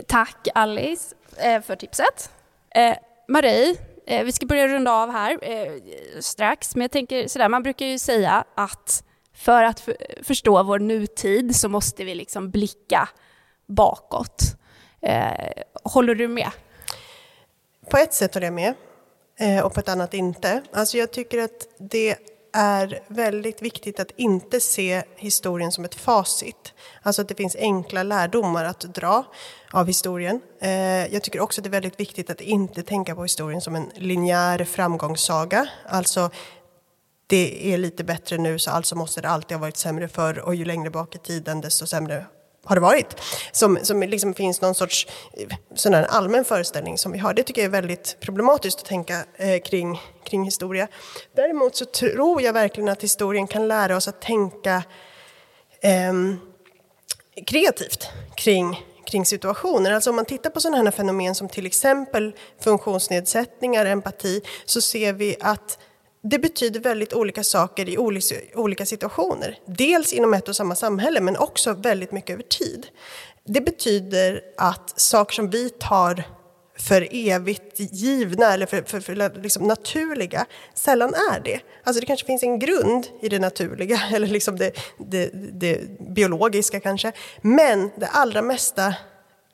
Tack 0.06 0.48
Alice 0.54 1.14
eh, 1.36 1.62
för 1.62 1.76
tipset. 1.76 2.30
Marie, 3.28 3.76
eh, 4.06 4.24
vi 4.24 4.32
ska 4.32 4.46
börja 4.46 4.68
runda 4.68 4.92
av 4.92 5.10
här 5.10 5.38
eh, 5.42 5.72
strax, 6.20 6.76
men 6.76 6.82
jag 6.82 6.90
tänker 6.90 7.28
sådär, 7.28 7.48
man 7.48 7.62
brukar 7.62 7.86
ju 7.86 7.98
säga 7.98 8.44
att 8.54 9.04
för 9.34 9.62
att 9.62 9.88
förstå 10.22 10.62
vår 10.62 10.78
nutid 10.78 11.56
så 11.56 11.68
måste 11.68 12.04
vi 12.04 12.14
liksom 12.14 12.50
blicka 12.50 13.08
bakåt. 13.66 14.42
Eh, 15.02 15.62
håller 15.84 16.14
du 16.14 16.28
med? 16.28 16.50
På 17.90 17.96
ett 17.96 18.14
sätt 18.14 18.34
håller 18.34 18.46
jag 18.46 18.54
med 18.54 18.74
eh, 19.38 19.66
och 19.66 19.74
på 19.74 19.80
ett 19.80 19.88
annat 19.88 20.14
inte. 20.14 20.62
Alltså 20.72 20.98
jag 20.98 21.10
tycker 21.12 21.38
att 21.38 21.68
det 21.78 22.16
är 22.56 23.00
väldigt 23.08 23.62
viktigt 23.62 24.00
att 24.00 24.10
inte 24.16 24.60
se 24.60 25.02
historien 25.16 25.72
som 25.72 25.84
ett 25.84 25.94
facit. 25.94 26.72
Alltså 27.02 27.22
att 27.22 27.28
det 27.28 27.34
finns 27.34 27.56
enkla 27.56 28.02
lärdomar 28.02 28.64
att 28.64 28.80
dra 28.80 29.24
av 29.72 29.86
historien. 29.86 30.40
Eh, 30.60 30.70
jag 31.06 31.22
tycker 31.22 31.40
också 31.40 31.60
att 31.60 31.64
det 31.64 31.68
är 31.68 31.80
väldigt 31.80 32.00
viktigt 32.00 32.30
att 32.30 32.40
inte 32.40 32.82
tänka 32.82 33.14
på 33.14 33.22
historien 33.22 33.60
som 33.60 33.76
en 33.76 33.90
linjär 33.94 34.64
framgångssaga. 34.64 35.68
Alltså 35.88 36.30
det 37.26 37.72
är 37.72 37.78
lite 37.78 38.04
bättre 38.04 38.38
nu 38.38 38.58
så 38.58 38.70
alltså 38.70 38.96
måste 38.96 39.20
det 39.20 39.28
alltid 39.28 39.56
ha 39.56 39.60
varit 39.60 39.76
sämre 39.76 40.08
förr 40.08 40.38
och 40.38 40.54
ju 40.54 40.64
längre 40.64 40.90
bak 40.90 41.14
i 41.14 41.18
tiden 41.18 41.60
desto 41.60 41.86
sämre 41.86 42.26
har 42.66 42.76
det 42.76 42.80
varit. 42.80 43.16
Som, 43.52 43.78
som 43.82 44.02
liksom 44.02 44.34
finns 44.34 44.60
någon 44.60 44.74
sorts 44.74 45.06
eh, 45.32 45.56
sån 45.74 45.94
här 45.94 46.04
allmän 46.04 46.44
föreställning 46.44 46.98
som 46.98 47.12
vi 47.12 47.18
har. 47.18 47.34
Det 47.34 47.42
tycker 47.42 47.62
jag 47.62 47.66
är 47.66 47.72
väldigt 47.72 48.16
problematiskt 48.20 48.78
att 48.78 48.86
tänka 48.86 49.24
eh, 49.36 49.60
kring, 49.62 50.00
kring 50.24 50.44
historia. 50.44 50.88
Däremot 51.36 51.76
så 51.76 51.84
tror 51.84 52.42
jag 52.42 52.52
verkligen 52.52 52.88
att 52.88 53.02
historien 53.02 53.46
kan 53.46 53.68
lära 53.68 53.96
oss 53.96 54.08
att 54.08 54.20
tänka 54.20 54.82
eh, 55.80 56.12
kreativt 57.46 58.08
kring 58.36 58.76
kring 59.06 59.26
situationer. 59.26 59.92
Alltså 59.92 60.10
om 60.10 60.16
man 60.16 60.24
tittar 60.24 60.50
på 60.50 60.60
sådana 60.60 60.84
här 60.84 60.90
fenomen 60.90 61.34
som 61.34 61.48
till 61.48 61.66
exempel 61.66 62.34
funktionsnedsättningar, 62.60 63.86
empati, 63.86 64.40
så 64.64 64.80
ser 64.80 65.12
vi 65.12 65.36
att 65.40 65.78
det 66.30 66.38
betyder 66.38 66.80
väldigt 66.80 67.12
olika 67.12 67.44
saker 67.44 67.88
i 67.88 67.98
olika 68.54 68.86
situationer. 68.86 69.58
Dels 69.66 70.12
inom 70.12 70.34
ett 70.34 70.48
och 70.48 70.56
samma 70.56 70.74
samhälle, 70.74 71.20
men 71.20 71.36
också 71.36 71.72
väldigt 71.72 72.12
mycket 72.12 72.30
över 72.30 72.42
tid. 72.42 72.86
Det 73.44 73.60
betyder 73.60 74.40
att 74.56 75.00
saker 75.00 75.34
som 75.34 75.50
vi 75.50 75.70
tar 75.70 76.22
för 76.78 77.08
evigt 77.10 77.74
givna 77.78 78.52
eller 78.52 78.66
för, 78.66 78.82
för, 78.82 79.00
för 79.00 79.42
liksom 79.42 79.66
naturliga 79.66 80.46
sällan 80.74 81.14
är 81.14 81.40
det. 81.40 81.60
Alltså 81.84 82.00
det 82.00 82.06
kanske 82.06 82.26
finns 82.26 82.42
en 82.42 82.58
grund 82.58 83.06
i 83.22 83.28
det 83.28 83.38
naturliga 83.38 84.00
eller 84.12 84.26
liksom 84.26 84.56
det, 84.56 84.72
det, 84.98 85.30
det 85.52 85.80
biologiska 86.14 86.80
kanske. 86.80 87.12
Men 87.42 87.90
det 87.96 88.06
allra 88.06 88.42
mesta 88.42 88.94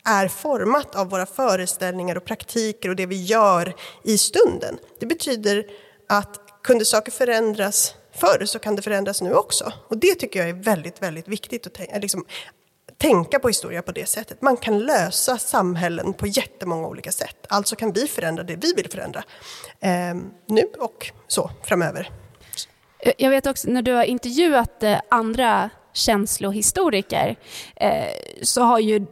är 0.05 0.29
format 0.29 0.97
av 0.97 1.11
våra 1.11 1.27
föreställningar 1.27 2.17
och 2.17 2.25
praktiker 2.25 2.89
och 2.89 2.97
det 2.97 3.07
vi 3.07 3.23
gör 3.23 3.75
i 4.05 4.19
stunden. 4.19 4.79
Det 5.01 5.07
betyder 5.07 5.65
att 6.09 6.42
kunde 6.63 6.85
saker 6.85 7.13
förändras 7.13 7.95
förr 8.13 8.45
så 8.45 8.59
kan 8.59 8.77
det 8.77 8.83
förändras 8.83 9.23
nu 9.23 9.35
också. 9.35 9.73
Och 9.89 9.99
det 9.99 10.15
tycker 10.15 10.41
jag 10.41 10.49
är 10.49 10.53
väldigt, 10.53 11.03
väldigt 11.03 11.29
viktigt 11.29 11.67
att 11.67 11.75
tänka, 11.75 11.99
liksom, 11.99 12.25
tänka 12.99 13.39
på 13.39 13.49
historia 13.49 13.83
på 13.83 13.93
det 13.93 14.09
sättet. 14.09 14.43
Man 14.43 14.57
kan 14.57 14.79
lösa 14.79 15.39
samhällen 15.39 16.13
på 16.13 16.27
jättemånga 16.27 16.89
olika 16.89 17.13
sätt. 17.13 17.47
Alltså 17.49 17.77
kan 17.77 17.93
vi 17.93 18.09
förändra 18.09 18.43
det 18.43 18.57
vi 18.57 18.73
vill 18.77 18.91
förändra 18.91 19.25
eh, 19.81 20.15
nu 20.47 20.65
och 20.79 21.13
så 21.27 21.51
framöver. 21.65 22.11
Jag 23.19 23.31
vet 23.31 23.47
också 23.47 23.71
när 23.71 23.83
du 23.83 23.93
har 23.93 24.05
intervjuat 24.05 24.83
eh, 24.83 25.01
andra 25.09 25.71
känslohistoriker 25.93 27.37
eh, 27.77 28.05
så 28.43 28.63
har 28.63 28.79
ju 28.79 29.07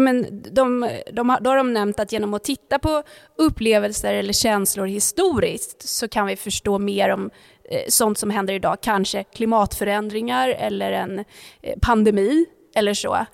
men 0.00 0.42
de, 0.54 0.90
de, 1.12 1.36
då 1.40 1.50
har 1.50 1.56
de 1.56 1.72
nämnt 1.72 2.00
att 2.00 2.12
genom 2.12 2.34
att 2.34 2.44
titta 2.44 2.78
på 2.78 3.02
upplevelser 3.38 4.14
eller 4.14 4.32
känslor 4.32 4.86
historiskt 4.86 5.88
så 5.88 6.08
kan 6.08 6.26
vi 6.26 6.36
förstå 6.36 6.78
mer 6.78 7.08
om 7.08 7.30
eh, 7.70 7.82
sånt 7.88 8.18
som 8.18 8.30
händer 8.30 8.54
idag. 8.54 8.78
Kanske 8.82 9.24
klimatförändringar 9.24 10.48
eller 10.48 10.92
en 10.92 11.18
eh, 11.62 11.78
pandemi 11.82 12.46
eller 12.74 12.94
så. 12.94 13.14
Eh, 13.14 13.24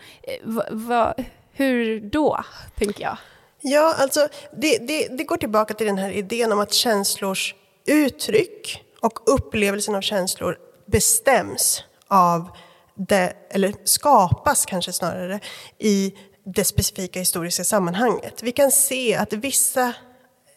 va, 0.42 0.64
va, 0.70 1.14
hur 1.52 2.00
då, 2.00 2.44
tänker 2.78 3.02
jag? 3.02 3.16
Ja, 3.61 3.94
alltså 3.98 4.28
det, 4.56 4.78
det, 4.78 5.08
det 5.18 5.24
går 5.24 5.36
tillbaka 5.36 5.74
till 5.74 5.86
den 5.86 5.98
här 5.98 6.11
idén 6.11 6.52
om 6.52 6.61
att 6.61 6.72
känslors 6.72 7.54
uttryck 7.86 8.84
och 9.00 9.34
upplevelsen 9.34 9.94
av 9.94 10.00
känslor 10.00 10.58
bestäms 10.86 11.84
av 12.08 12.48
det, 12.94 13.32
eller 13.50 13.74
skapas 13.84 14.66
kanske 14.66 14.92
snarare, 14.92 15.40
i 15.78 16.14
det 16.55 16.64
specifika 16.64 17.18
historiska 17.18 17.64
sammanhanget. 17.64 18.42
Vi 18.42 18.53
kan 18.53 18.70
se 18.70 19.14
att 19.14 19.32
vissa, 19.32 19.92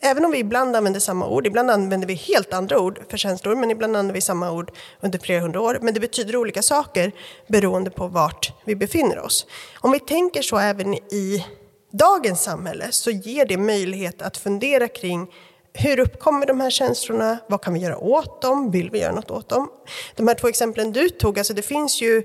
även 0.02 0.26
om 0.26 0.32
vi 0.32 0.38
ibland 0.38 0.76
använder 0.76 1.00
samma 1.00 1.28
ord, 1.28 1.48
ibland 1.48 1.72
använder 1.72 2.08
vi 2.08 2.14
helt 2.14 2.54
andra 2.54 2.80
ord 2.80 3.00
för 3.10 3.18
känslor, 3.18 3.56
men 3.56 3.72
ibland 3.72 3.96
använder 3.96 4.14
vi 4.14 4.22
samma 4.22 4.52
ord 4.52 4.72
under 5.02 5.20
flera 5.20 5.40
hundra 5.40 5.62
år. 5.62 5.80
Men 5.82 5.94
det 5.94 6.00
betyder 6.00 6.36
olika 6.36 6.62
saker 6.62 7.12
beroende 7.48 7.90
på 7.90 8.08
vart 8.08 8.54
vi 8.66 8.76
befinner 8.76 9.20
oss. 9.20 9.48
Om 9.80 9.92
vi 9.92 10.00
tänker 10.00 10.42
så 10.42 10.58
även 10.58 10.94
i 10.94 11.46
dagens 11.92 12.44
samhälle 12.44 12.88
så 12.92 13.12
ger 13.12 13.46
det 13.46 13.58
möjlighet 13.58 14.22
att 14.22 14.38
fundera 14.38 14.88
kring 14.88 15.28
hur 15.74 16.00
uppkommer 16.00 16.46
de 16.46 16.60
här 16.62 16.70
känslorna? 16.70 17.38
Vad 17.50 17.62
kan 17.62 17.74
vi 17.74 17.80
göra 17.80 17.98
åt 17.98 18.42
dem? 18.42 18.72
Vill 18.72 18.90
vi 18.90 19.00
göra 19.00 19.12
något 19.12 19.32
åt 19.32 19.50
dem? 19.50 19.70
De 20.16 20.28
här 20.28 20.36
två 20.36 20.48
exemplen 20.48 20.92
du 20.92 21.10
tog, 21.10 21.38
alltså 21.38 21.54
det 21.54 21.62
finns 21.62 22.02
ju 22.02 22.24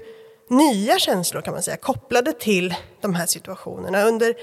nya 0.49 0.99
känslor 0.99 1.43
kan 1.43 1.55
man 1.55 1.63
säga, 1.63 1.77
kopplade 1.77 2.33
till 2.33 2.75
de 3.01 3.15
här 3.15 3.27
situationerna. 3.27 4.05
Under 4.05 4.35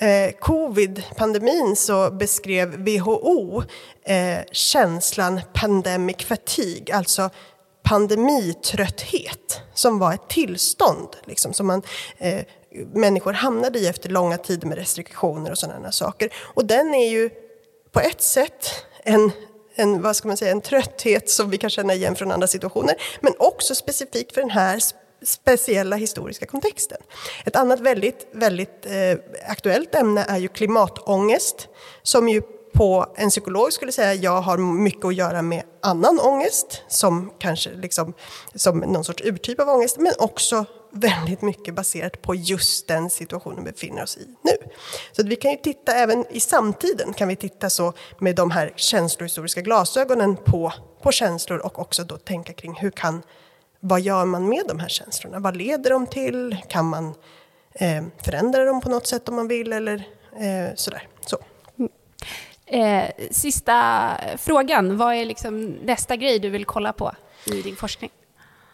eh, 0.00 0.32
covid-pandemin 0.40 1.76
så 1.76 2.10
beskrev 2.10 2.84
WHO 2.84 3.62
eh, 4.04 4.38
känslan 4.52 5.40
pandemic 5.54 6.16
fatigue, 6.16 6.96
alltså 6.96 7.30
pandemitrötthet, 7.82 9.60
som 9.74 9.98
var 9.98 10.14
ett 10.14 10.28
tillstånd 10.28 11.08
liksom, 11.24 11.52
som 11.52 11.66
man, 11.66 11.82
eh, 12.18 12.44
människor 12.94 13.32
hamnade 13.32 13.78
i 13.78 13.86
efter 13.86 14.08
långa 14.08 14.38
tider 14.38 14.68
med 14.68 14.78
restriktioner 14.78 15.50
och 15.50 15.58
sådana 15.58 15.92
saker. 15.92 16.32
Och 16.54 16.64
den 16.64 16.94
är 16.94 17.10
ju 17.10 17.30
på 17.92 18.00
ett 18.00 18.22
sätt 18.22 18.84
en 19.04 19.32
en, 19.78 20.02
vad 20.02 20.16
ska 20.16 20.28
man 20.28 20.36
säga, 20.36 20.50
en 20.50 20.60
trötthet 20.60 21.30
som 21.30 21.50
vi 21.50 21.58
kan 21.58 21.70
känna 21.70 21.94
igen 21.94 22.16
från 22.16 22.32
andra 22.32 22.46
situationer, 22.46 22.94
men 23.20 23.32
också 23.38 23.74
specifikt 23.74 24.34
för 24.34 24.40
den 24.40 24.50
här 24.50 24.80
speciella 25.22 25.96
historiska 25.96 26.46
kontexten. 26.46 26.98
Ett 27.44 27.56
annat 27.56 27.80
väldigt, 27.80 28.26
väldigt 28.32 28.86
eh, 28.86 29.18
aktuellt 29.50 29.94
ämne 29.94 30.24
är 30.28 30.38
ju 30.38 30.48
klimatångest 30.48 31.68
som 32.02 32.28
ju 32.28 32.42
på 32.74 33.06
en 33.16 33.30
psykolog 33.30 33.72
skulle 33.72 33.92
säga 33.92 34.14
jag 34.14 34.40
har 34.40 34.58
mycket 34.58 35.04
att 35.04 35.14
göra 35.14 35.42
med 35.42 35.62
annan 35.82 36.20
ångest 36.20 36.82
som 36.88 37.32
kanske 37.38 37.70
liksom 37.70 38.14
som 38.54 38.78
någon 38.78 39.04
sorts 39.04 39.22
urtyp 39.24 39.60
av 39.60 39.68
ångest 39.68 39.98
men 39.98 40.12
också 40.18 40.64
väldigt 40.90 41.42
mycket 41.42 41.74
baserat 41.74 42.22
på 42.22 42.34
just 42.34 42.88
den 42.88 43.10
situationen 43.10 43.64
vi 43.64 43.72
befinner 43.72 44.02
oss 44.02 44.16
i 44.16 44.26
nu. 44.42 44.56
Så 45.12 45.22
att 45.22 45.28
vi 45.28 45.36
kan 45.36 45.50
ju 45.50 45.56
titta 45.56 45.94
även 45.94 46.24
i 46.30 46.40
samtiden 46.40 47.12
kan 47.12 47.28
vi 47.28 47.36
titta 47.36 47.70
så 47.70 47.92
med 48.18 48.36
de 48.36 48.50
här 48.50 48.72
känslohistoriska 48.76 49.60
glasögonen 49.60 50.36
på, 50.36 50.72
på 51.02 51.12
känslor 51.12 51.58
och 51.58 51.78
också 51.78 52.04
då 52.04 52.16
tänka 52.16 52.52
kring 52.52 52.74
hur 52.74 52.90
kan 52.90 53.22
vad 53.80 54.00
gör 54.00 54.24
man 54.24 54.48
med 54.48 54.64
de 54.68 54.78
här 54.78 54.88
känslorna? 54.88 55.38
Vad 55.38 55.56
leder 55.56 55.90
de 55.90 56.06
till? 56.06 56.56
Kan 56.68 56.86
man 56.86 57.14
eh, 57.72 58.04
förändra 58.24 58.64
dem 58.64 58.80
på 58.80 58.88
något 58.88 59.06
sätt 59.06 59.28
om 59.28 59.36
man 59.36 59.48
vill 59.48 59.72
eller 59.72 59.94
eh, 60.40 60.74
sådär. 60.74 61.08
Så. 61.26 61.38
Eh, 62.66 63.04
sista 63.30 64.10
frågan, 64.38 64.96
vad 64.96 65.14
är 65.14 65.24
liksom 65.24 65.66
nästa 65.66 66.16
grej 66.16 66.38
du 66.38 66.50
vill 66.50 66.64
kolla 66.64 66.92
på 66.92 67.12
i 67.44 67.62
din 67.62 67.76
forskning? 67.76 68.10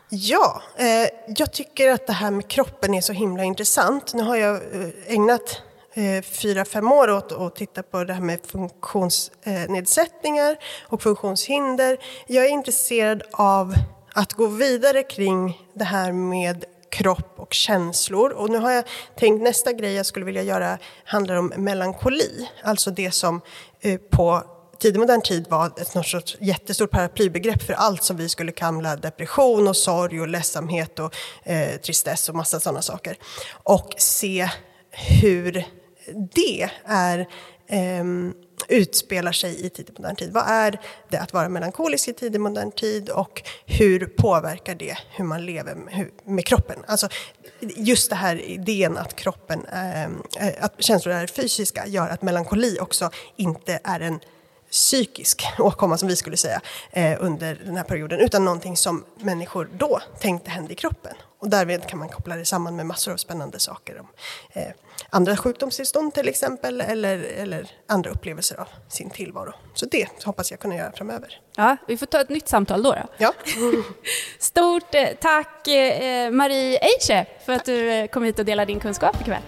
Ja, 0.08 0.62
eh, 0.76 1.08
jag 1.36 1.52
tycker 1.52 1.90
att 1.90 2.06
det 2.06 2.12
här 2.12 2.30
med 2.30 2.48
kroppen 2.48 2.94
är 2.94 3.00
så 3.00 3.12
himla 3.12 3.44
intressant. 3.44 4.14
Nu 4.14 4.22
har 4.22 4.36
jag 4.36 4.54
eh, 4.54 4.60
ägnat 5.06 5.62
eh, 5.94 6.22
fyra, 6.22 6.64
fem 6.64 6.92
år 6.92 7.10
åt 7.10 7.32
att 7.32 7.56
titta 7.56 7.82
på 7.82 8.04
det 8.04 8.12
här 8.12 8.20
med 8.20 8.40
funktionsnedsättningar 8.46 10.56
och 10.82 11.02
funktionshinder. 11.02 11.98
Jag 12.26 12.44
är 12.44 12.48
intresserad 12.48 13.22
av 13.32 13.74
att 14.14 14.32
gå 14.32 14.46
vidare 14.46 15.02
kring 15.02 15.60
det 15.74 15.84
här 15.84 16.12
med 16.12 16.64
kropp 16.90 17.34
och 17.36 17.54
känslor. 17.54 18.30
Och 18.30 18.50
nu 18.50 18.58
har 18.58 18.70
jag 18.70 18.84
tänkt 19.18 19.42
nästa 19.42 19.72
grej 19.72 19.92
jag 19.92 20.06
skulle 20.06 20.24
vilja 20.24 20.42
göra 20.42 20.78
handlar 21.04 21.36
om 21.36 21.52
melankoli, 21.56 22.48
alltså 22.62 22.90
det 22.90 23.10
som 23.10 23.40
eh, 23.80 24.00
på 24.10 24.42
tidig 24.78 25.00
modern 25.00 25.20
tid 25.22 25.46
var 25.50 25.66
ett 25.66 25.94
något 25.94 26.06
sorts 26.06 26.36
jättestort 26.40 26.90
paraplybegrepp 26.90 27.62
för 27.62 27.72
allt 27.72 28.04
som 28.04 28.16
vi 28.16 28.28
skulle 28.28 28.52
kalla 28.52 28.96
depression 28.96 29.68
och 29.68 29.76
sorg 29.76 30.20
och 30.20 30.28
ledsamhet 30.28 30.98
och 30.98 31.14
eh, 31.42 31.80
tristess 31.80 32.28
och 32.28 32.34
massa 32.34 32.60
sådana 32.60 32.82
saker. 32.82 33.16
Och 33.52 33.94
se 33.98 34.48
hur 34.90 35.64
det 36.34 36.70
är 36.84 37.18
eh, 37.68 38.04
utspelar 38.68 39.32
sig 39.32 39.66
i 39.66 39.70
tidig 39.70 39.98
modern 39.98 40.16
tid. 40.16 40.32
Vad 40.32 40.44
är 40.46 40.80
det 41.08 41.18
att 41.18 41.32
vara 41.32 41.48
melankolisk 41.48 42.08
i 42.08 42.12
tidig 42.12 42.40
modern 42.40 42.72
tid 42.72 43.08
och 43.08 43.42
hur 43.66 44.06
påverkar 44.06 44.74
det 44.74 44.96
hur 45.10 45.24
man 45.24 45.46
lever 45.46 45.74
med, 45.74 46.10
med 46.24 46.46
kroppen? 46.46 46.84
Alltså, 46.86 47.08
just 47.60 48.10
det 48.10 48.16
här 48.16 48.40
idén 48.40 48.98
att 48.98 49.16
kroppen, 49.16 49.66
äh, 49.66 50.50
att 50.60 50.82
känslor 50.82 51.14
är 51.14 51.26
fysiska 51.26 51.86
gör 51.86 52.08
att 52.08 52.22
melankoli 52.22 52.78
också 52.80 53.10
inte 53.36 53.80
är 53.84 54.00
en 54.00 54.20
psykisk 54.70 55.46
åkomma 55.58 55.98
som 55.98 56.08
vi 56.08 56.16
skulle 56.16 56.36
säga 56.36 56.60
eh, 56.92 57.16
under 57.20 57.54
den 57.64 57.76
här 57.76 57.84
perioden 57.84 58.20
utan 58.20 58.44
någonting 58.44 58.76
som 58.76 59.04
människor 59.20 59.68
då 59.72 60.00
tänkte 60.20 60.50
hände 60.50 60.72
i 60.72 60.76
kroppen. 60.76 61.14
Och 61.38 61.50
därmed 61.50 61.88
kan 61.88 61.98
man 61.98 62.08
koppla 62.08 62.36
det 62.36 62.44
samman 62.44 62.76
med 62.76 62.86
massor 62.86 63.12
av 63.12 63.16
spännande 63.16 63.58
saker 63.58 64.00
om 64.00 64.06
eh, 64.52 64.68
andra 65.10 65.36
sjukdomstillstånd 65.36 66.14
till 66.14 66.28
exempel 66.28 66.80
eller, 66.80 67.18
eller 67.18 67.70
andra 67.88 68.10
upplevelser 68.10 68.60
av 68.60 68.68
sin 68.88 69.10
tillvaro. 69.10 69.52
Så 69.74 69.86
det 69.86 70.24
hoppas 70.24 70.50
jag 70.50 70.60
kunna 70.60 70.76
göra 70.76 70.92
framöver. 70.92 71.40
Ja, 71.56 71.76
vi 71.88 71.96
får 71.96 72.06
ta 72.06 72.20
ett 72.20 72.28
nytt 72.28 72.48
samtal 72.48 72.82
då. 72.82 72.92
då. 72.92 73.08
Ja. 73.18 73.32
Stort 74.38 74.94
eh, 74.94 75.08
tack 75.20 75.68
eh, 75.68 76.30
Marie 76.30 76.78
Eiche 76.78 77.26
för 77.46 77.52
att 77.52 77.64
du 77.64 77.90
eh, 77.90 78.06
kom 78.06 78.22
hit 78.22 78.38
och 78.38 78.44
delade 78.44 78.72
din 78.72 78.80
kunskap 78.80 79.20
ikväll. 79.20 79.42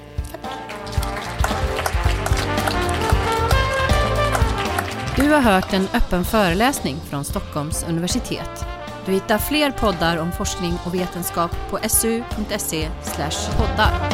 Du 5.16 5.32
har 5.32 5.40
hört 5.40 5.72
en 5.72 5.88
öppen 5.94 6.24
föreläsning 6.24 6.96
från 7.10 7.24
Stockholms 7.24 7.84
universitet. 7.88 8.66
Du 9.06 9.12
hittar 9.12 9.38
fler 9.38 9.70
poddar 9.70 10.16
om 10.16 10.32
forskning 10.32 10.78
och 10.86 10.94
vetenskap 10.94 11.50
på 11.70 11.78
su.se 11.88 12.88
poddar. 13.56 14.10